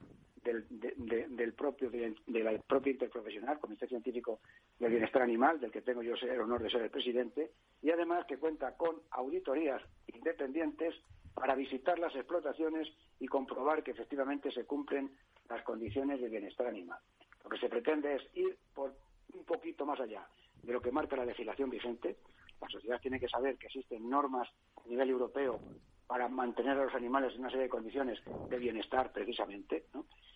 del, 0.42 0.66
del 0.68 1.52
propio 1.52 1.90
de, 1.90 2.14
la 2.26 2.58
propia 2.58 2.92
interprofesional, 2.92 3.60
Comité 3.60 3.86
Científico 3.86 4.40
del 4.78 4.90
Bienestar 4.90 5.22
Animal, 5.22 5.60
del 5.60 5.70
que 5.70 5.82
tengo 5.82 6.02
yo 6.02 6.14
el 6.14 6.40
honor 6.40 6.62
de 6.62 6.70
ser 6.70 6.82
el 6.82 6.90
presidente, 6.90 7.52
y 7.82 7.90
además 7.90 8.26
que 8.26 8.38
cuenta 8.38 8.76
con 8.76 8.96
auditorías 9.10 9.82
independientes 10.08 10.94
para 11.34 11.54
visitar 11.54 11.98
las 11.98 12.14
explotaciones 12.14 12.88
y 13.18 13.26
comprobar 13.26 13.82
que 13.82 13.92
efectivamente 13.92 14.50
se 14.50 14.64
cumplen 14.64 15.10
las 15.48 15.62
condiciones 15.62 16.20
de 16.20 16.28
bienestar 16.28 16.66
animal. 16.66 16.98
Lo 17.44 17.50
que 17.50 17.58
se 17.58 17.68
pretende 17.68 18.16
es 18.16 18.22
ir 18.34 18.58
por 18.74 18.94
un 19.34 19.44
poquito 19.44 19.86
más 19.86 20.00
allá 20.00 20.26
de 20.62 20.72
lo 20.72 20.80
que 20.80 20.90
marca 20.90 21.16
la 21.16 21.24
legislación 21.24 21.70
vigente. 21.70 22.16
La 22.60 22.68
sociedad 22.68 23.00
tiene 23.00 23.20
que 23.20 23.28
saber 23.28 23.56
que 23.56 23.66
existen 23.66 24.08
normas 24.08 24.48
a 24.76 24.88
nivel 24.88 25.10
europeo 25.10 25.60
para 26.10 26.28
mantener 26.28 26.76
a 26.76 26.86
los 26.86 26.94
animales 26.96 27.32
en 27.34 27.42
una 27.42 27.50
serie 27.50 27.66
de 27.66 27.68
condiciones 27.68 28.18
de 28.48 28.58
bienestar 28.58 29.12
precisamente, 29.12 29.84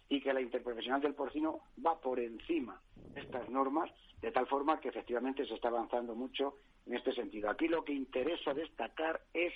y 0.09 0.21
que 0.21 0.33
la 0.33 0.41
interprofesional 0.41 1.01
del 1.01 1.15
porcino 1.15 1.63
va 1.85 2.01
por 2.01 2.21
encima 2.21 2.81
de 2.95 3.21
estas 3.21 3.49
normas, 3.49 3.91
de 4.23 4.31
tal 4.31 4.47
forma 4.47 4.79
que 4.79 4.91
efectivamente 4.91 5.45
se 5.45 5.55
está 5.55 5.67
avanzando 5.67 6.15
mucho 6.15 6.59
en 6.87 6.95
este 6.95 7.13
sentido. 7.13 7.51
Aquí 7.51 7.67
lo 7.67 7.85
que 7.85 7.93
interesa 7.93 8.55
destacar 8.55 9.21
es 9.33 9.53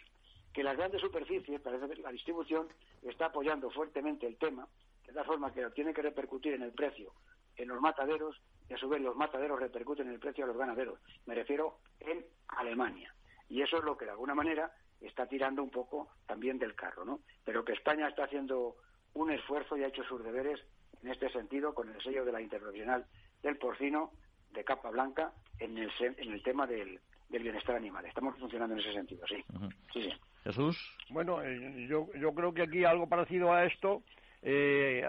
que 0.52 0.64
las 0.64 0.76
grandes 0.76 1.00
superficies, 1.02 1.60
parece 1.60 1.88
que 1.88 2.02
la 2.02 2.10
distribución 2.10 2.66
está 3.02 3.26
apoyando 3.26 3.70
fuertemente 3.70 4.26
el 4.26 4.38
tema, 4.38 4.66
de 5.06 5.12
tal 5.12 5.24
forma 5.24 5.52
que 5.52 5.70
tiene 5.70 5.94
que 5.94 6.02
repercutir 6.02 6.52
en 6.54 6.62
el 6.62 6.72
precio 6.72 7.12
en 7.56 7.68
los 7.68 7.80
mataderos 7.80 8.40
y 8.68 8.74
a 8.74 8.78
su 8.78 8.88
vez 8.88 9.00
los 9.00 9.14
mataderos 9.14 9.60
repercuten 9.60 10.08
en 10.08 10.14
el 10.14 10.20
precio 10.20 10.42
a 10.42 10.48
los 10.48 10.56
ganaderos. 10.56 10.98
Me 11.26 11.36
refiero 11.36 11.78
en 12.00 12.26
Alemania. 12.48 13.14
Y 13.48 13.62
eso 13.62 13.78
es 13.78 13.84
lo 13.84 13.96
que 13.96 14.04
de 14.04 14.10
alguna 14.10 14.34
manera 14.34 14.72
está 15.00 15.26
tirando 15.26 15.62
un 15.62 15.70
poco 15.70 16.08
también 16.26 16.58
del 16.58 16.74
carro, 16.74 17.04
¿no? 17.04 17.20
Pero 17.44 17.64
que 17.64 17.72
España 17.72 18.08
está 18.08 18.24
haciendo 18.24 18.76
un 19.14 19.30
esfuerzo 19.30 19.76
y 19.76 19.84
ha 19.84 19.88
hecho 19.88 20.04
sus 20.04 20.22
deberes 20.22 20.60
en 21.02 21.10
este 21.10 21.30
sentido 21.30 21.74
con 21.74 21.88
el 21.88 22.02
sello 22.02 22.24
de 22.24 22.32
la 22.32 22.40
Internacional 22.40 23.06
del 23.42 23.56
Porcino 23.56 24.10
de 24.52 24.64
capa 24.64 24.90
blanca 24.90 25.32
en 25.58 25.78
el, 25.78 25.90
en 26.00 26.32
el 26.32 26.42
tema 26.42 26.66
del, 26.66 27.00
del 27.28 27.42
bienestar 27.42 27.76
animal. 27.76 28.04
Estamos 28.06 28.36
funcionando 28.38 28.74
en 28.74 28.80
ese 28.80 28.92
sentido, 28.92 29.26
sí. 29.26 29.44
sí, 29.92 30.02
sí. 30.02 30.12
Jesús. 30.44 30.96
Bueno, 31.10 31.42
eh, 31.42 31.86
yo, 31.88 32.08
yo 32.14 32.32
creo 32.32 32.52
que 32.52 32.62
aquí 32.62 32.84
algo 32.84 33.08
parecido 33.08 33.52
a 33.52 33.66
esto, 33.66 34.02
eh, 34.42 35.04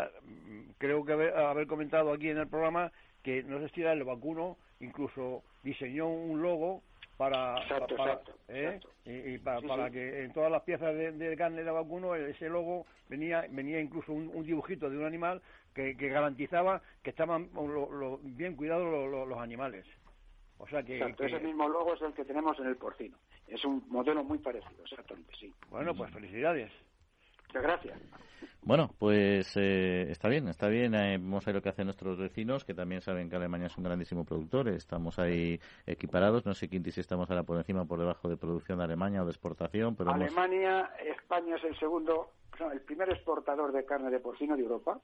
creo 0.77 1.05
que 1.05 1.13
haber, 1.13 1.67
comentado 1.67 2.11
aquí 2.11 2.29
en 2.29 2.39
el 2.39 2.47
programa 2.47 2.91
que 3.23 3.43
no 3.43 3.59
sé 3.59 3.69
si 3.69 3.81
era 3.81 3.93
el 3.93 4.03
vacuno, 4.03 4.57
incluso 4.79 5.43
diseñó 5.63 6.07
un 6.07 6.41
logo 6.41 6.83
para, 7.19 7.57
¿eh? 8.47 8.79
y, 9.03 9.37
para, 9.39 9.91
que 9.91 10.23
en 10.23 10.31
todas 10.31 10.49
las 10.49 10.63
piezas 10.63 10.95
de, 10.95 11.35
carne 11.37 11.65
de 11.65 11.69
vacuno 11.69 12.15
ese 12.15 12.47
logo 12.47 12.85
venía 13.09 13.45
venía 13.49 13.81
incluso 13.81 14.13
un, 14.13 14.41
dibujito 14.45 14.89
de 14.89 14.97
un 14.97 15.03
animal 15.03 15.41
que, 15.73 15.95
garantizaba 15.95 16.81
que 17.03 17.09
estaban 17.09 17.49
bien 18.23 18.55
cuidados 18.55 19.27
los 19.27 19.37
animales 19.37 19.85
o 20.59 20.67
sea 20.69 20.81
que, 20.81 20.97
ese 21.19 21.39
mismo 21.41 21.67
logo 21.67 21.93
es 21.93 22.01
el 22.01 22.13
que 22.13 22.23
tenemos 22.23 22.57
en 22.59 22.67
el 22.67 22.75
porcino. 22.75 23.17
Es 23.47 23.63
un 23.63 23.81
modelo 23.87 24.25
muy 24.25 24.39
parecido, 24.39 24.83
exactamente, 24.83 25.31
sí. 25.39 25.53
Bueno, 25.69 25.95
pues 25.95 26.11
felicidades. 26.11 26.69
Muchas 27.49 27.63
gracias. 27.63 27.99
Bueno, 28.61 28.91
pues 28.99 29.57
eh, 29.57 30.07
está 30.11 30.27
bien, 30.27 30.47
está 30.49 30.67
bien. 30.67 30.93
Eh, 30.93 31.17
vamos 31.17 31.47
a 31.47 31.49
ver 31.49 31.55
lo 31.55 31.61
que 31.63 31.69
hacen 31.69 31.85
nuestros 31.85 32.19
vecinos, 32.19 32.63
que 32.63 32.75
también 32.75 33.01
saben 33.01 33.27
que 33.27 33.35
Alemania 33.35 33.67
es 33.67 33.77
un 33.77 33.85
grandísimo 33.85 34.23
productor. 34.23 34.67
Estamos 34.67 35.17
ahí 35.17 35.59
equiparados. 35.87 36.45
No 36.45 36.53
sé, 36.53 36.69
Quinti, 36.69 36.91
si 36.91 37.01
estamos 37.01 37.29
ahora 37.31 37.43
por 37.43 37.57
encima 37.57 37.81
o 37.81 37.85
por 37.87 37.99
debajo 37.99 38.29
de 38.29 38.37
producción 38.37 38.77
de 38.77 38.83
Alemania 38.83 39.23
o 39.23 39.25
de 39.25 39.31
exportación. 39.31 39.95
pero 39.95 40.11
Alemania, 40.11 40.91
España 41.03 41.55
es 41.55 41.63
el 41.63 41.79
segundo, 41.79 42.33
el 42.71 42.81
primer 42.81 43.09
exportador 43.09 43.71
de 43.71 43.85
carne 43.85 44.11
de 44.11 44.19
porcino 44.19 44.55
de 44.55 44.61
Europa, 44.61 44.99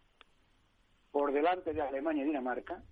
por 1.10 1.32
delante 1.32 1.74
de 1.74 1.82
Alemania 1.82 2.24
y 2.24 2.28
Dinamarca, 2.28 2.84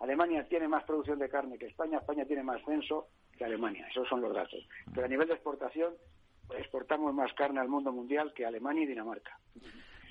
Alemania 0.00 0.46
tiene 0.48 0.66
más 0.66 0.84
producción 0.84 1.18
de 1.18 1.28
carne 1.28 1.58
que 1.58 1.66
España, 1.66 1.98
España 1.98 2.24
tiene 2.24 2.42
más 2.42 2.64
censo 2.64 3.08
que 3.36 3.44
Alemania, 3.44 3.86
esos 3.88 4.08
son 4.08 4.20
los 4.20 4.34
datos. 4.34 4.66
Pero 4.94 5.06
a 5.06 5.08
nivel 5.08 5.28
de 5.28 5.34
exportación, 5.34 5.94
exportamos 6.58 7.14
más 7.14 7.32
carne 7.34 7.60
al 7.60 7.68
mundo 7.68 7.92
mundial 7.92 8.32
que 8.34 8.46
Alemania 8.46 8.84
y 8.84 8.86
Dinamarca. 8.86 9.38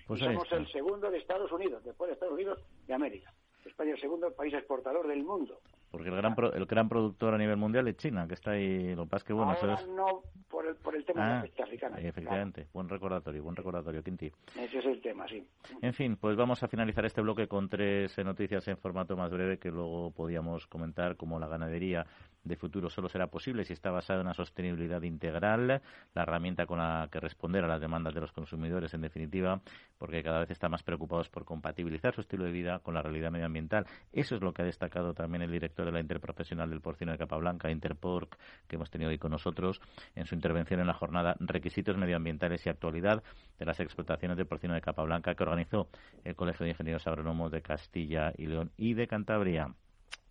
Pues 0.07 0.21
y 0.21 0.25
somos 0.25 0.51
el 0.51 0.67
segundo 0.71 1.09
de 1.09 1.17
Estados 1.17 1.51
Unidos, 1.51 1.83
después 1.83 2.09
de 2.09 2.13
Estados 2.13 2.33
Unidos 2.33 2.59
y 2.87 2.91
América. 2.91 3.33
España 3.65 3.91
es 3.91 3.95
el 3.95 4.01
segundo 4.01 4.31
país 4.33 4.53
exportador 4.53 5.07
del 5.07 5.23
mundo. 5.23 5.59
Porque 5.91 6.07
el 6.07 6.15
gran, 6.15 6.35
el 6.53 6.65
gran 6.65 6.87
productor 6.87 7.33
a 7.33 7.37
nivel 7.37 7.57
mundial 7.57 7.87
es 7.89 7.97
China, 7.97 8.25
que 8.27 8.35
está 8.35 8.51
ahí. 8.51 8.95
Lo 8.95 9.03
que 9.03 9.09
pasa 9.09 9.25
que, 9.25 9.33
bueno, 9.33 9.51
Ahora 9.51 9.77
no 9.87 10.21
por 10.49 10.65
el, 10.65 10.75
por 10.75 10.95
el 10.95 11.03
tema 11.03 11.27
de 11.27 11.35
la 11.35 11.41
peste 11.41 11.61
ah, 11.61 11.65
africana. 11.65 11.97
Efectivamente, 11.99 12.67
buen 12.73 12.87
recordatorio, 12.87 13.43
buen 13.43 13.57
recordatorio, 13.57 14.01
Quinti. 14.01 14.31
Ese 14.57 14.79
es 14.79 14.85
el 14.85 15.01
tema, 15.01 15.27
sí. 15.27 15.45
En 15.81 15.93
fin, 15.93 16.15
pues 16.15 16.37
vamos 16.37 16.63
a 16.63 16.69
finalizar 16.69 17.05
este 17.05 17.21
bloque 17.21 17.47
con 17.47 17.67
tres 17.67 18.17
noticias 18.19 18.65
en 18.69 18.77
formato 18.77 19.17
más 19.17 19.31
breve 19.31 19.59
que 19.59 19.69
luego 19.69 20.11
podíamos 20.11 20.65
comentar, 20.67 21.17
como 21.17 21.39
la 21.39 21.47
ganadería 21.47 22.05
de 22.43 22.55
futuro 22.55 22.89
solo 22.89 23.09
será 23.09 23.27
posible 23.27 23.63
si 23.63 23.73
está 23.73 23.91
basada 23.91 24.21
en 24.21 24.27
una 24.27 24.33
sostenibilidad 24.33 25.01
integral, 25.03 25.81
la 26.13 26.21
herramienta 26.23 26.65
con 26.65 26.79
la 26.79 27.07
que 27.11 27.19
responder 27.19 27.63
a 27.63 27.67
las 27.67 27.81
demandas 27.81 28.13
de 28.13 28.21
los 28.21 28.31
consumidores, 28.31 28.93
en 28.93 29.01
definitiva, 29.01 29.61
porque 29.97 30.23
cada 30.23 30.39
vez 30.39 30.51
están 30.51 30.71
más 30.71 30.83
preocupados 30.83 31.29
por 31.29 31.45
compatibilizar 31.45 32.13
su 32.15 32.21
estilo 32.21 32.43
de 32.45 32.51
vida 32.51 32.79
con 32.79 32.93
la 32.93 33.01
realidad 33.01 33.31
medioambiental. 33.31 33.85
Eso 34.11 34.35
es 34.35 34.41
lo 34.41 34.53
que 34.53 34.63
ha 34.63 34.65
destacado 34.65 35.13
también 35.13 35.43
el 35.43 35.51
director 35.51 35.85
de 35.85 35.91
la 35.91 35.99
Interprofesional 35.99 36.69
del 36.69 36.81
Porcino 36.81 37.11
de 37.11 37.17
Capablanca, 37.17 37.69
Interporc, 37.69 38.37
que 38.67 38.75
hemos 38.75 38.89
tenido 38.89 39.11
hoy 39.11 39.17
con 39.17 39.31
nosotros, 39.31 39.79
en 40.15 40.25
su 40.25 40.35
intervención 40.35 40.79
en 40.79 40.87
la 40.87 40.93
jornada 40.93 41.35
Requisitos 41.39 41.97
Medioambientales 41.97 42.65
y 42.65 42.69
Actualidad 42.69 43.23
de 43.59 43.65
las 43.65 43.79
Explotaciones 43.79 44.37
del 44.37 44.47
Porcino 44.47 44.73
de 44.73 44.81
Capablanca, 44.81 45.35
que 45.35 45.43
organizó 45.43 45.87
el 46.23 46.35
Colegio 46.35 46.63
de 46.63 46.71
Ingenieros 46.71 47.05
Agrónomos 47.07 47.51
de 47.51 47.61
Castilla 47.61 48.33
y 48.37 48.47
León 48.47 48.71
y 48.77 48.93
de 48.93 49.07
Cantabria. 49.07 49.73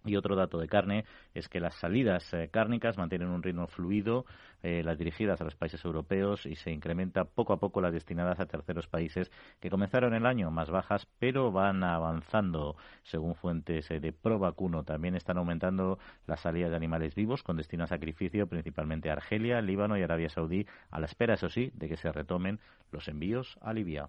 Y 0.04 0.16
otro 0.16 0.34
dato 0.34 0.58
de 0.58 0.66
carne 0.66 1.04
es 1.34 1.48
que 1.48 1.60
las 1.60 1.74
salidas 1.74 2.32
eh, 2.32 2.48
cárnicas 2.50 2.96
mantienen 2.96 3.28
un 3.28 3.42
ritmo 3.42 3.66
fluido, 3.66 4.24
eh, 4.62 4.82
las 4.82 4.98
dirigidas 4.98 5.40
a 5.40 5.44
los 5.44 5.56
países 5.56 5.84
europeos 5.84 6.46
y 6.46 6.54
se 6.54 6.70
incrementa 6.70 7.24
poco 7.24 7.52
a 7.52 7.58
poco 7.58 7.80
las 7.80 7.92
destinadas 7.92 8.40
a 8.40 8.46
terceros 8.46 8.86
países 8.86 9.30
que 9.60 9.70
comenzaron 9.70 10.14
el 10.14 10.26
año 10.26 10.50
más 10.50 10.70
bajas, 10.70 11.06
pero 11.18 11.52
van 11.52 11.82
avanzando 11.82 12.76
según 13.02 13.34
fuentes 13.34 13.90
eh, 13.90 14.00
de 14.00 14.12
Provacuno. 14.12 14.84
También 14.84 15.16
están 15.16 15.38
aumentando 15.38 15.98
las 16.26 16.40
salidas 16.40 16.70
de 16.70 16.76
animales 16.76 17.14
vivos 17.14 17.42
con 17.42 17.56
destino 17.56 17.84
a 17.84 17.86
sacrificio, 17.86 18.46
principalmente 18.46 19.10
a 19.10 19.14
Argelia, 19.14 19.60
Líbano 19.60 19.98
y 19.98 20.02
Arabia 20.02 20.28
Saudí, 20.30 20.66
a 20.90 21.00
la 21.00 21.06
espera, 21.06 21.34
eso 21.34 21.48
sí, 21.48 21.70
de 21.74 21.88
que 21.88 21.96
se 21.96 22.10
retomen 22.12 22.58
los 22.90 23.08
envíos 23.08 23.58
a 23.60 23.72
Libia. 23.72 24.08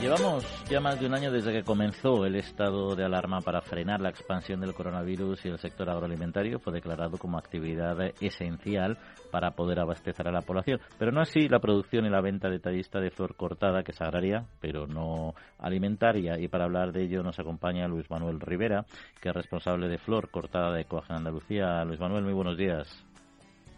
Llevamos 0.00 0.64
ya 0.70 0.80
más 0.80 0.98
de 0.98 1.06
un 1.06 1.12
año 1.12 1.30
desde 1.30 1.52
que 1.52 1.62
comenzó 1.62 2.24
el 2.24 2.34
estado 2.36 2.96
de 2.96 3.04
alarma 3.04 3.42
para 3.42 3.60
frenar 3.60 4.00
la 4.00 4.08
expansión 4.08 4.58
del 4.58 4.72
coronavirus 4.72 5.44
y 5.44 5.48
el 5.48 5.58
sector 5.58 5.90
agroalimentario 5.90 6.58
fue 6.58 6.72
declarado 6.72 7.18
como 7.18 7.36
actividad 7.36 8.00
esencial 8.18 8.96
para 9.30 9.50
poder 9.50 9.78
abastecer 9.78 10.26
a 10.26 10.32
la 10.32 10.40
población. 10.40 10.80
Pero 10.98 11.12
no 11.12 11.20
así 11.20 11.50
la 11.50 11.58
producción 11.58 12.06
y 12.06 12.08
la 12.08 12.22
venta 12.22 12.48
detallista 12.48 12.98
de 12.98 13.10
flor 13.10 13.36
cortada, 13.36 13.82
que 13.82 13.92
es 13.92 14.00
agraria, 14.00 14.46
pero 14.58 14.86
no 14.86 15.34
alimentaria. 15.58 16.38
Y 16.38 16.48
para 16.48 16.64
hablar 16.64 16.92
de 16.92 17.02
ello 17.02 17.22
nos 17.22 17.38
acompaña 17.38 17.86
Luis 17.86 18.08
Manuel 18.10 18.40
Rivera, 18.40 18.86
que 19.20 19.28
es 19.28 19.34
responsable 19.34 19.86
de 19.86 19.98
flor 19.98 20.30
cortada 20.30 20.72
de 20.72 20.86
Coagen 20.86 21.16
Andalucía. 21.16 21.84
Luis 21.84 22.00
Manuel, 22.00 22.24
muy 22.24 22.32
buenos 22.32 22.56
días. 22.56 22.88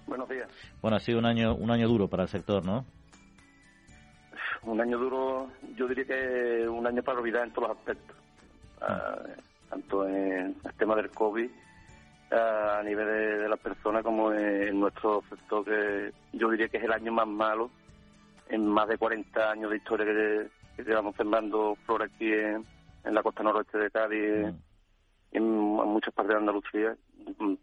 Buenos 0.06 0.28
días. 0.28 0.48
Bueno, 0.80 0.98
ha 0.98 1.00
sido 1.00 1.18
un 1.18 1.26
año, 1.26 1.52
un 1.56 1.72
año 1.72 1.88
duro 1.88 2.06
para 2.06 2.22
el 2.22 2.28
sector, 2.28 2.64
¿no? 2.64 2.84
Un 4.64 4.80
año 4.80 4.98
duro, 4.98 5.50
yo 5.74 5.88
diría 5.88 6.04
que 6.04 6.68
un 6.68 6.86
año 6.86 7.02
para 7.02 7.18
olvidar 7.18 7.44
en 7.44 7.52
todos 7.52 7.68
los 7.68 7.78
aspectos, 7.78 8.16
ah, 8.80 9.18
tanto 9.68 10.06
en 10.06 10.56
el 10.64 10.74
tema 10.78 10.94
del 10.94 11.10
COVID 11.10 11.50
ah, 12.30 12.78
a 12.78 12.82
nivel 12.82 13.06
de, 13.40 13.48
las 13.48 13.58
personas 13.58 14.02
como 14.02 14.32
en 14.32 14.78
nuestro 14.78 15.22
sector, 15.28 15.64
que 15.64 16.12
yo 16.32 16.50
diría 16.50 16.68
que 16.68 16.76
es 16.76 16.84
el 16.84 16.92
año 16.92 17.12
más 17.12 17.26
malo 17.26 17.70
en 18.48 18.66
más 18.66 18.88
de 18.88 18.98
40 18.98 19.50
años 19.50 19.70
de 19.70 19.76
historia 19.76 20.06
que, 20.06 20.50
llevamos 20.84 21.14
sembrando 21.16 21.76
flores 21.86 22.10
aquí 22.14 22.32
en, 22.32 22.64
la 23.04 23.22
costa 23.22 23.42
noroeste 23.42 23.78
de 23.78 23.90
Cádiz 23.90 24.54
y 25.32 25.36
en, 25.36 25.44
muchas 25.44 26.14
partes 26.14 26.34
de 26.34 26.40
Andalucía. 26.40 26.96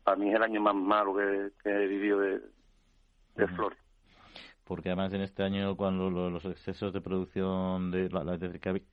Para 0.03 0.17
mí 0.17 0.29
es 0.29 0.35
el 0.35 0.43
año 0.43 0.61
más 0.61 0.75
malo 0.75 1.15
que, 1.15 1.51
he 1.69 1.87
vivido 1.87 2.19
de, 2.19 2.39
de 3.35 3.47
flores 3.47 3.77
porque 4.69 4.89
además 4.89 5.11
en 5.13 5.21
este 5.21 5.41
año 5.41 5.75
cuando 5.75 6.11
los 6.11 6.45
excesos 6.45 6.93
de 6.93 7.01
producción 7.01 7.89
de 7.89 8.07
la, 8.11 8.37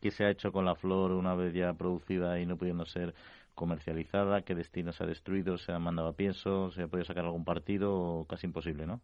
que 0.00 0.10
se 0.10 0.24
ha 0.24 0.30
hecho 0.30 0.50
con 0.50 0.64
la 0.64 0.74
flor 0.74 1.12
una 1.12 1.34
vez 1.34 1.52
ya 1.52 1.74
producida 1.74 2.40
y 2.40 2.46
no 2.46 2.56
pudiendo 2.56 2.86
ser 2.86 3.14
comercializada, 3.54 4.40
qué 4.40 4.54
destino 4.54 4.92
se 4.92 5.04
ha 5.04 5.06
destruido, 5.06 5.58
se 5.58 5.72
ha 5.72 5.78
mandado 5.78 6.08
a 6.08 6.12
pienso, 6.14 6.70
se 6.70 6.84
ha 6.84 6.88
podido 6.88 7.04
sacar 7.04 7.26
algún 7.26 7.44
partido, 7.44 8.24
casi 8.26 8.46
imposible, 8.46 8.86
¿no? 8.86 9.02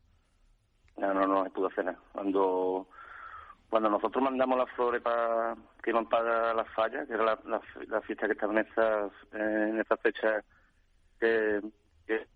No, 0.96 1.12
no, 1.12 1.26
no 1.26 1.44
se 1.44 1.50
pudo 1.50 1.66
hacer 1.66 1.84
nada. 1.84 1.98
Cuando 2.10 2.88
cuando 3.68 3.90
nosotros 3.90 4.24
mandamos 4.24 4.56
las 4.56 4.70
flores 4.70 5.02
para 5.02 5.54
que 5.82 5.90
iban 5.90 6.08
para 6.08 6.54
las 6.54 6.68
fallas, 6.70 7.06
que 7.06 7.12
era 7.12 7.38
la, 7.44 8.00
fiesta 8.00 8.26
que 8.26 8.32
estaba 8.32 8.54
en 8.54 8.66
esta, 8.66 9.10
en 9.34 9.78
esta 9.78 9.96
fecha 9.98 10.42
que 11.20 11.60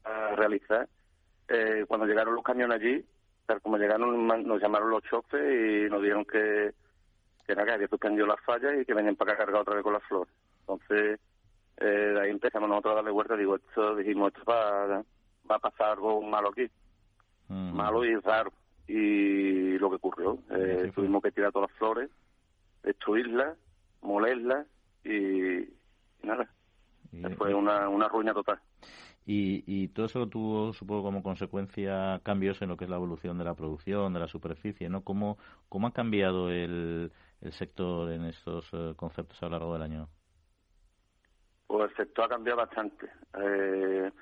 a 0.05 0.35
realizar, 0.37 0.87
eh, 1.49 1.87
cuando 1.89 2.07
llegaron 2.07 2.35
los 2.35 2.45
camiones 2.45 2.79
allí, 2.79 3.05
tal 3.47 3.61
como 3.61 3.79
llegaron, 3.79 4.27
nos 4.27 4.61
llamaron 4.61 4.91
los 4.91 5.03
chofes 5.05 5.41
y 5.41 5.91
nos 5.91 6.03
dijeron 6.03 6.25
que, 6.25 6.73
que, 7.47 7.55
que 7.55 7.61
había 7.61 7.89
suspendido 7.89 8.27
las 8.27 8.41
fallas 8.41 8.75
y 8.81 8.85
que 8.85 8.95
venían 8.95 9.17
para 9.17 9.33
acá 9.33 9.45
cargar 9.45 9.63
otra 9.63 9.75
vez 9.75 9.83
con 9.83 9.93
las 9.93 10.03
flores. 10.05 10.33
Entonces, 10.61 11.21
eh, 11.79 11.85
de 11.85 12.21
ahí 12.21 12.31
empezamos 12.31 12.69
nosotros 12.69 12.93
a 12.93 12.97
darle 12.97 13.11
vuelta. 13.11 13.37
Digo, 13.37 13.57
esto, 13.57 13.97
dijimos, 13.97 14.33
esto 14.35 14.51
va, 14.51 14.87
va 15.51 15.57
a 15.57 15.59
pasar 15.59 15.91
algo 15.93 16.23
malo 16.23 16.51
aquí. 16.51 16.69
Malo 17.49 18.05
y 18.05 18.17
raro. 18.17 18.53
Y 18.89 19.79
lo 19.79 19.91
que 19.91 19.97
ocurrió, 19.97 20.39
eh, 20.51 20.91
tuvimos 20.95 21.23
que 21.23 21.31
tirar 21.31 21.53
todas 21.53 21.71
las 21.71 21.79
flores, 21.79 22.11
destruirlas, 22.83 23.57
molerlas 24.03 24.67
y, 25.05 25.69
nada. 26.23 26.49
fue 27.37 27.55
una, 27.55 27.89
una 27.89 28.09
ruina 28.09 28.33
total. 28.33 28.61
Y, 29.29 29.65
y 29.67 29.89
todo 29.89 30.07
eso 30.07 30.29
tuvo, 30.29 30.73
supongo, 30.73 31.03
como 31.03 31.23
consecuencia 31.23 32.21
cambios 32.23 32.63
en 32.63 32.69
lo 32.69 32.77
que 32.77 32.85
es 32.85 32.91
la 32.91 32.97
evolución 32.97 33.37
de 33.39 33.45
la 33.45 33.55
producción, 33.55 34.13
de 34.13 34.21
la 34.21 34.29
superficie, 34.29 34.89
¿no? 34.89 35.03
¿Cómo, 35.03 35.37
cómo 35.69 35.89
ha 35.89 35.93
cambiado 35.93 36.51
el, 36.51 37.11
el 37.41 37.53
sector 37.53 38.13
en 38.13 38.25
estos 38.27 38.69
eh, 38.73 38.95
conceptos 38.97 39.43
a 39.43 39.47
lo 39.47 39.53
largo 39.53 39.73
del 39.73 39.83
año? 39.83 40.09
Pues 41.67 41.91
el 41.91 41.97
sector 41.97 42.27
ha 42.27 42.29
cambiado 42.29 42.59
bastante. 42.59 43.11
Eh, 43.37 44.13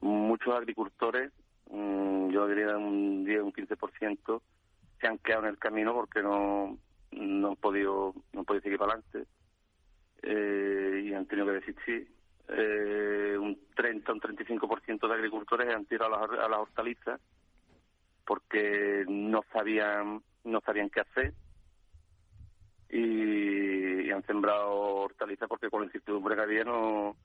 muchos 0.00 0.54
agricultores, 0.54 1.32
mm, 1.70 2.30
yo 2.30 2.46
diría 2.46 2.76
un 2.76 3.24
10, 3.24 3.42
un 3.42 3.52
15%, 3.52 4.42
se 5.00 5.06
han 5.08 5.18
quedado 5.18 5.44
en 5.44 5.50
el 5.50 5.58
camino 5.58 5.92
porque 5.94 6.22
no, 6.22 6.78
no 7.10 7.48
han 7.48 7.56
podido 7.56 8.14
no 8.32 8.40
han 8.40 8.44
podido 8.46 8.62
seguir 8.62 8.78
para 8.78 8.92
adelante 8.92 9.28
eh, 10.22 11.02
y 11.04 11.12
han 11.12 11.26
tenido 11.26 11.46
que 11.46 11.52
desistir 11.52 12.17
eh, 12.48 13.36
un 13.38 13.58
30 13.74 14.12
un 14.12 14.20
35% 14.20 15.08
de 15.08 15.14
agricultores 15.14 15.74
han 15.74 15.84
tirado 15.86 16.14
a 16.14 16.26
las, 16.26 16.38
a 16.40 16.48
las 16.48 16.58
hortalizas 16.60 17.20
porque 18.24 19.04
no 19.08 19.42
sabían 19.52 20.22
no 20.44 20.60
sabían 20.60 20.90
qué 20.90 21.00
hacer 21.00 21.34
y, 22.90 24.10
han 24.10 24.24
sembrado 24.24 24.74
hortalizas 24.74 25.48
porque 25.48 25.70
con 25.70 25.80
la 25.80 25.86
incertidumbre 25.86 26.34
que 26.34 26.42
había 26.42 26.64
no, 26.64 27.16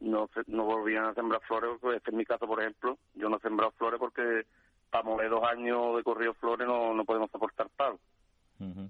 no, 0.00 0.30
no 0.46 0.64
volvían 0.64 1.06
a 1.06 1.14
sembrar 1.14 1.40
flores. 1.42 1.70
Pues 1.80 1.96
este 1.96 2.10
es 2.10 2.16
mi 2.16 2.24
caso, 2.24 2.46
por 2.46 2.60
ejemplo. 2.60 2.98
Yo 3.14 3.28
no 3.28 3.36
he 3.36 3.40
sembrado 3.40 3.72
flores 3.72 3.98
porque 3.98 4.46
para 4.90 5.04
mover 5.04 5.30
dos 5.30 5.44
años 5.44 5.96
de 5.96 6.02
corrido 6.04 6.34
flores 6.34 6.66
no, 6.66 6.94
no 6.94 7.04
podemos 7.04 7.30
soportar 7.30 7.68
pago. 7.76 7.98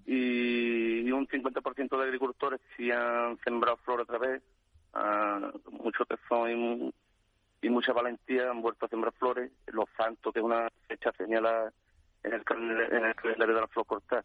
y, 0.07 1.01
y, 1.01 1.13
un 1.13 1.27
50% 1.27 1.97
de 1.97 2.05
agricultores 2.05 2.61
sí 2.77 2.91
han 2.91 3.39
sembrado 3.39 3.79
flores 3.79 4.05
otra 4.05 4.19
vez 4.19 4.43
mucho 5.71 6.05
tesón 6.05 6.93
y, 7.63 7.69
mucha 7.71 7.93
valentía 7.93 8.51
han 8.51 8.61
vuelto 8.61 8.87
a 8.87 8.89
sembrar 8.89 9.13
flores. 9.15 9.51
Los 9.67 9.89
Santos, 9.97 10.33
que 10.33 10.41
es 10.41 10.45
una 10.45 10.69
fecha 10.87 11.13
señala 11.13 11.73
en 12.23 12.35
el, 12.35 12.41
en 12.41 13.13
calendario 13.15 13.55
de 13.55 13.61
la 13.61 13.69
flor 13.69 13.87
cortada, 13.87 14.25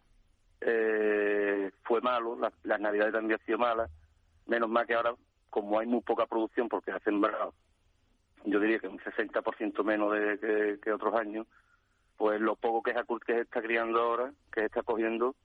eh, 0.62 1.72
fue 1.84 2.02
malo, 2.02 2.38
las 2.64 2.80
navidades 2.80 3.14
también 3.14 3.40
han 3.40 3.46
sido 3.46 3.58
malas, 3.58 3.90
menos 4.46 4.70
mal 4.70 4.86
que 4.86 4.94
ahora, 4.94 5.16
como 5.50 5.80
hay 5.80 5.88
muy 5.88 6.02
poca 6.02 6.26
producción 6.26 6.68
porque 6.68 6.92
ha 6.92 7.00
sembrado, 7.00 7.54
yo 8.46 8.60
diría 8.60 8.80
que 8.80 8.88
un 8.88 9.00
60% 9.00 9.84
menos 9.84 10.14
de, 10.14 10.80
que, 10.82 10.92
otros 10.92 11.16
años, 11.16 11.48
pues 12.18 12.42
lo 12.42 12.56
poco 12.56 12.84
que, 12.84 12.94
que 13.26 13.34
se 13.34 13.42
está 13.42 13.62
criando 13.62 14.02
ahora, 14.02 14.34
que 14.52 14.62
se 14.62 14.66
está 14.66 14.84
cogiendo, 14.84 15.36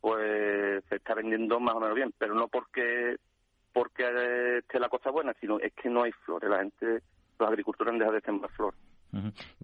pues 0.00 0.84
se 0.88 0.96
está 0.96 1.14
vendiendo 1.14 1.58
más 1.60 1.74
o 1.74 1.80
menos 1.80 1.94
bien, 1.94 2.12
pero 2.18 2.34
no 2.34 2.48
porque 2.48 3.16
porque 3.72 4.58
esté 4.58 4.78
la 4.78 4.88
cosa 4.88 5.10
buena, 5.10 5.34
sino 5.40 5.58
es 5.58 5.72
que 5.74 5.88
no 5.88 6.02
hay 6.02 6.12
flores, 6.24 6.50
la 6.50 6.58
gente, 6.58 7.02
los 7.38 7.48
agricultores 7.48 7.92
han 7.92 7.98
dejado 7.98 8.16
de 8.16 8.22
sembrar 8.22 8.50
flores. 8.52 8.80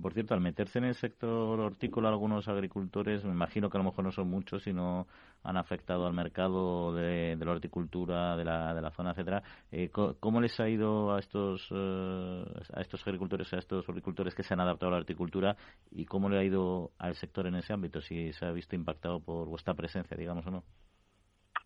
Por 0.00 0.12
cierto, 0.12 0.34
al 0.34 0.40
meterse 0.40 0.78
en 0.78 0.86
el 0.86 0.94
sector 0.94 1.60
hortícola, 1.60 2.08
algunos 2.08 2.48
agricultores, 2.48 3.24
me 3.24 3.30
imagino 3.30 3.70
que 3.70 3.76
a 3.76 3.80
lo 3.80 3.84
mejor 3.84 4.04
no 4.04 4.10
son 4.10 4.28
muchos, 4.28 4.64
sino 4.64 5.06
han 5.44 5.56
afectado 5.56 6.06
al 6.06 6.12
mercado 6.12 6.92
de, 6.92 7.36
la 7.38 7.52
horticultura 7.52 8.36
de 8.36 8.44
la, 8.44 8.74
de 8.74 8.82
la 8.82 8.90
zona, 8.90 9.12
etcétera. 9.12 9.44
Eh, 9.70 9.90
¿Cómo 9.90 10.40
les 10.40 10.58
ha 10.58 10.68
ido 10.68 11.14
a 11.14 11.20
estos 11.20 11.68
eh, 11.70 12.44
a 12.72 12.80
estos 12.80 13.06
agricultores, 13.06 13.52
a 13.52 13.58
estos 13.58 13.88
horticultores 13.88 14.34
que 14.34 14.42
se 14.42 14.54
han 14.54 14.60
adaptado 14.60 14.88
a 14.88 14.94
la 14.96 15.00
horticultura 15.00 15.56
y 15.92 16.06
cómo 16.06 16.28
le 16.28 16.38
ha 16.38 16.44
ido 16.44 16.90
al 16.98 17.14
sector 17.14 17.46
en 17.46 17.54
ese 17.54 17.72
ámbito? 17.72 18.00
Si 18.00 18.32
se 18.32 18.46
ha 18.46 18.50
visto 18.50 18.74
impactado 18.74 19.20
por 19.20 19.48
vuestra 19.48 19.74
presencia, 19.74 20.16
digamos 20.16 20.44
o 20.46 20.50
no. 20.50 20.64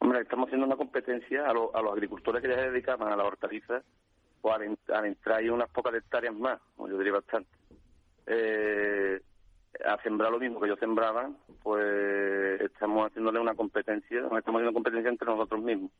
Hombre, 0.01 0.23
estamos 0.23 0.47
haciendo 0.47 0.67
una 0.67 0.77
competencia 0.77 1.47
a, 1.47 1.51
a 1.51 1.83
los 1.83 1.93
agricultores 1.93 2.43
que 2.43 2.49
ya 2.49 2.57
se 2.57 2.71
dedican 2.71 3.03
a 3.03 3.17
la 3.17 3.25
hortaliza, 3.25 3.83
pues 4.41 4.55
al, 4.89 5.05
entrar 5.05 5.39
ahí 5.39 5.49
unas 5.49 5.71
pocas 5.71 5.95
hectáreas 5.95 6.35
más, 6.35 6.59
yo 6.79 6.99
diría 6.99 7.13
bastante 7.13 7.51
eh, 8.27 9.21
a 9.85 10.03
sembrar 10.03 10.31
lo 10.31 10.39
mismo 10.39 10.61
que 10.61 10.69
yo 10.69 10.77
sembraba, 10.77 11.31
pues 11.63 12.61
estamos 12.61 13.09
haciéndole 13.09 13.41
una 13.41 13.55
competencia, 13.55 14.21
estamos 14.21 14.43
haciendo 14.43 14.73
competencia 14.73 15.11
entre 15.11 15.27
nosotros 15.27 15.61
mismos. 15.61 15.91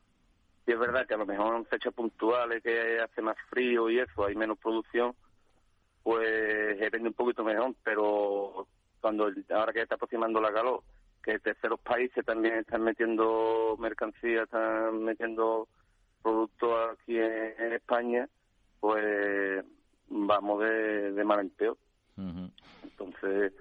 Y 0.67 0.73
es 0.73 0.79
verdad 0.79 1.07
que 1.07 1.15
a 1.15 1.19
lo 1.19 1.27
mejor 1.27 1.57
en 1.57 1.67
fechas 1.67 1.93
puntuales 1.93 2.63
que 2.63 3.01
hace 3.01 3.23
más 3.23 3.37
frío 3.49 3.91
y 3.91 3.99
eso, 3.99 4.25
hay 4.25 4.35
menos 4.35 4.59
producción, 4.59 5.15
pues 6.03 6.79
depende 6.79 7.09
un 7.09 7.15
poquito 7.15 7.45
mejor, 7.45 7.75
pero 7.83 8.67
cuando 9.01 9.31
ahora 9.51 9.73
que 9.73 9.83
está 9.83 9.97
aproximando 9.97 10.41
la 10.41 10.53
calor, 10.53 10.83
que 11.23 11.39
terceros 11.39 11.81
países 11.81 12.25
también 12.25 12.55
están 12.55 12.83
metiendo 12.83 13.77
mercancía, 13.79 14.45
están 14.45 15.05
metiendo 15.05 15.69
productos 16.23 16.91
aquí 16.93 17.19
en, 17.19 17.73
España, 17.73 18.29
pues 18.81 19.65
vamos 20.09 20.63
de, 20.63 21.13
de 21.13 21.25
mal 21.25 21.41
en 21.41 21.51
peor. 21.51 21.77
Entonces, 22.83 23.53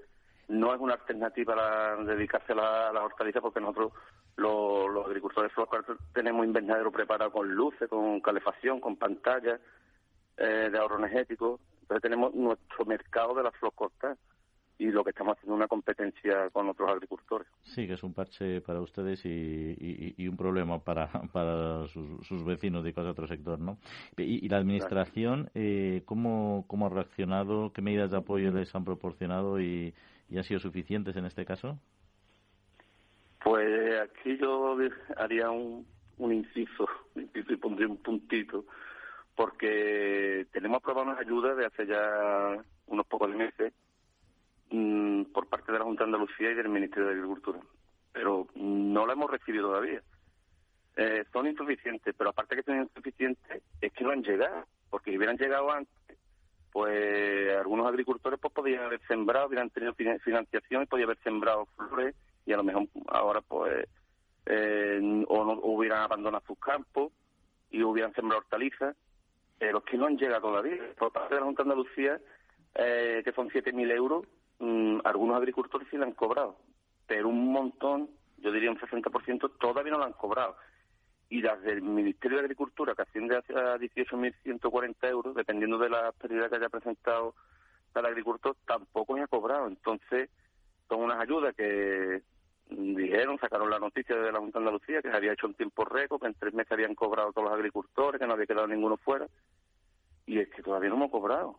no 0.50 0.74
es 0.74 0.82
una 0.82 0.96
alternativa 0.96 1.56
la, 1.56 1.96
dedicarse 2.04 2.54
a 2.54 2.92
la, 2.92 3.04
hortaliza 3.04 3.40
porque 3.40 3.62
nosotros 3.62 3.94
los, 4.36 5.06
agricultores 5.06 5.52
de 5.56 5.96
tenemos 6.14 6.46
invernadero 6.46 6.92
preparado 6.92 7.32
con 7.32 7.50
luces, 7.50 7.88
con 7.88 8.20
calefacción, 8.20 8.80
con 8.80 8.98
pantallas 8.98 9.62
eh, 10.38 10.70
de 10.72 10.78
ahorro 10.78 10.98
energético. 10.98 11.60
Entonces 11.82 12.02
tenemos 12.02 12.34
nuestro 12.34 12.86
mercado 12.86 13.34
de 13.36 13.44
las 13.44 13.56
flor 13.56 13.74
cortas 13.74 14.18
y 14.80 14.92
lo 14.92 15.04
que 15.04 15.10
estamos 15.10 15.36
haciendo 15.36 15.56
es 15.56 15.58
una 15.58 15.68
competencia 15.68 16.50
con 16.52 16.70
otros 16.70 16.90
agricultores. 16.90 17.48
Sí, 17.64 17.86
que 17.86 17.94
es 17.94 18.04
un 18.04 18.14
parche 18.14 18.62
para 18.62 18.80
ustedes 18.80 19.22
y, 19.26 20.26
un 20.26 20.38
problema 20.38 20.80
para, 20.80 21.08
para 21.34 21.86
sus, 21.90 22.46
vecinos 22.46 22.86
de 22.86 22.94
otro 22.96 23.28
sector, 23.28 23.60
¿no? 23.60 23.78
Y, 24.18 24.48
la 24.48 24.58
administración, 24.58 25.52
eh, 25.54 26.04
¿cómo, 26.06 26.64
¿cómo 26.68 26.86
ha 26.86 26.90
reaccionado? 26.90 27.74
¿Qué 27.74 27.82
medidas 27.82 28.10
de 28.10 28.18
apoyo 28.18 28.52
les 28.52 28.74
han 28.74 28.86
proporcionado 28.86 29.60
y, 29.60 29.94
han 30.34 30.44
sido 30.46 30.62
suficientes 30.62 31.16
en 31.18 31.26
este 31.26 31.44
caso? 31.44 31.78
Pues 33.44 34.00
aquí 34.00 34.38
yo 34.38 34.78
haría 35.18 35.50
un, 35.50 35.86
un 36.20 36.34
inciso, 36.34 36.88
y 37.16 37.56
pondría 37.58 37.90
un 37.90 37.98
puntito, 37.98 38.64
porque 39.36 40.48
tenemos 40.54 40.78
aprobado 40.78 41.08
unas 41.08 41.20
ayudas 41.20 41.58
de 41.58 41.66
hace 41.66 41.86
ya 41.86 42.64
unos 42.88 43.06
pocos 43.08 43.30
meses 43.30 43.74
Mm, 44.72 45.24
por 45.34 45.48
parte 45.48 45.72
de 45.72 45.80
la 45.80 45.86
Junta 45.86 46.04
de 46.04 46.10
Andalucía 46.10 46.52
y 46.52 46.54
del 46.54 46.70
Ministerio 46.70 47.08
de 47.08 47.16
Agricultura, 47.16 47.60
pero 48.14 48.48
no 48.54 49.08
la 49.08 49.14
hemos 49.14 49.32
recibido 49.32 49.70
todavía. 49.70 50.04
Eh, 50.96 51.24
son 51.34 51.48
insuficientes, 51.48 52.14
pero 52.16 52.30
aparte 52.30 52.56
que 52.56 52.64
son 52.64 52.82
insuficientes, 52.82 53.64
es 53.82 53.94
que 53.94 54.04
no 54.04 54.12
han 54.12 54.22
llegado, 54.22 54.66
porque 54.92 55.10
si 55.10 55.18
hubieran 55.18 55.38
llegado 55.38 55.72
antes, 55.72 56.18
pues 56.72 57.58
algunos 57.58 57.88
agricultores 57.88 58.40
pues 58.40 58.54
podían 58.54 58.84
haber 58.84 59.02
sembrado, 59.08 59.48
hubieran 59.48 59.72
tenido 59.72 59.96
financiación 59.96 60.84
y 60.84 60.86
podían 60.86 61.08
haber 61.08 61.24
sembrado 61.24 61.66
flores 61.76 62.16
y 62.46 62.54
a 62.54 62.58
lo 62.58 62.64
mejor 62.64 62.88
ahora 63.08 63.42
pues 63.42 63.88
eh, 64.46 65.26
o 65.28 65.46
no 65.46 65.54
hubieran 65.64 66.04
abandonado 66.04 66.44
sus 66.46 66.60
campos 66.60 67.12
y 67.72 67.82
hubieran 67.82 68.14
sembrado 68.14 68.44
hortalizas, 68.44 68.96
pero 69.58 69.80
es 69.80 69.84
que 69.86 69.98
no 69.98 70.06
han 70.06 70.18
llegado 70.18 70.42
todavía. 70.42 70.94
Por 70.98 71.12
parte 71.12 71.34
de 71.34 71.40
la 71.40 71.48
Junta 71.48 71.64
de 71.64 71.72
Andalucía, 71.72 72.20
eh, 72.76 73.22
que 73.26 73.32
son 73.32 73.50
7.000 73.50 73.92
euros, 73.92 74.26
Mm, 74.60 75.00
algunos 75.04 75.38
agricultores 75.38 75.88
sí 75.90 75.98
le 75.98 76.04
han 76.04 76.14
cobrado, 76.14 76.58
pero 77.08 77.30
un 77.30 77.52
montón, 77.52 78.10
yo 78.38 78.52
diría 78.52 78.72
un 78.72 78.80
60%, 78.80 79.52
todavía 79.60 79.92
no 79.94 80.00
lo 80.00 80.06
han 80.06 80.14
cobrado. 80.14 80.56
Y 81.30 81.42
desde 81.42 81.74
el 81.74 81.82
Ministerio 81.82 82.38
de 82.38 82.44
Agricultura, 82.44 82.96
que 82.96 83.04
asciende 83.04 83.36
a 83.36 83.42
18.140 83.42 85.10
euros, 85.10 85.36
dependiendo 85.36 85.78
de 85.78 85.90
la 85.90 86.12
pérdida 86.12 86.50
que 86.50 86.56
haya 86.56 86.70
presentado 86.70 87.36
el 87.96 88.06
agricultor, 88.06 88.56
tampoco 88.66 89.16
se 89.16 89.22
ha 89.22 89.28
cobrado. 89.28 89.68
Entonces, 89.68 90.30
son 90.88 91.02
unas 91.02 91.20
ayudas 91.20 91.56
que 91.56 92.22
dijeron, 92.70 93.40
sacaron 93.40 93.70
la 93.70 93.80
noticia 93.80 94.16
de 94.16 94.32
la 94.32 94.40
Junta 94.40 94.60
de 94.60 94.66
Andalucía, 94.66 95.02
que 95.02 95.10
se 95.10 95.16
había 95.16 95.34
hecho 95.34 95.48
un 95.48 95.56
tiempo 95.56 95.86
récord, 95.86 96.22
que 96.22 96.28
en 96.28 96.34
tres 96.36 96.54
meses 96.54 96.72
habían 96.72 96.96
cobrado 96.96 97.32
todos 97.32 97.50
los 97.50 97.58
agricultores, 97.58 98.20
que 98.20 98.28
no 98.28 98.34
había 98.34 98.46
quedado 98.46 98.68
ninguno 98.68 98.98
fuera. 98.98 99.28
Y 100.26 100.40
es 100.40 100.50
que 100.50 100.62
todavía 100.62 100.90
no 100.90 100.96
hemos 100.96 101.12
cobrado. 101.12 101.58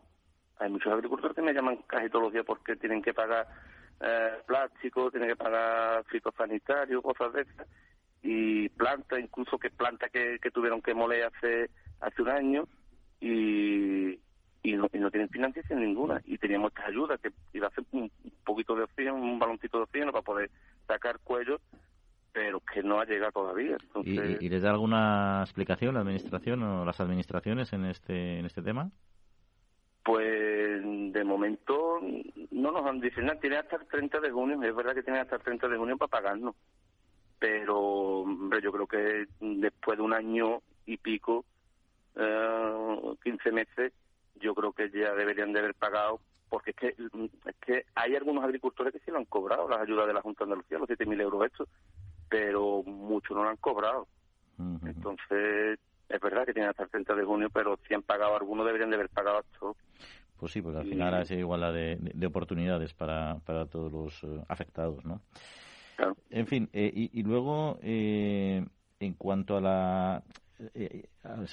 Hay 0.60 0.70
muchos 0.70 0.92
agricultores 0.92 1.34
que 1.34 1.42
me 1.42 1.54
llaman 1.54 1.78
casi 1.86 2.08
todos 2.10 2.24
los 2.24 2.32
días 2.32 2.44
porque 2.46 2.76
tienen 2.76 3.02
que 3.02 3.14
pagar 3.14 3.48
eh, 4.00 4.42
plástico, 4.46 5.10
tienen 5.10 5.30
que 5.30 5.36
pagar 5.36 6.04
fitosanitario, 6.04 7.02
cosas 7.02 7.32
de 7.32 7.42
esas, 7.42 7.66
y 8.22 8.68
plantas, 8.70 9.18
incluso 9.18 9.58
que 9.58 9.70
plantas 9.70 10.10
que, 10.10 10.38
tuvieron 10.52 10.82
que 10.82 10.94
moler 10.94 11.24
hace, 11.24 11.70
hace 12.00 12.22
un 12.22 12.28
año 12.28 12.68
y, 13.20 14.18
y, 14.62 14.72
no, 14.74 14.86
y 14.92 14.98
no 14.98 15.10
tienen 15.10 15.30
financiación 15.30 15.80
ninguna. 15.80 16.20
Y 16.26 16.36
teníamos 16.36 16.72
estas 16.72 16.88
ayudas 16.88 17.20
que 17.20 17.32
iba 17.54 17.66
a 17.66 17.70
hacer 17.70 17.84
un, 17.92 18.10
poquito 18.44 18.74
de 18.74 18.82
oxígeno, 18.82 19.14
un 19.14 19.38
baloncito 19.38 19.78
de 19.78 19.84
oxígeno 19.84 20.12
para 20.12 20.22
poder 20.22 20.50
sacar 20.86 21.18
cuello 21.20 21.60
pero 22.32 22.60
que 22.60 22.80
no 22.80 23.00
ha 23.00 23.04
llegado 23.04 23.32
todavía. 23.32 23.76
¿Y, 24.04 24.20
¿Y, 24.44 24.48
les 24.48 24.62
da 24.62 24.70
alguna 24.70 25.40
explicación 25.42 25.94
la 25.94 26.00
administración 26.02 26.62
o 26.62 26.84
las 26.84 27.00
administraciones 27.00 27.72
en 27.72 27.86
este 27.86 28.38
en 28.38 28.46
este 28.46 28.62
tema? 28.62 28.92
Pues 30.04 30.49
de 31.12 31.24
momento 31.24 32.00
no 32.50 32.72
nos 32.72 32.86
han 32.86 33.00
dicho 33.00 33.20
nada, 33.20 33.40
tiene 33.40 33.56
hasta 33.56 33.76
el 33.76 33.86
30 33.86 34.20
de 34.20 34.30
junio, 34.30 34.62
es 34.62 34.74
verdad 34.74 34.94
que 34.94 35.02
tiene 35.02 35.20
hasta 35.20 35.36
el 35.36 35.42
30 35.42 35.68
de 35.68 35.76
junio 35.76 35.96
para 35.96 36.10
pagarnos, 36.10 36.54
pero 37.38 37.78
hombre, 37.78 38.60
yo 38.62 38.72
creo 38.72 38.86
que 38.86 39.26
después 39.40 39.98
de 39.98 40.04
un 40.04 40.12
año 40.12 40.62
y 40.86 40.96
pico, 40.96 41.44
eh, 42.16 43.16
15 43.22 43.52
meses, 43.52 43.92
yo 44.36 44.54
creo 44.54 44.72
que 44.72 44.90
ya 44.90 45.14
deberían 45.14 45.52
de 45.52 45.60
haber 45.60 45.74
pagado, 45.74 46.20
porque 46.48 46.70
es 46.70 46.76
que, 46.76 46.88
es 46.88 47.56
que 47.64 47.84
hay 47.94 48.16
algunos 48.16 48.44
agricultores 48.44 48.92
que 48.92 49.00
sí 49.00 49.10
lo 49.10 49.18
han 49.18 49.24
cobrado, 49.24 49.68
las 49.68 49.80
ayudas 49.80 50.06
de 50.06 50.14
la 50.14 50.22
Junta 50.22 50.44
de 50.44 50.52
Andalucía, 50.52 50.78
los 50.78 50.88
7.000 50.88 51.20
euros 51.20 51.46
estos, 51.46 51.68
pero 52.28 52.82
muchos 52.82 53.36
no 53.36 53.44
lo 53.44 53.50
han 53.50 53.56
cobrado. 53.56 54.06
Entonces, 54.84 55.78
es 56.10 56.20
verdad 56.20 56.44
que 56.44 56.52
tiene 56.52 56.68
hasta 56.68 56.82
el 56.82 56.90
30 56.90 57.14
de 57.14 57.24
junio, 57.24 57.48
pero 57.50 57.78
si 57.86 57.94
han 57.94 58.02
pagado 58.02 58.36
algunos 58.36 58.66
deberían 58.66 58.90
de 58.90 58.96
haber 58.96 59.08
pagado 59.08 59.40
esto. 59.40 59.76
Pues 60.40 60.52
sí, 60.52 60.62
porque 60.62 60.78
al 60.78 60.86
final 60.86 61.12
hay 61.12 61.38
igualdad 61.38 61.74
de, 61.74 61.98
de, 62.00 62.26
oportunidades 62.26 62.94
para, 62.94 63.40
para 63.44 63.66
todos 63.66 63.92
los 63.92 64.24
eh, 64.24 64.42
afectados, 64.48 65.04
¿no? 65.04 65.20
Claro. 65.96 66.16
En 66.30 66.46
fin, 66.46 66.70
eh, 66.72 66.90
y, 66.94 67.22
luego, 67.22 67.78
eh, 67.82 68.64
en 69.00 69.12
cuanto 69.12 69.58
a 69.58 69.60
la 69.60 70.22
eh, 70.74 71.08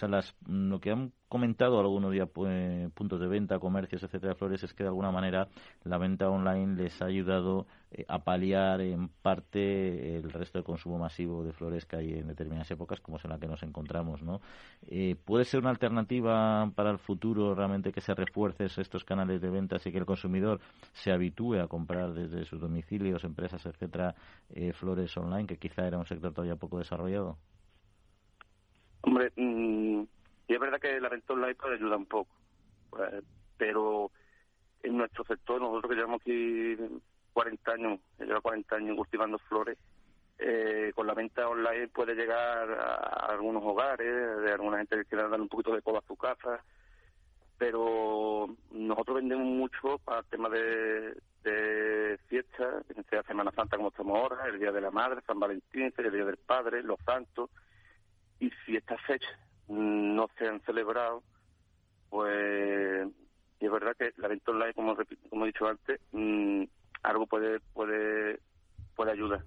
las, 0.07 0.35
lo 0.47 0.79
que 0.79 0.91
han 0.91 1.11
comentado 1.29 1.79
algunos 1.79 2.11
días 2.11 2.29
pues, 2.31 2.91
puntos 2.91 3.19
de 3.19 3.27
venta, 3.27 3.59
comercios, 3.59 4.03
etcétera, 4.03 4.35
flores, 4.35 4.63
es 4.63 4.73
que 4.73 4.83
de 4.83 4.89
alguna 4.89 5.11
manera 5.11 5.47
la 5.83 5.97
venta 5.97 6.29
online 6.29 6.75
les 6.75 7.01
ha 7.01 7.05
ayudado 7.05 7.67
eh, 7.91 8.05
a 8.07 8.19
paliar 8.23 8.81
en 8.81 9.09
parte 9.09 10.17
el 10.17 10.31
resto 10.31 10.59
de 10.59 10.63
consumo 10.63 10.97
masivo 10.97 11.43
de 11.43 11.53
flores 11.53 11.85
que 11.85 11.97
hay 11.97 12.13
en 12.13 12.27
determinadas 12.27 12.69
épocas, 12.71 12.99
como 12.99 13.17
es 13.17 13.25
en 13.25 13.31
la 13.31 13.39
que 13.39 13.47
nos 13.47 13.63
encontramos, 13.63 14.21
¿no? 14.21 14.41
Eh, 14.87 15.15
¿Puede 15.23 15.45
ser 15.45 15.61
una 15.61 15.69
alternativa 15.69 16.69
para 16.75 16.91
el 16.91 16.99
futuro 16.99 17.55
realmente 17.55 17.91
que 17.91 18.01
se 18.01 18.13
refuercen 18.13 18.67
estos 18.77 19.03
canales 19.03 19.41
de 19.41 19.49
ventas 19.49 19.85
y 19.85 19.91
que 19.91 19.97
el 19.97 20.05
consumidor 20.05 20.59
se 20.93 21.11
habitúe 21.11 21.55
a 21.55 21.67
comprar 21.67 22.13
desde 22.13 22.45
sus 22.45 22.59
domicilios, 22.59 23.23
empresas, 23.23 23.65
etcétera, 23.65 24.15
flores 24.73 25.15
online, 25.17 25.47
que 25.47 25.57
quizá 25.57 25.87
era 25.87 25.97
un 25.97 26.05
sector 26.05 26.33
todavía 26.33 26.55
poco 26.55 26.79
desarrollado? 26.79 27.37
Hombre, 29.07 29.31
mm, 29.37 30.01
y 30.49 30.53
es 30.53 30.59
verdad 30.59 30.81
que 30.81 30.99
la 30.99 31.07
venta 31.07 31.31
online 31.31 31.55
puede 31.55 31.75
ayudar 31.75 31.97
un 31.97 32.07
poco, 32.07 32.29
pues, 32.89 33.23
pero 33.57 34.11
en 34.83 34.97
nuestro 34.97 35.23
sector, 35.23 35.61
nosotros 35.61 35.89
que 35.89 35.95
llevamos 35.95 36.19
aquí 36.19 36.75
40 37.31 37.71
años, 37.71 37.99
lleva 38.19 38.41
40 38.41 38.75
años 38.75 38.97
cultivando 38.97 39.37
flores, 39.47 39.77
eh, 40.39 40.91
con 40.93 41.07
la 41.07 41.13
venta 41.13 41.47
online 41.47 41.87
puede 41.87 42.15
llegar 42.15 42.69
a, 42.69 43.27
algunos 43.31 43.63
hogares, 43.63 44.41
de 44.41 44.51
alguna 44.51 44.79
gente 44.79 44.97
que 44.97 45.05
quiera 45.05 45.29
dar 45.29 45.39
un 45.39 45.47
poquito 45.47 45.73
de 45.73 45.81
coba 45.81 45.99
a 45.99 46.07
su 46.07 46.17
casa, 46.17 46.61
pero 47.57 48.53
nosotros 48.71 49.15
vendemos 49.15 49.47
mucho 49.47 49.99
para 49.99 50.19
el 50.19 50.25
tema 50.25 50.49
de, 50.49 51.15
de 51.43 52.19
fiestas, 52.27 52.83
sea 53.09 53.23
Semana 53.23 53.51
Santa 53.51 53.77
como 53.77 53.87
estamos 53.87 54.17
ahora, 54.17 54.47
el 54.47 54.59
Día 54.59 54.73
de 54.73 54.81
la 54.81 54.91
Madre, 54.91 55.21
San 55.25 55.39
Valentín, 55.39 55.93
el 55.95 56.11
Día 56.11 56.25
del 56.25 56.37
Padre, 56.37 56.83
los 56.83 56.99
Santos, 57.05 57.49
y 58.39 58.51
si 58.65 58.75
estas 58.75 59.01
fechas 59.01 59.37
no 59.67 60.29
se 60.37 60.47
han 60.47 60.61
celebrado, 60.61 61.23
pues 62.09 63.07
es 63.59 63.71
verdad 63.71 63.95
que 63.97 64.13
la 64.17 64.27
venta 64.27 64.51
online, 64.51 64.73
como, 64.73 64.95
como 65.29 65.43
he 65.45 65.47
dicho 65.47 65.67
antes, 65.67 65.99
mm, 66.11 66.63
algo 67.03 67.25
puede 67.27 67.59
puede 67.73 68.39
puede 68.95 69.11
ayudar 69.11 69.43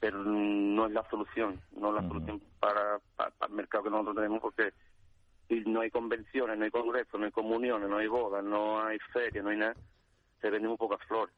pero 0.00 0.22
no 0.22 0.86
es 0.86 0.92
la 0.92 1.08
solución, 1.10 1.60
no 1.72 1.88
es 1.88 2.02
la 2.02 2.08
solución 2.08 2.40
para, 2.60 3.00
para, 3.16 3.32
el 3.48 3.52
mercado 3.52 3.84
que 3.84 3.90
nosotros 3.90 4.16
tenemos 4.16 4.40
porque 4.40 4.72
si 5.48 5.60
no 5.66 5.80
hay 5.80 5.90
convenciones, 5.90 6.56
no 6.58 6.64
hay 6.64 6.70
congresos, 6.70 7.18
no 7.18 7.26
hay 7.26 7.32
comuniones, 7.32 7.88
no 7.88 7.96
hay 7.96 8.06
bodas, 8.06 8.44
no 8.44 8.80
hay 8.80 8.98
ferias, 9.12 9.44
no 9.44 9.50
hay 9.50 9.56
nada, 9.56 9.74
se 10.40 10.50
venden 10.50 10.68
muy 10.68 10.78
pocas 10.78 11.00
flores. 11.06 11.34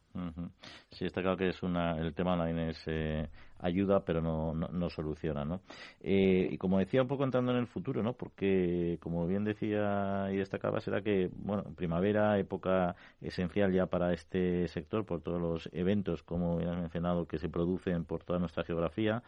Sí, 0.90 1.06
está 1.06 1.22
claro 1.22 1.36
que 1.36 1.48
es 1.48 1.62
una, 1.62 1.98
el 1.98 2.14
tema 2.14 2.34
online 2.34 2.70
es 2.70 2.82
eh, 2.86 3.28
ayuda, 3.60 4.04
pero 4.04 4.20
no, 4.20 4.54
no, 4.54 4.90
soluciona, 4.90 5.44
¿no? 5.44 5.60
Eh, 6.00 6.48
y 6.50 6.58
como 6.58 6.78
decía, 6.78 7.02
un 7.02 7.08
poco 7.08 7.24
entrando 7.24 7.52
en 7.52 7.58
el 7.58 7.66
futuro, 7.66 8.02
¿no? 8.02 8.14
Porque, 8.14 8.98
como 9.00 9.26
bien 9.26 9.44
decía 9.44 10.28
y 10.32 10.36
destacaba, 10.36 10.80
será 10.80 11.02
que, 11.02 11.30
bueno, 11.32 11.64
primavera, 11.76 12.38
época 12.38 12.96
esencial 13.20 13.72
ya 13.72 13.86
para 13.86 14.12
este 14.12 14.68
sector, 14.68 15.06
por 15.06 15.22
todos 15.22 15.40
los 15.40 15.68
eventos, 15.72 16.22
como 16.22 16.56
bien 16.58 16.70
has 16.70 16.78
mencionado, 16.78 17.26
que 17.26 17.38
se 17.38 17.48
producen 17.48 18.04
por 18.04 18.24
toda 18.24 18.38
nuestra 18.38 18.64
geografía. 18.64 19.22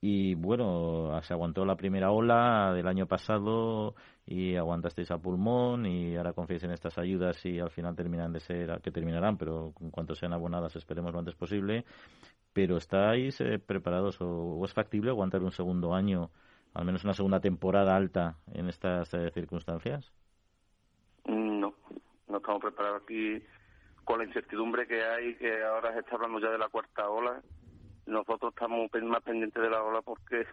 Y 0.00 0.34
bueno, 0.34 1.18
se 1.22 1.32
aguantó 1.32 1.64
la 1.64 1.76
primera 1.76 2.10
ola 2.10 2.72
del 2.74 2.86
año 2.86 3.06
pasado 3.06 3.94
y 4.26 4.56
aguantasteis 4.56 5.10
a 5.10 5.18
pulmón 5.18 5.86
y 5.86 6.16
ahora 6.16 6.32
confiáis 6.32 6.64
en 6.64 6.72
estas 6.72 6.98
ayudas 6.98 7.44
y 7.46 7.58
al 7.58 7.70
final 7.70 7.96
terminan 7.96 8.32
de 8.32 8.40
ser, 8.40 8.80
que 8.82 8.90
terminarán, 8.90 9.38
pero 9.38 9.72
en 9.80 9.90
cuanto 9.90 10.14
sean 10.14 10.32
abonadas 10.32 10.76
esperemos 10.76 11.12
lo 11.12 11.20
antes 11.20 11.34
posible. 11.34 11.84
Pero 12.52 12.76
¿estáis 12.76 13.40
eh, 13.40 13.58
preparados 13.58 14.18
o, 14.20 14.62
es 14.64 14.72
factible 14.72 15.10
aguantar 15.10 15.42
un 15.42 15.52
segundo 15.52 15.94
año, 15.94 16.30
al 16.74 16.84
menos 16.84 17.04
una 17.04 17.12
segunda 17.12 17.40
temporada 17.40 17.94
alta 17.94 18.36
en 18.52 18.68
estas 18.68 19.12
eh, 19.14 19.30
circunstancias? 19.32 20.12
No, 21.26 21.74
no 22.28 22.36
estamos 22.36 22.62
preparados 22.62 23.02
aquí 23.02 23.42
con 24.04 24.18
la 24.18 24.24
incertidumbre 24.24 24.86
que 24.86 25.02
hay, 25.02 25.34
que 25.36 25.64
ahora 25.64 25.92
se 25.92 26.00
está 26.00 26.14
hablando 26.14 26.38
ya 26.38 26.50
de 26.50 26.58
la 26.58 26.68
cuarta 26.68 27.08
ola 27.08 27.42
nosotros 28.06 28.52
estamos 28.52 28.90
más 29.02 29.22
pendientes 29.22 29.62
de 29.62 29.70
la 29.70 29.82
ola 29.82 30.02
porque 30.02 30.46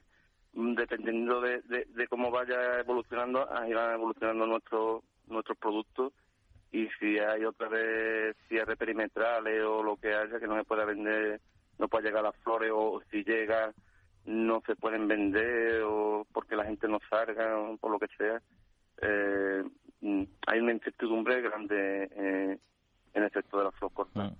mm, 0.54 0.74
dependiendo 0.76 1.42
de, 1.42 2.08
cómo 2.10 2.32
vaya 2.32 2.80
evolucionando, 2.80 3.46
van 3.46 3.94
evolucionando 3.94 4.46
nuestros 4.48 5.04
nuestros 5.28 5.58
productos 5.58 6.12
y 6.72 6.88
si 7.00 7.20
hay 7.20 7.46
otra 7.46 7.70
vez 7.70 8.36
cierres 8.50 8.78
perimetrales 8.78 9.64
o 9.64 9.84
lo 9.84 9.96
que 9.96 10.14
haya 10.14 10.40
que 10.40 10.48
no 10.48 10.58
se 10.58 10.66
pueda 10.66 10.86
vender, 10.86 11.40
no 11.78 11.88
pueda 11.88 12.06
llegar 12.06 12.24
las 12.24 12.36
flores 12.38 12.72
o 12.74 13.02
si 13.10 13.24
llega 13.24 13.72
no 14.26 14.62
se 14.66 14.76
pueden 14.76 15.08
vender 15.08 15.84
o 15.84 16.26
porque 16.34 16.56
la 16.56 16.66
gente 16.66 16.88
no 16.88 17.00
salga 17.10 17.58
o 17.58 17.78
por 17.78 17.92
lo 17.92 18.00
que 18.00 18.08
sea, 18.18 18.42
eh, 19.02 19.64
mm, 20.02 20.24
hay 20.48 20.60
una 20.60 20.72
incertidumbre 20.72 21.42
grande 21.42 22.10
eh, 22.16 22.58
en 23.14 23.24
el 23.24 23.32
sector 23.32 23.60
de 23.60 23.66
la 23.66 23.72
flor 23.72 23.92
corta. 23.94 24.34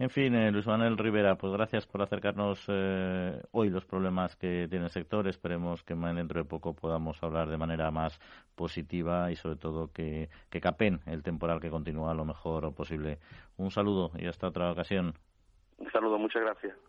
En 0.00 0.10
fin, 0.10 0.32
eh, 0.36 0.52
Luis 0.52 0.64
Manuel 0.64 0.96
Rivera, 0.96 1.34
pues 1.34 1.52
gracias 1.52 1.84
por 1.84 2.00
acercarnos 2.02 2.64
eh, 2.68 3.42
hoy 3.50 3.68
los 3.68 3.84
problemas 3.84 4.36
que 4.36 4.68
tiene 4.70 4.84
el 4.84 4.92
sector. 4.92 5.26
Esperemos 5.26 5.82
que 5.82 5.96
dentro 5.96 6.40
de 6.40 6.48
poco 6.48 6.72
podamos 6.72 7.20
hablar 7.20 7.48
de 7.48 7.56
manera 7.56 7.90
más 7.90 8.20
positiva 8.54 9.32
y 9.32 9.34
sobre 9.36 9.56
todo 9.56 9.92
que, 9.92 10.28
que 10.50 10.60
capen 10.60 11.00
el 11.06 11.24
temporal 11.24 11.60
que 11.60 11.68
continúa 11.68 12.14
lo 12.14 12.24
mejor 12.24 12.72
posible. 12.74 13.18
Un 13.56 13.72
saludo 13.72 14.12
y 14.16 14.26
hasta 14.26 14.46
otra 14.46 14.70
ocasión. 14.70 15.14
Un 15.78 15.90
saludo, 15.90 16.16
muchas 16.16 16.42
gracias. 16.42 16.76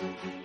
thank 0.00 0.24
you 0.24 0.39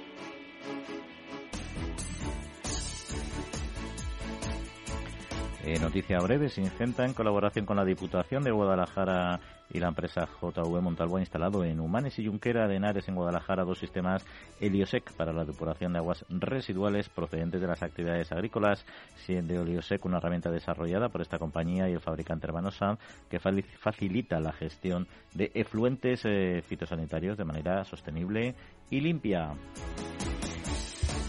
Eh, 5.66 5.80
noticia 5.80 6.20
breve, 6.20 6.50
Singenta, 6.50 7.06
en 7.06 7.14
colaboración 7.14 7.66
con 7.66 7.78
la 7.78 7.84
Diputación 7.84 8.44
de 8.44 8.52
Guadalajara 8.52 9.40
y 9.74 9.80
la 9.80 9.88
empresa 9.88 10.30
JV 10.40 10.80
Montalvo, 10.80 11.18
ha 11.18 11.22
instalado 11.22 11.64
en 11.64 11.80
Humanes 11.80 12.20
y 12.20 12.28
Junquera 12.28 12.68
de 12.68 12.76
Henares, 12.76 13.08
en 13.08 13.16
Guadalajara, 13.16 13.64
dos 13.64 13.80
sistemas 13.80 14.24
Heliosec 14.60 15.12
para 15.14 15.34
la 15.34 15.44
depuración 15.44 15.94
de 15.94 15.98
aguas 15.98 16.24
residuales 16.30 17.10
procedentes 17.10 17.62
de 17.62 17.66
las 17.66 17.82
actividades 17.82 18.32
agrícolas, 18.32 18.86
siendo 19.26 19.60
Heliosec 19.60 20.06
una 20.06 20.18
herramienta 20.18 20.52
desarrollada 20.52 21.10
por 21.10 21.22
esta 21.22 21.40
compañía 21.40 21.90
y 21.90 21.94
el 21.94 22.00
fabricante 22.00 22.46
hermano 22.46 22.70
Sam, 22.70 22.98
que 23.28 23.40
facilita 23.40 24.40
la 24.40 24.54
gestión 24.54 25.08
de 25.34 25.50
efluentes 25.56 26.22
eh, 26.26 26.62
fitosanitarios 26.62 27.40
de 27.40 27.44
manera 27.44 27.84
sostenible 27.86 28.54
y 28.92 29.02
limpia. 29.02 29.56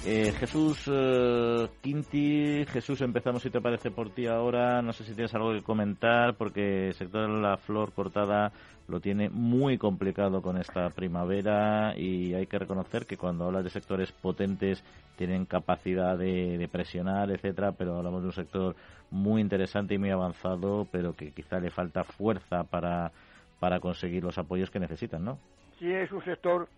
Eh, 0.08 0.30
Jesús 0.38 0.88
eh, 0.88 1.66
Quinti, 1.80 2.64
Jesús, 2.66 3.00
empezamos 3.00 3.42
si 3.42 3.50
te 3.50 3.60
parece 3.60 3.90
por 3.90 4.10
ti 4.10 4.28
ahora. 4.28 4.80
No 4.80 4.92
sé 4.92 5.02
si 5.02 5.14
tienes 5.14 5.34
algo 5.34 5.52
que 5.52 5.64
comentar, 5.64 6.36
porque 6.36 6.86
el 6.86 6.94
sector 6.94 7.28
de 7.28 7.40
la 7.40 7.56
flor 7.56 7.92
cortada 7.92 8.52
lo 8.86 9.00
tiene 9.00 9.28
muy 9.30 9.78
complicado 9.78 10.42
con 10.42 10.58
esta 10.58 10.90
primavera 10.90 11.92
y 11.96 12.34
hay 12.34 12.46
que 12.46 12.56
reconocer 12.56 13.04
que 13.04 13.16
cuando 13.16 13.46
hablas 13.46 13.64
de 13.64 13.70
sectores 13.70 14.12
potentes 14.12 14.84
tienen 15.16 15.44
capacidad 15.44 16.16
de, 16.16 16.68
presionar, 16.70 17.32
etcétera, 17.32 17.72
pero 17.72 17.96
hablamos 17.96 18.20
de 18.22 18.28
un 18.28 18.32
sector 18.32 18.76
muy 19.10 19.40
interesante 19.40 19.94
y 19.94 19.98
muy 19.98 20.10
avanzado, 20.10 20.86
pero 20.92 21.16
que 21.16 21.32
quizá 21.32 21.58
le 21.58 21.70
falta 21.70 22.04
fuerza 22.04 22.62
para, 22.62 23.10
para 23.58 23.80
conseguir 23.80 24.22
los 24.22 24.38
apoyos 24.38 24.70
que 24.70 24.78
necesitan, 24.78 25.24
¿no? 25.24 25.40
Sí, 25.80 25.90
es 25.90 26.12
un 26.12 26.22
sector, 26.24 26.68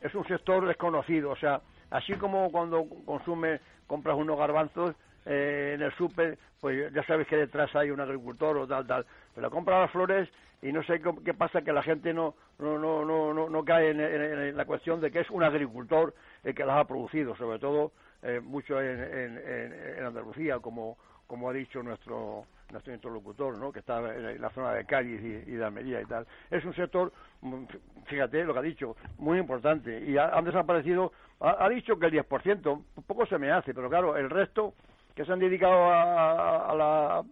es 0.00 0.14
un 0.14 0.24
sector 0.28 0.68
desconocido, 0.68 1.30
o 1.30 1.36
sea 1.36 1.60
Así 1.90 2.14
como 2.14 2.50
cuando 2.50 2.86
consume, 3.04 3.60
compras 3.86 4.16
unos 4.16 4.38
garbanzos 4.38 4.94
eh, 5.24 5.72
en 5.74 5.82
el 5.82 5.92
súper, 5.94 6.38
pues 6.60 6.92
ya 6.92 7.02
sabes 7.04 7.26
que 7.26 7.36
detrás 7.36 7.74
hay 7.74 7.90
un 7.90 8.00
agricultor 8.00 8.56
o 8.56 8.66
tal, 8.66 8.86
tal. 8.86 9.06
Pero 9.34 9.50
compras 9.50 9.80
las 9.80 9.90
flores 9.90 10.28
y 10.62 10.72
no 10.72 10.82
sé 10.84 11.00
qué 11.24 11.34
pasa 11.34 11.62
que 11.62 11.72
la 11.72 11.82
gente 11.82 12.14
no 12.14 12.34
no 12.58 12.78
no 12.78 13.04
no 13.04 13.48
no, 13.48 13.64
cae 13.64 13.90
en, 13.90 14.56
la 14.56 14.64
cuestión 14.64 15.00
de 15.00 15.10
que 15.10 15.20
es 15.20 15.30
un 15.30 15.42
agricultor 15.42 16.14
el 16.42 16.54
que 16.54 16.64
las 16.64 16.78
ha 16.78 16.84
producido, 16.86 17.36
sobre 17.36 17.58
todo 17.58 17.92
eh, 18.22 18.40
mucho 18.40 18.80
en, 18.80 19.38
en, 19.38 20.04
Andalucía, 20.04 20.58
como 20.58 20.96
como 21.26 21.50
ha 21.50 21.52
dicho 21.52 21.82
nuestro 21.82 22.46
nuestro 22.72 22.94
interlocutor, 22.94 23.58
¿no? 23.58 23.70
que 23.72 23.80
está 23.80 23.98
en 24.14 24.40
la 24.40 24.50
zona 24.50 24.72
de 24.72 24.84
Cádiz 24.84 25.20
y, 25.20 25.52
de 25.52 25.64
Almería 25.64 26.00
y 26.00 26.06
tal. 26.06 26.26
Es 26.50 26.64
un 26.64 26.74
sector, 26.74 27.12
mm, 27.42 27.64
fíjate 28.06 28.44
lo 28.44 28.52
que 28.52 28.58
ha 28.58 28.62
dicho, 28.62 28.96
muy 29.18 29.38
importante. 29.38 30.00
Y 30.04 30.18
han 30.18 30.44
desaparecido, 30.44 31.12
ha, 31.40 31.68
dicho 31.68 31.98
que 31.98 32.06
el 32.06 32.12
10%, 32.12 32.84
poco 33.06 33.26
se 33.26 33.38
me 33.38 33.50
hace, 33.50 33.74
pero 33.74 33.88
claro, 33.88 34.16
el 34.16 34.30
resto 34.30 34.74
que 35.14 35.24
se 35.24 35.32
han 35.32 35.38
dedicado 35.38 35.90
a, 35.90 36.70
a, 36.70 37.22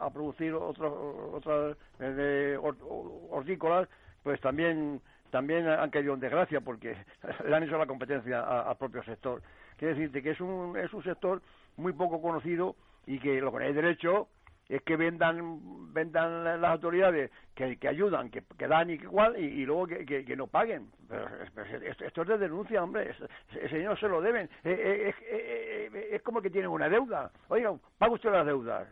a, 0.00 0.10
producir 0.10 0.52
otras 0.54 0.92
otras 1.32 1.76
eh, 2.00 2.58
hortícolas, 3.30 3.88
pues 4.22 4.40
también 4.40 5.00
también 5.30 5.66
han 5.66 5.88
caído 5.90 6.12
en 6.12 6.20
desgracia 6.20 6.60
porque 6.60 6.94
le 7.48 7.56
han 7.56 7.62
hecho 7.62 7.78
la 7.78 7.86
competencia 7.86 8.40
al 8.40 8.76
propio 8.76 9.02
sector. 9.04 9.42
Quiero 9.78 9.94
decirte 9.94 10.22
que 10.22 10.30
es 10.30 10.40
un, 10.40 10.76
es 10.76 10.92
un 10.92 11.02
sector 11.02 11.40
muy 11.76 11.94
poco 11.94 12.20
conocido 12.20 12.76
y 13.06 13.18
que 13.18 13.40
lo 13.40 13.50
que 13.52 13.64
hay 13.64 13.72
derecho 13.72 14.28
es 14.68 14.82
que 14.82 14.96
vendan 14.96 15.92
vendan 15.92 16.44
las 16.44 16.70
autoridades 16.70 17.30
que, 17.54 17.76
que 17.76 17.88
ayudan, 17.88 18.30
que, 18.30 18.42
dan 18.66 18.90
y 18.90 18.98
que 18.98 19.04
igual, 19.04 19.38
y, 19.38 19.64
luego 19.64 19.86
que, 19.86 20.24
que, 20.24 20.36
no 20.36 20.46
paguen. 20.46 20.90
Pero 21.08 21.28
esto, 22.00 22.22
es 22.22 22.28
de 22.28 22.38
denuncia, 22.38 22.82
hombre. 22.82 23.14
Ese 23.60 23.82
no 23.82 23.96
se 23.96 24.08
lo 24.08 24.20
deben. 24.20 24.48
Es, 24.64 25.14
es, 26.10 26.22
como 26.22 26.40
que 26.40 26.50
tienen 26.50 26.70
una 26.70 26.88
deuda. 26.88 27.30
Oigan, 27.48 27.78
paga 27.98 28.14
usted 28.14 28.32
las 28.32 28.46
deudas. 28.46 28.88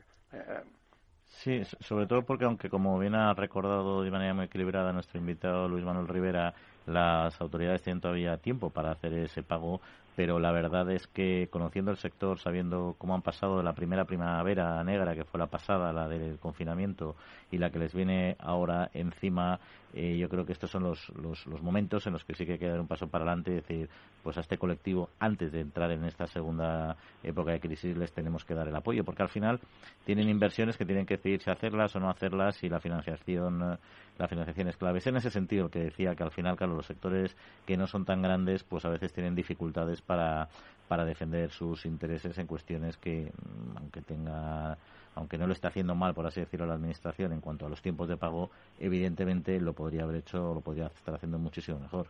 Sí, 1.25 1.63
sobre 1.65 2.07
todo 2.07 2.23
porque 2.23 2.45
aunque 2.45 2.69
como 2.69 2.99
bien 2.99 3.15
ha 3.15 3.33
recordado 3.35 4.03
de 4.03 4.11
manera 4.11 4.35
muy 4.35 4.47
equilibrada 4.47 4.93
nuestro 4.93 5.19
invitado 5.19 5.69
Luis 5.69 5.85
Manuel 5.85 6.09
Rivera, 6.09 6.53
las 6.87 7.41
autoridades 7.41 7.83
tienen 7.83 8.01
todavía 8.01 8.37
tiempo 8.37 8.71
para 8.71 8.91
hacer 8.91 9.15
ese 9.15 9.43
pago, 9.43 9.81
pero 10.21 10.39
la 10.39 10.53
verdad 10.53 10.91
es 10.91 11.07
que 11.07 11.49
conociendo 11.51 11.91
el 11.91 11.97
sector, 11.97 12.39
sabiendo 12.39 12.95
cómo 12.99 13.15
han 13.15 13.23
pasado 13.23 13.57
de 13.57 13.63
la 13.63 13.73
primera 13.73 14.05
primavera 14.05 14.85
negra, 14.85 15.15
que 15.15 15.25
fue 15.25 15.41
la 15.41 15.47
pasada, 15.47 15.95
la 15.95 16.09
del 16.09 16.39
confinamiento, 16.39 17.17
y 17.51 17.57
la 17.57 17.71
que 17.71 17.79
les 17.79 17.95
viene 17.95 18.37
ahora 18.39 18.91
encima, 18.93 19.61
eh, 19.95 20.17
yo 20.19 20.29
creo 20.29 20.47
que 20.47 20.53
estos 20.53 20.71
son 20.71 20.85
los, 20.85 21.09
los, 21.17 21.47
momentos 21.63 22.07
en 22.07 22.13
los 22.13 22.25
que 22.25 22.35
sí 22.35 22.47
que 22.47 22.53
hay 22.53 22.59
que 22.59 22.69
dar 22.69 22.81
un 22.81 22.87
paso 22.87 23.09
para 23.09 23.25
adelante 23.25 23.51
y 23.51 23.55
decir, 23.55 23.89
pues 24.23 24.37
a 24.37 24.41
este 24.41 24.59
colectivo, 24.59 25.11
antes 25.19 25.53
de 25.53 25.61
entrar 25.61 25.91
en 25.91 26.05
esta 26.05 26.27
segunda 26.27 26.97
época 27.23 27.53
de 27.53 27.61
crisis, 27.61 27.97
les 27.97 28.13
tenemos 28.13 28.45
que 28.45 28.55
dar 28.55 28.69
el 28.69 28.77
apoyo, 28.77 29.05
porque 29.05 29.23
al 29.23 29.29
final 29.29 29.61
tienen 30.05 30.29
inversiones 30.29 30.77
que 30.77 30.85
tienen 30.85 31.07
que 31.07 31.17
decidir 31.17 31.41
si 31.43 31.51
hacerlas 31.51 31.95
o 31.97 32.01
no 32.01 32.09
hacerlas 32.09 32.63
y 32.63 32.69
la 32.69 32.81
financiación 32.81 33.79
la 34.21 34.29
financiación 34.29 34.69
es 34.69 34.77
clave. 34.77 34.99
Es 34.99 35.07
en 35.07 35.17
ese 35.17 35.31
sentido 35.31 35.71
que 35.71 35.81
decía 35.81 36.15
que 36.15 36.23
al 36.23 36.31
final, 36.31 36.55
claro, 36.55 36.77
los 36.77 36.87
sectores 36.87 37.35
que 37.67 37.79
no 37.79 37.87
son 37.87 38.05
tan 38.05 38.21
grandes, 38.21 38.63
pues 38.65 38.85
a 38.85 38.91
veces 38.91 39.15
tienen 39.15 39.35
dificultades 39.35 40.03
para, 40.03 40.49
para 40.89 41.07
defender 41.07 41.51
sus 41.51 41.87
intereses 41.87 42.37
en 42.37 42.47
cuestiones 42.47 42.99
que, 42.99 43.33
aunque 43.77 44.03
tenga 44.03 44.77
aunque 45.21 45.39
no 45.39 45.47
lo 45.47 45.53
esté 45.53 45.69
haciendo 45.69 45.95
mal, 45.95 46.15
por 46.15 46.27
así 46.27 46.41
decirlo, 46.41 46.67
la 46.67 46.75
Administración 46.75 47.33
en 47.33 47.41
cuanto 47.41 47.67
a 47.67 47.69
los 47.69 47.81
tiempos 47.81 48.09
de 48.09 48.17
pago, 48.17 48.51
evidentemente 48.79 49.61
lo 49.61 49.73
podría 49.73 50.03
haber 50.03 50.17
hecho 50.17 50.51
o 50.51 50.55
lo 50.55 50.61
podría 50.61 50.87
estar 50.87 51.15
haciendo 51.15 51.39
muchísimo 51.39 51.79
mejor. 51.79 52.07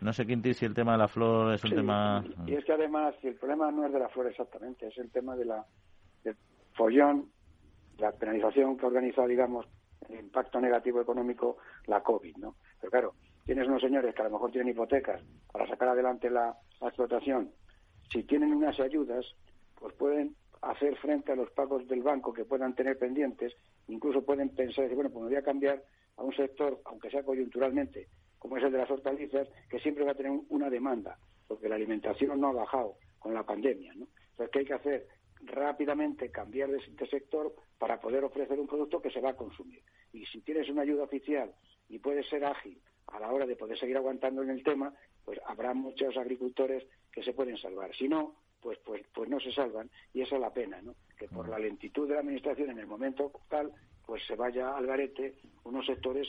No 0.00 0.12
sé, 0.12 0.26
Quinti, 0.26 0.52
si 0.52 0.64
el 0.64 0.74
tema 0.74 0.92
de 0.92 0.98
la 0.98 1.08
flor 1.08 1.54
es 1.54 1.64
un 1.64 1.70
tema... 1.70 2.24
Y 2.46 2.54
es 2.54 2.64
que 2.64 2.72
además, 2.72 3.14
el 3.22 3.34
problema 3.36 3.70
no 3.70 3.86
es 3.86 3.92
de 3.92 3.98
la 3.98 4.08
flor 4.08 4.26
exactamente, 4.26 4.88
es 4.88 4.98
el 4.98 5.10
tema 5.10 5.36
de 5.36 5.46
la, 5.46 5.64
del 6.22 6.36
follón, 6.74 7.30
la 7.98 8.12
penalización 8.12 8.76
que 8.76 8.84
ha 8.84 8.88
organizado, 8.88 9.26
digamos, 9.28 9.66
el 10.08 10.20
impacto 10.20 10.60
negativo 10.60 11.00
económico 11.00 11.56
la 11.86 12.02
COVID, 12.02 12.36
¿no? 12.36 12.56
Pero 12.80 12.90
claro, 12.90 13.14
tienes 13.44 13.66
unos 13.68 13.80
señores 13.80 14.14
que 14.14 14.22
a 14.22 14.26
lo 14.26 14.32
mejor 14.32 14.50
tienen 14.50 14.72
hipotecas 14.72 15.22
para 15.50 15.66
sacar 15.66 15.88
adelante 15.88 16.30
la, 16.30 16.56
explotación. 16.82 17.50
Si 18.10 18.22
tienen 18.24 18.52
unas 18.52 18.78
ayudas, 18.78 19.24
pues 19.76 19.94
pueden 19.94 20.36
hacer 20.62 20.96
frente 20.96 21.32
a 21.32 21.36
los 21.36 21.50
pagos 21.50 21.86
del 21.88 22.02
banco 22.02 22.32
que 22.32 22.44
puedan 22.44 22.74
tener 22.74 22.98
pendientes, 22.98 23.54
incluso 23.88 24.24
pueden 24.24 24.50
pensar, 24.50 24.88
bueno, 24.94 25.10
pues 25.10 25.22
me 25.24 25.30
voy 25.30 25.38
a 25.38 25.42
cambiar 25.42 25.82
a 26.16 26.22
un 26.22 26.34
sector, 26.34 26.80
aunque 26.84 27.10
sea 27.10 27.22
coyunturalmente, 27.22 28.08
como 28.38 28.56
es 28.56 28.64
el 28.64 28.72
de 28.72 28.78
las 28.78 28.90
hortalizas, 28.90 29.48
que 29.68 29.78
siempre 29.80 30.04
va 30.04 30.12
a 30.12 30.16
tener 30.16 30.32
una 30.48 30.70
demanda, 30.70 31.18
porque 31.46 31.68
la 31.68 31.76
alimentación 31.76 32.40
no 32.40 32.48
ha 32.48 32.52
bajado 32.52 32.96
con 33.18 33.34
la 33.34 33.44
pandemia, 33.44 33.94
¿no? 33.94 34.06
Entonces, 34.30 34.50
¿qué 34.52 34.58
hay 34.60 34.64
que 34.64 34.74
hacer? 34.74 35.06
rápidamente 35.42 36.30
cambiar 36.30 36.70
de, 36.70 36.80
sector 37.08 37.54
para 37.78 38.00
poder 38.00 38.24
ofrecer 38.24 38.58
un 38.58 38.66
producto 38.66 39.00
que 39.00 39.10
se 39.10 39.20
va 39.20 39.30
a 39.30 39.36
consumir. 39.36 39.82
Y 40.12 40.24
si 40.26 40.40
tienes 40.40 40.68
una 40.68 40.82
ayuda 40.82 41.04
oficial 41.04 41.52
y 41.88 41.98
puedes 41.98 42.28
ser 42.28 42.44
ágil 42.44 42.80
a 43.08 43.20
la 43.20 43.32
hora 43.32 43.46
de 43.46 43.56
poder 43.56 43.78
seguir 43.78 43.96
aguantando 43.96 44.42
en 44.42 44.50
el 44.50 44.62
tema, 44.62 44.92
pues 45.24 45.38
habrá 45.46 45.74
muchos 45.74 46.16
agricultores 46.16 46.86
que 47.12 47.22
se 47.22 47.32
pueden 47.32 47.56
salvar. 47.58 47.94
Si 47.94 48.08
no, 48.08 48.34
pues, 48.66 48.80
pues, 48.84 49.06
pues 49.14 49.30
no 49.30 49.38
se 49.38 49.52
salvan 49.52 49.88
y 50.12 50.22
esa 50.22 50.34
es 50.34 50.40
la 50.40 50.52
pena, 50.52 50.82
¿no? 50.82 50.96
Que 51.16 51.28
por 51.28 51.48
la 51.48 51.56
lentitud 51.56 52.08
de 52.08 52.14
la 52.14 52.20
administración 52.20 52.70
en 52.70 52.80
el 52.80 52.88
momento 52.88 53.30
tal, 53.48 53.72
pues 54.04 54.26
se 54.26 54.34
vaya 54.34 54.76
al 54.76 54.86
garete 54.86 55.36
unos 55.62 55.86
sectores 55.86 56.26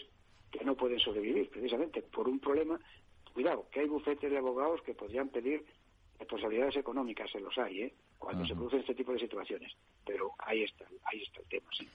que 0.51 0.63
no 0.63 0.75
pueden 0.75 0.99
sobrevivir, 0.99 1.49
precisamente 1.49 2.03
por 2.03 2.29
un 2.29 2.39
problema. 2.39 2.79
Cuidado, 3.33 3.65
que 3.71 3.79
hay 3.79 3.87
bufetes 3.87 4.29
de 4.29 4.37
abogados 4.37 4.83
que 4.83 4.93
podrían 4.93 5.29
pedir 5.29 5.65
responsabilidades 6.19 6.77
económicas, 6.77 7.31
se 7.31 7.39
los 7.39 7.57
hay, 7.57 7.81
¿eh? 7.81 7.93
Cuando 8.17 8.45
se 8.45 8.55
producen 8.55 8.79
este 8.79 8.95
tipo 8.95 9.11
de 9.13 9.19
situaciones. 9.19 9.73
Pero 10.05 10.31
ahí 10.39 10.63
está, 10.63 10.85
ahí 11.05 11.21
está 11.21 11.39
el 11.41 11.47
tema, 11.47 11.69
sí. 11.77 11.87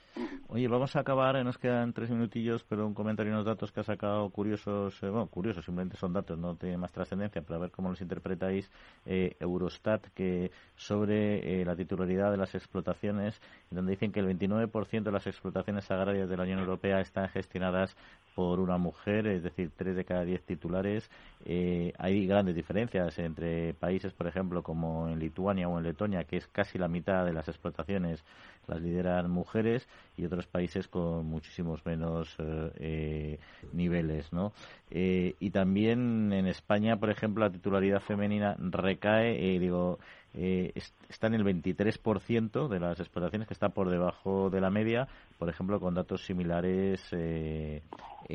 Oye, 0.48 0.68
vamos 0.68 0.94
a 0.96 1.00
acabar, 1.00 1.36
eh, 1.36 1.44
nos 1.44 1.56
quedan 1.56 1.92
tres 1.92 2.10
minutillos, 2.10 2.62
pero 2.64 2.86
un 2.86 2.92
comentario 2.92 3.32
y 3.32 3.34
unos 3.34 3.46
datos 3.46 3.72
que 3.72 3.80
ha 3.80 3.84
sacado 3.84 4.28
curiosos, 4.30 5.02
eh, 5.02 5.08
bueno, 5.08 5.26
curiosos, 5.28 5.64
simplemente 5.64 5.96
son 5.96 6.12
datos, 6.12 6.38
no 6.38 6.56
tiene 6.56 6.76
más 6.76 6.92
trascendencia, 6.92 7.40
pero 7.40 7.56
a 7.56 7.60
ver 7.60 7.70
cómo 7.70 7.88
los 7.88 8.00
interpretáis, 8.00 8.70
eh, 9.06 9.34
Eurostat, 9.40 10.08
que 10.14 10.50
sobre 10.76 11.64
la 11.64 11.74
titularidad 11.74 12.30
de 12.30 12.36
las 12.36 12.54
explotaciones, 12.54 13.40
donde 13.70 13.92
dicen 13.92 14.12
que 14.12 14.20
el 14.20 14.26
29% 14.26 15.04
de 15.04 15.12
las 15.12 15.26
explotaciones 15.26 15.90
agrarias 15.90 16.28
de 16.28 16.36
la 16.36 16.42
Unión 16.42 16.58
Europea 16.58 17.00
están 17.00 17.28
gestionadas 17.30 17.96
por 18.34 18.60
una 18.60 18.76
mujer, 18.78 19.26
es 19.26 19.42
decir, 19.42 19.70
tres 19.76 19.96
de 19.96 20.04
cada 20.04 20.24
diez 20.24 20.42
titulares. 20.44 21.10
hay 21.46 22.26
grandes 22.26 22.54
diferencias 22.54 23.18
entre 23.18 23.74
países, 23.74 24.12
por 24.12 24.26
ejemplo, 24.26 24.62
como 24.62 25.08
en 25.08 25.18
Lituania 25.18 25.68
o 25.68 25.78
en 25.78 25.84
Letonia, 25.84 26.11
que 26.24 26.36
es 26.36 26.46
casi 26.46 26.78
la 26.78 26.88
mitad 26.88 27.24
de 27.24 27.32
las 27.32 27.48
explotaciones 27.48 28.24
las 28.66 28.80
lideran 28.80 29.30
mujeres 29.30 29.88
y 30.16 30.24
otros 30.24 30.46
países 30.46 30.88
con 30.88 31.26
muchísimos 31.26 31.84
menos 31.84 32.34
eh, 32.38 32.70
eh, 32.76 33.38
niveles, 33.72 34.32
¿no? 34.32 34.52
Eh, 34.90 35.34
y 35.40 35.50
también 35.50 36.32
en 36.32 36.46
España, 36.46 36.96
por 36.96 37.10
ejemplo, 37.10 37.44
la 37.44 37.52
titularidad 37.52 38.00
femenina 38.00 38.56
recae, 38.58 39.58
digo, 39.58 39.98
está 40.34 41.26
en 41.26 41.34
el 41.34 41.44
23% 41.44 42.68
de 42.68 42.80
las 42.80 43.00
explotaciones, 43.00 43.48
que 43.48 43.54
está 43.54 43.70
por 43.70 43.90
debajo 43.90 44.48
de 44.48 44.60
la 44.60 44.70
media, 44.70 45.08
por 45.38 45.48
ejemplo, 45.48 45.80
con 45.80 45.94
datos 45.94 46.24
similares 46.24 47.02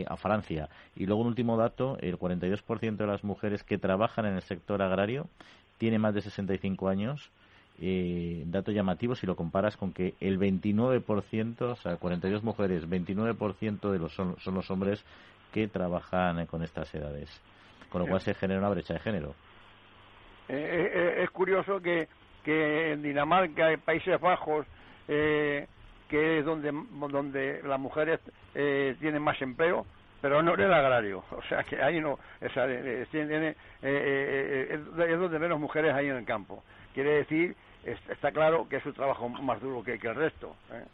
a 0.07 0.17
Francia. 0.17 0.69
Y 0.95 1.05
luego 1.05 1.21
un 1.21 1.27
último 1.27 1.57
dato, 1.57 1.97
el 1.99 2.19
42% 2.19 2.97
de 2.97 3.07
las 3.07 3.23
mujeres 3.23 3.63
que 3.63 3.79
trabajan 3.79 4.25
en 4.25 4.35
el 4.35 4.41
sector 4.41 4.81
agrario 4.81 5.27
tiene 5.79 5.99
más 5.99 6.13
de 6.13 6.21
65 6.21 6.87
años 6.87 7.31
eh, 7.79 8.43
dato 8.47 8.71
llamativo 8.71 9.13
si 9.13 9.27
lo 9.27 9.35
comparas 9.35 9.77
con 9.77 9.93
que 9.93 10.15
el 10.19 10.39
29%, 10.39 11.61
o 11.61 11.75
sea, 11.75 11.97
42 11.97 12.43
mujeres, 12.43 12.89
29% 12.89 13.91
de 13.91 13.99
los 13.99 14.13
son, 14.15 14.35
los 14.45 14.71
hombres 14.71 15.05
que 15.53 15.67
trabajan 15.67 16.43
con 16.47 16.63
estas 16.63 16.91
edades. 16.95 17.29
Con 17.89 18.01
lo 18.01 18.07
cual 18.07 18.21
se 18.21 18.33
genera 18.33 18.59
una 18.59 18.69
brecha 18.69 18.95
de 18.95 18.99
género. 18.99 19.35
Eh, 20.49 20.91
eh, 20.93 21.23
es 21.23 21.29
curioso 21.29 21.79
que, 21.79 22.07
que 22.43 22.93
en 22.93 23.03
Dinamarca, 23.03 23.71
en 23.71 23.79
Países 23.81 24.19
Bajos, 24.19 24.65
que 25.05 25.67
es 26.09 26.45
donde, 26.45 26.71
donde 27.11 27.61
las 27.63 27.79
mujeres 27.79 28.19
tienen 28.53 29.21
más 29.21 29.41
empleo, 29.41 29.85
pero 30.19 30.41
no 30.41 30.55
en 30.55 30.61
el 30.61 30.73
agrario. 30.73 31.23
O 31.31 31.43
sea, 31.43 31.63
que 31.63 31.81
ahí 31.81 32.01
no. 32.01 32.17
es, 32.41 32.51
es 32.57 33.11
donde 35.19 35.39
menos 35.39 35.59
mujeres 35.59 35.93
hay 35.93 36.07
en 36.07 36.17
el 36.17 36.25
campo. 36.25 36.63
Quiere 36.93 37.17
decir 37.17 37.55
está 37.91 38.31
claro 38.31 38.67
que 38.67 38.77
es 38.77 38.85
un 38.85 38.93
trabajo 38.93 39.29
más 39.29 39.61
duro 39.61 39.83
que, 39.83 39.93
el 39.93 40.15
resto. 40.15 40.55
¿eh? 40.71 40.85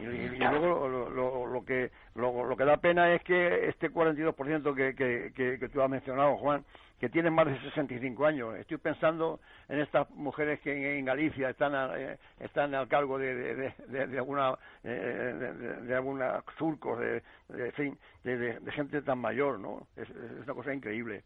Y, 0.00 0.36
luego 0.38 0.88
lo, 0.88 1.46
lo, 1.46 1.64
que 1.64 1.90
lo, 2.14 2.56
que 2.56 2.64
da 2.64 2.76
pena 2.78 3.14
es 3.14 3.22
que 3.22 3.68
este 3.68 3.90
42% 3.90 4.74
que, 4.74 4.94
que, 4.94 5.58
que, 5.58 5.68
tú 5.68 5.80
has 5.80 5.90
mencionado, 5.90 6.36
Juan, 6.38 6.64
que 6.98 7.08
tienen 7.08 7.32
más 7.32 7.46
de 7.46 7.60
65 7.60 8.26
años. 8.26 8.56
Estoy 8.56 8.78
pensando 8.78 9.40
en 9.68 9.80
estas 9.80 10.10
mujeres 10.10 10.60
que 10.60 10.98
en, 10.98 11.04
Galicia 11.04 11.50
están 11.50 11.72
eh, 11.96 12.18
están 12.40 12.74
al 12.74 12.88
cargo 12.88 13.18
de, 13.18 13.34
de, 13.34 13.74
de, 13.86 14.06
de 14.06 14.18
alguna 14.18 14.54
eh, 14.82 15.78
de, 15.82 15.94
alguna 15.94 16.42
surcos, 16.58 16.98
de, 16.98 17.22
de, 17.48 17.72
fin, 17.72 17.96
de, 18.24 18.60
gente 18.72 19.02
tan 19.02 19.18
mayor, 19.18 19.60
¿no? 19.60 19.86
Es, 19.96 20.08
una 20.42 20.54
cosa 20.54 20.74
increíble. 20.74 21.22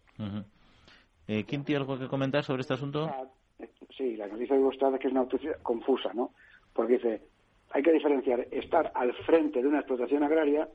¿Quién 1.27 1.64
tiene 1.64 1.81
algo 1.81 1.99
que 1.99 2.09
comentar 2.09 2.45
sobre 2.45 2.61
este 2.62 2.74
asunto? 2.74 3.11
Sí, 3.97 4.16
la 4.16 4.26
noticia 4.26 4.57
de 4.57 4.62
Gustavo 4.62 4.99
que 4.99 5.09
es 5.09 5.12
una 5.12 5.22
noticia 5.22 5.55
confusa, 5.62 6.12
¿no? 6.12 6.32
Porque 6.72 6.94
dice, 6.94 7.22
hay 7.70 7.82
que 7.82 7.92
diferenciar 7.92 8.47
estar 8.51 8.92
al 8.94 9.14
frente 9.24 9.62
de 9.62 9.68
una 9.68 9.78
explotación 9.78 10.22
agraria 10.22 10.68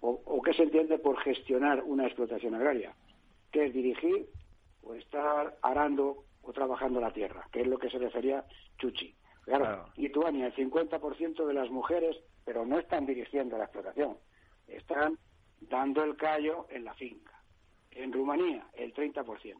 o, 0.00 0.42
qué 0.42 0.52
se 0.52 0.64
entiende 0.64 0.98
por 0.98 1.16
gestionar 1.20 1.84
una 1.84 2.06
explotación 2.06 2.56
agraria, 2.56 2.92
que 3.52 3.66
es 3.66 3.72
dirigir 3.72 4.26
o 4.82 4.94
estar 4.94 5.56
arando 5.62 6.24
o 6.42 6.52
trabajando 6.52 7.00
la 7.00 7.12
tierra, 7.12 7.46
que 7.52 7.60
es 7.60 7.68
lo 7.68 7.78
que 7.78 7.88
se 7.88 7.98
refería 7.98 8.44
Chuchi. 8.78 9.14
Claro, 9.44 9.86
Lituania, 9.96 10.46
el 10.46 10.54
50% 10.54 11.46
de 11.46 11.54
las 11.54 11.70
mujeres, 11.70 12.16
pero 12.44 12.66
no 12.66 12.80
están 12.80 13.06
dirigiendo 13.06 13.56
la 13.56 13.64
explotación, 13.64 14.16
están 14.66 15.18
dando 15.60 16.02
el 16.02 16.16
callo 16.16 16.66
en 16.70 16.84
la 16.84 16.94
finca. 16.94 17.40
En 17.92 18.12
Rumanía, 18.12 18.66
el 18.72 18.92
30%. 18.92 19.56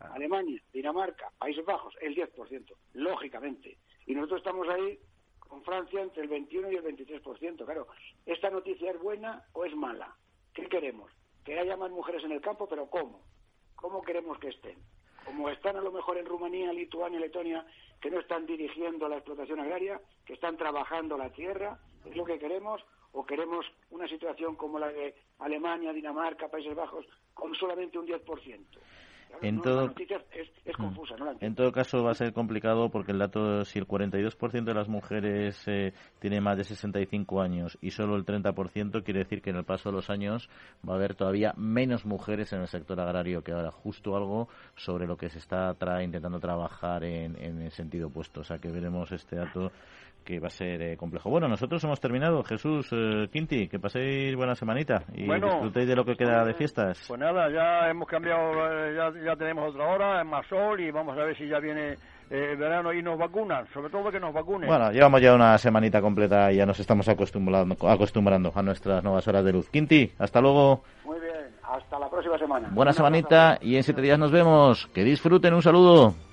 Ah. 0.00 0.12
Alemania, 0.14 0.60
Dinamarca, 0.72 1.30
Países 1.38 1.64
Bajos, 1.64 1.94
el 2.00 2.14
10%, 2.14 2.74
lógicamente. 2.94 3.78
Y 4.06 4.14
nosotros 4.14 4.38
estamos 4.38 4.68
ahí 4.68 4.98
con 5.40 5.62
Francia 5.62 6.02
entre 6.02 6.22
el 6.22 6.28
21 6.28 6.72
y 6.72 6.76
el 6.76 6.84
23%. 6.84 7.64
Claro, 7.64 7.86
¿esta 8.24 8.50
noticia 8.50 8.90
es 8.90 9.00
buena 9.00 9.44
o 9.52 9.64
es 9.64 9.74
mala? 9.74 10.14
¿Qué 10.52 10.68
queremos? 10.68 11.10
Que 11.44 11.58
haya 11.58 11.76
más 11.76 11.90
mujeres 11.90 12.24
en 12.24 12.32
el 12.32 12.40
campo, 12.40 12.68
pero 12.68 12.88
¿cómo? 12.90 13.22
¿Cómo 13.76 14.02
queremos 14.02 14.38
que 14.38 14.48
estén? 14.48 14.78
Como 15.24 15.48
están 15.50 15.76
a 15.76 15.80
lo 15.80 15.92
mejor 15.92 16.18
en 16.18 16.26
Rumanía, 16.26 16.72
Lituania, 16.72 17.20
Letonia, 17.20 17.66
que 18.00 18.10
no 18.10 18.20
están 18.20 18.46
dirigiendo 18.46 19.08
la 19.08 19.16
explotación 19.16 19.60
agraria, 19.60 20.00
que 20.24 20.34
están 20.34 20.56
trabajando 20.56 21.16
la 21.16 21.30
tierra, 21.30 21.78
¿es 22.04 22.16
lo 22.16 22.24
que 22.24 22.38
queremos? 22.38 22.82
¿O 23.12 23.24
queremos 23.24 23.66
una 23.90 24.06
situación 24.08 24.56
como 24.56 24.78
la 24.78 24.88
de 24.88 25.14
Alemania, 25.38 25.92
Dinamarca, 25.92 26.48
Países 26.48 26.74
Bajos, 26.74 27.06
con 27.34 27.54
solamente 27.54 27.98
un 27.98 28.06
10%? 28.06 28.64
En 29.42 29.60
todo, 29.60 29.92
es, 29.96 30.78
mm. 30.78 30.82
confusa, 30.82 31.16
¿no? 31.16 31.32
En 31.40 31.54
todo 31.54 31.70
caso 31.72 32.02
va 32.02 32.12
a 32.12 32.14
ser 32.14 32.32
complicado 32.32 32.88
porque 32.90 33.12
el 33.12 33.18
dato, 33.18 33.64
si 33.64 33.78
el 33.78 33.86
42% 33.86 34.64
de 34.64 34.74
las 34.74 34.88
mujeres 34.88 35.62
eh, 35.66 35.92
tiene 36.18 36.40
más 36.40 36.56
de 36.56 36.64
65 36.64 37.40
años 37.40 37.78
y 37.80 37.90
solo 37.90 38.16
el 38.16 38.24
30%, 38.24 39.02
quiere 39.04 39.20
decir 39.20 39.42
que 39.42 39.50
en 39.50 39.56
el 39.56 39.64
paso 39.64 39.90
de 39.90 39.96
los 39.96 40.10
años 40.10 40.48
va 40.88 40.94
a 40.94 40.96
haber 40.96 41.14
todavía 41.14 41.52
menos 41.56 42.06
mujeres 42.06 42.52
en 42.52 42.60
el 42.60 42.68
sector 42.68 42.98
agrario 43.00 43.42
que 43.42 43.52
ahora. 43.52 43.70
Justo 43.70 44.16
algo 44.16 44.48
sobre 44.74 45.06
lo 45.06 45.16
que 45.16 45.28
se 45.28 45.38
está 45.38 45.76
intentando 46.02 46.40
trabajar 46.40 47.04
en, 47.04 47.36
en 47.42 47.60
el 47.60 47.70
sentido 47.70 48.08
opuesto. 48.08 48.40
O 48.40 48.44
sea 48.44 48.58
que 48.58 48.70
veremos 48.70 49.12
este 49.12 49.36
dato 49.36 49.70
que 50.26 50.40
va 50.40 50.48
a 50.48 50.50
ser 50.50 50.82
eh, 50.82 50.96
complejo. 50.96 51.30
Bueno, 51.30 51.48
nosotros 51.48 51.82
hemos 51.84 52.00
terminado. 52.00 52.42
Jesús, 52.42 52.88
eh, 52.92 53.28
Quinti, 53.32 53.68
que 53.68 53.78
paséis 53.78 54.34
buena 54.34 54.56
semanita 54.56 55.04
y 55.14 55.22
disfrutéis 55.22 55.88
de 55.88 55.96
lo 55.96 56.04
que 56.04 56.16
queda 56.16 56.44
de 56.44 56.52
fiestas. 56.52 57.02
Pues 57.06 57.20
nada, 57.20 57.48
ya 57.48 57.88
hemos 57.88 58.08
cambiado, 58.08 58.50
eh, 58.68 58.94
ya, 58.96 59.12
ya 59.24 59.36
tenemos 59.36 59.72
otra 59.72 59.86
hora, 59.86 60.20
es 60.20 60.26
más 60.26 60.44
sol 60.48 60.80
y 60.80 60.90
vamos 60.90 61.16
a 61.16 61.24
ver 61.24 61.38
si 61.38 61.48
ya 61.48 61.60
viene 61.60 61.96
el 62.28 62.56
verano 62.56 62.92
y 62.92 63.02
nos 63.02 63.16
vacunan, 63.16 63.66
sobre 63.72 63.88
todo 63.88 64.10
que 64.10 64.18
nos 64.18 64.34
vacunen. 64.34 64.68
Bueno, 64.68 64.90
llevamos 64.90 65.22
ya 65.22 65.32
una 65.32 65.56
semanita 65.58 66.02
completa 66.02 66.52
y 66.52 66.56
ya 66.56 66.66
nos 66.66 66.80
estamos 66.80 67.08
acostumbrando, 67.08 67.76
acostumbrando 67.88 68.52
a 68.52 68.62
nuestras 68.62 69.04
nuevas 69.04 69.26
horas 69.28 69.44
de 69.44 69.52
luz. 69.52 69.70
Quinti, 69.70 70.12
hasta 70.18 70.40
luego. 70.40 70.82
Muy 71.04 71.20
bien, 71.20 71.54
hasta 71.62 72.00
la 72.00 72.10
próxima 72.10 72.36
semana. 72.36 72.68
Buena 72.72 72.92
semanita 72.92 73.58
y 73.62 73.76
en 73.76 73.84
siete 73.84 74.02
días 74.02 74.18
nos 74.18 74.32
vemos. 74.32 74.88
Que 74.88 75.04
disfruten, 75.04 75.54
un 75.54 75.62
saludo. 75.62 76.25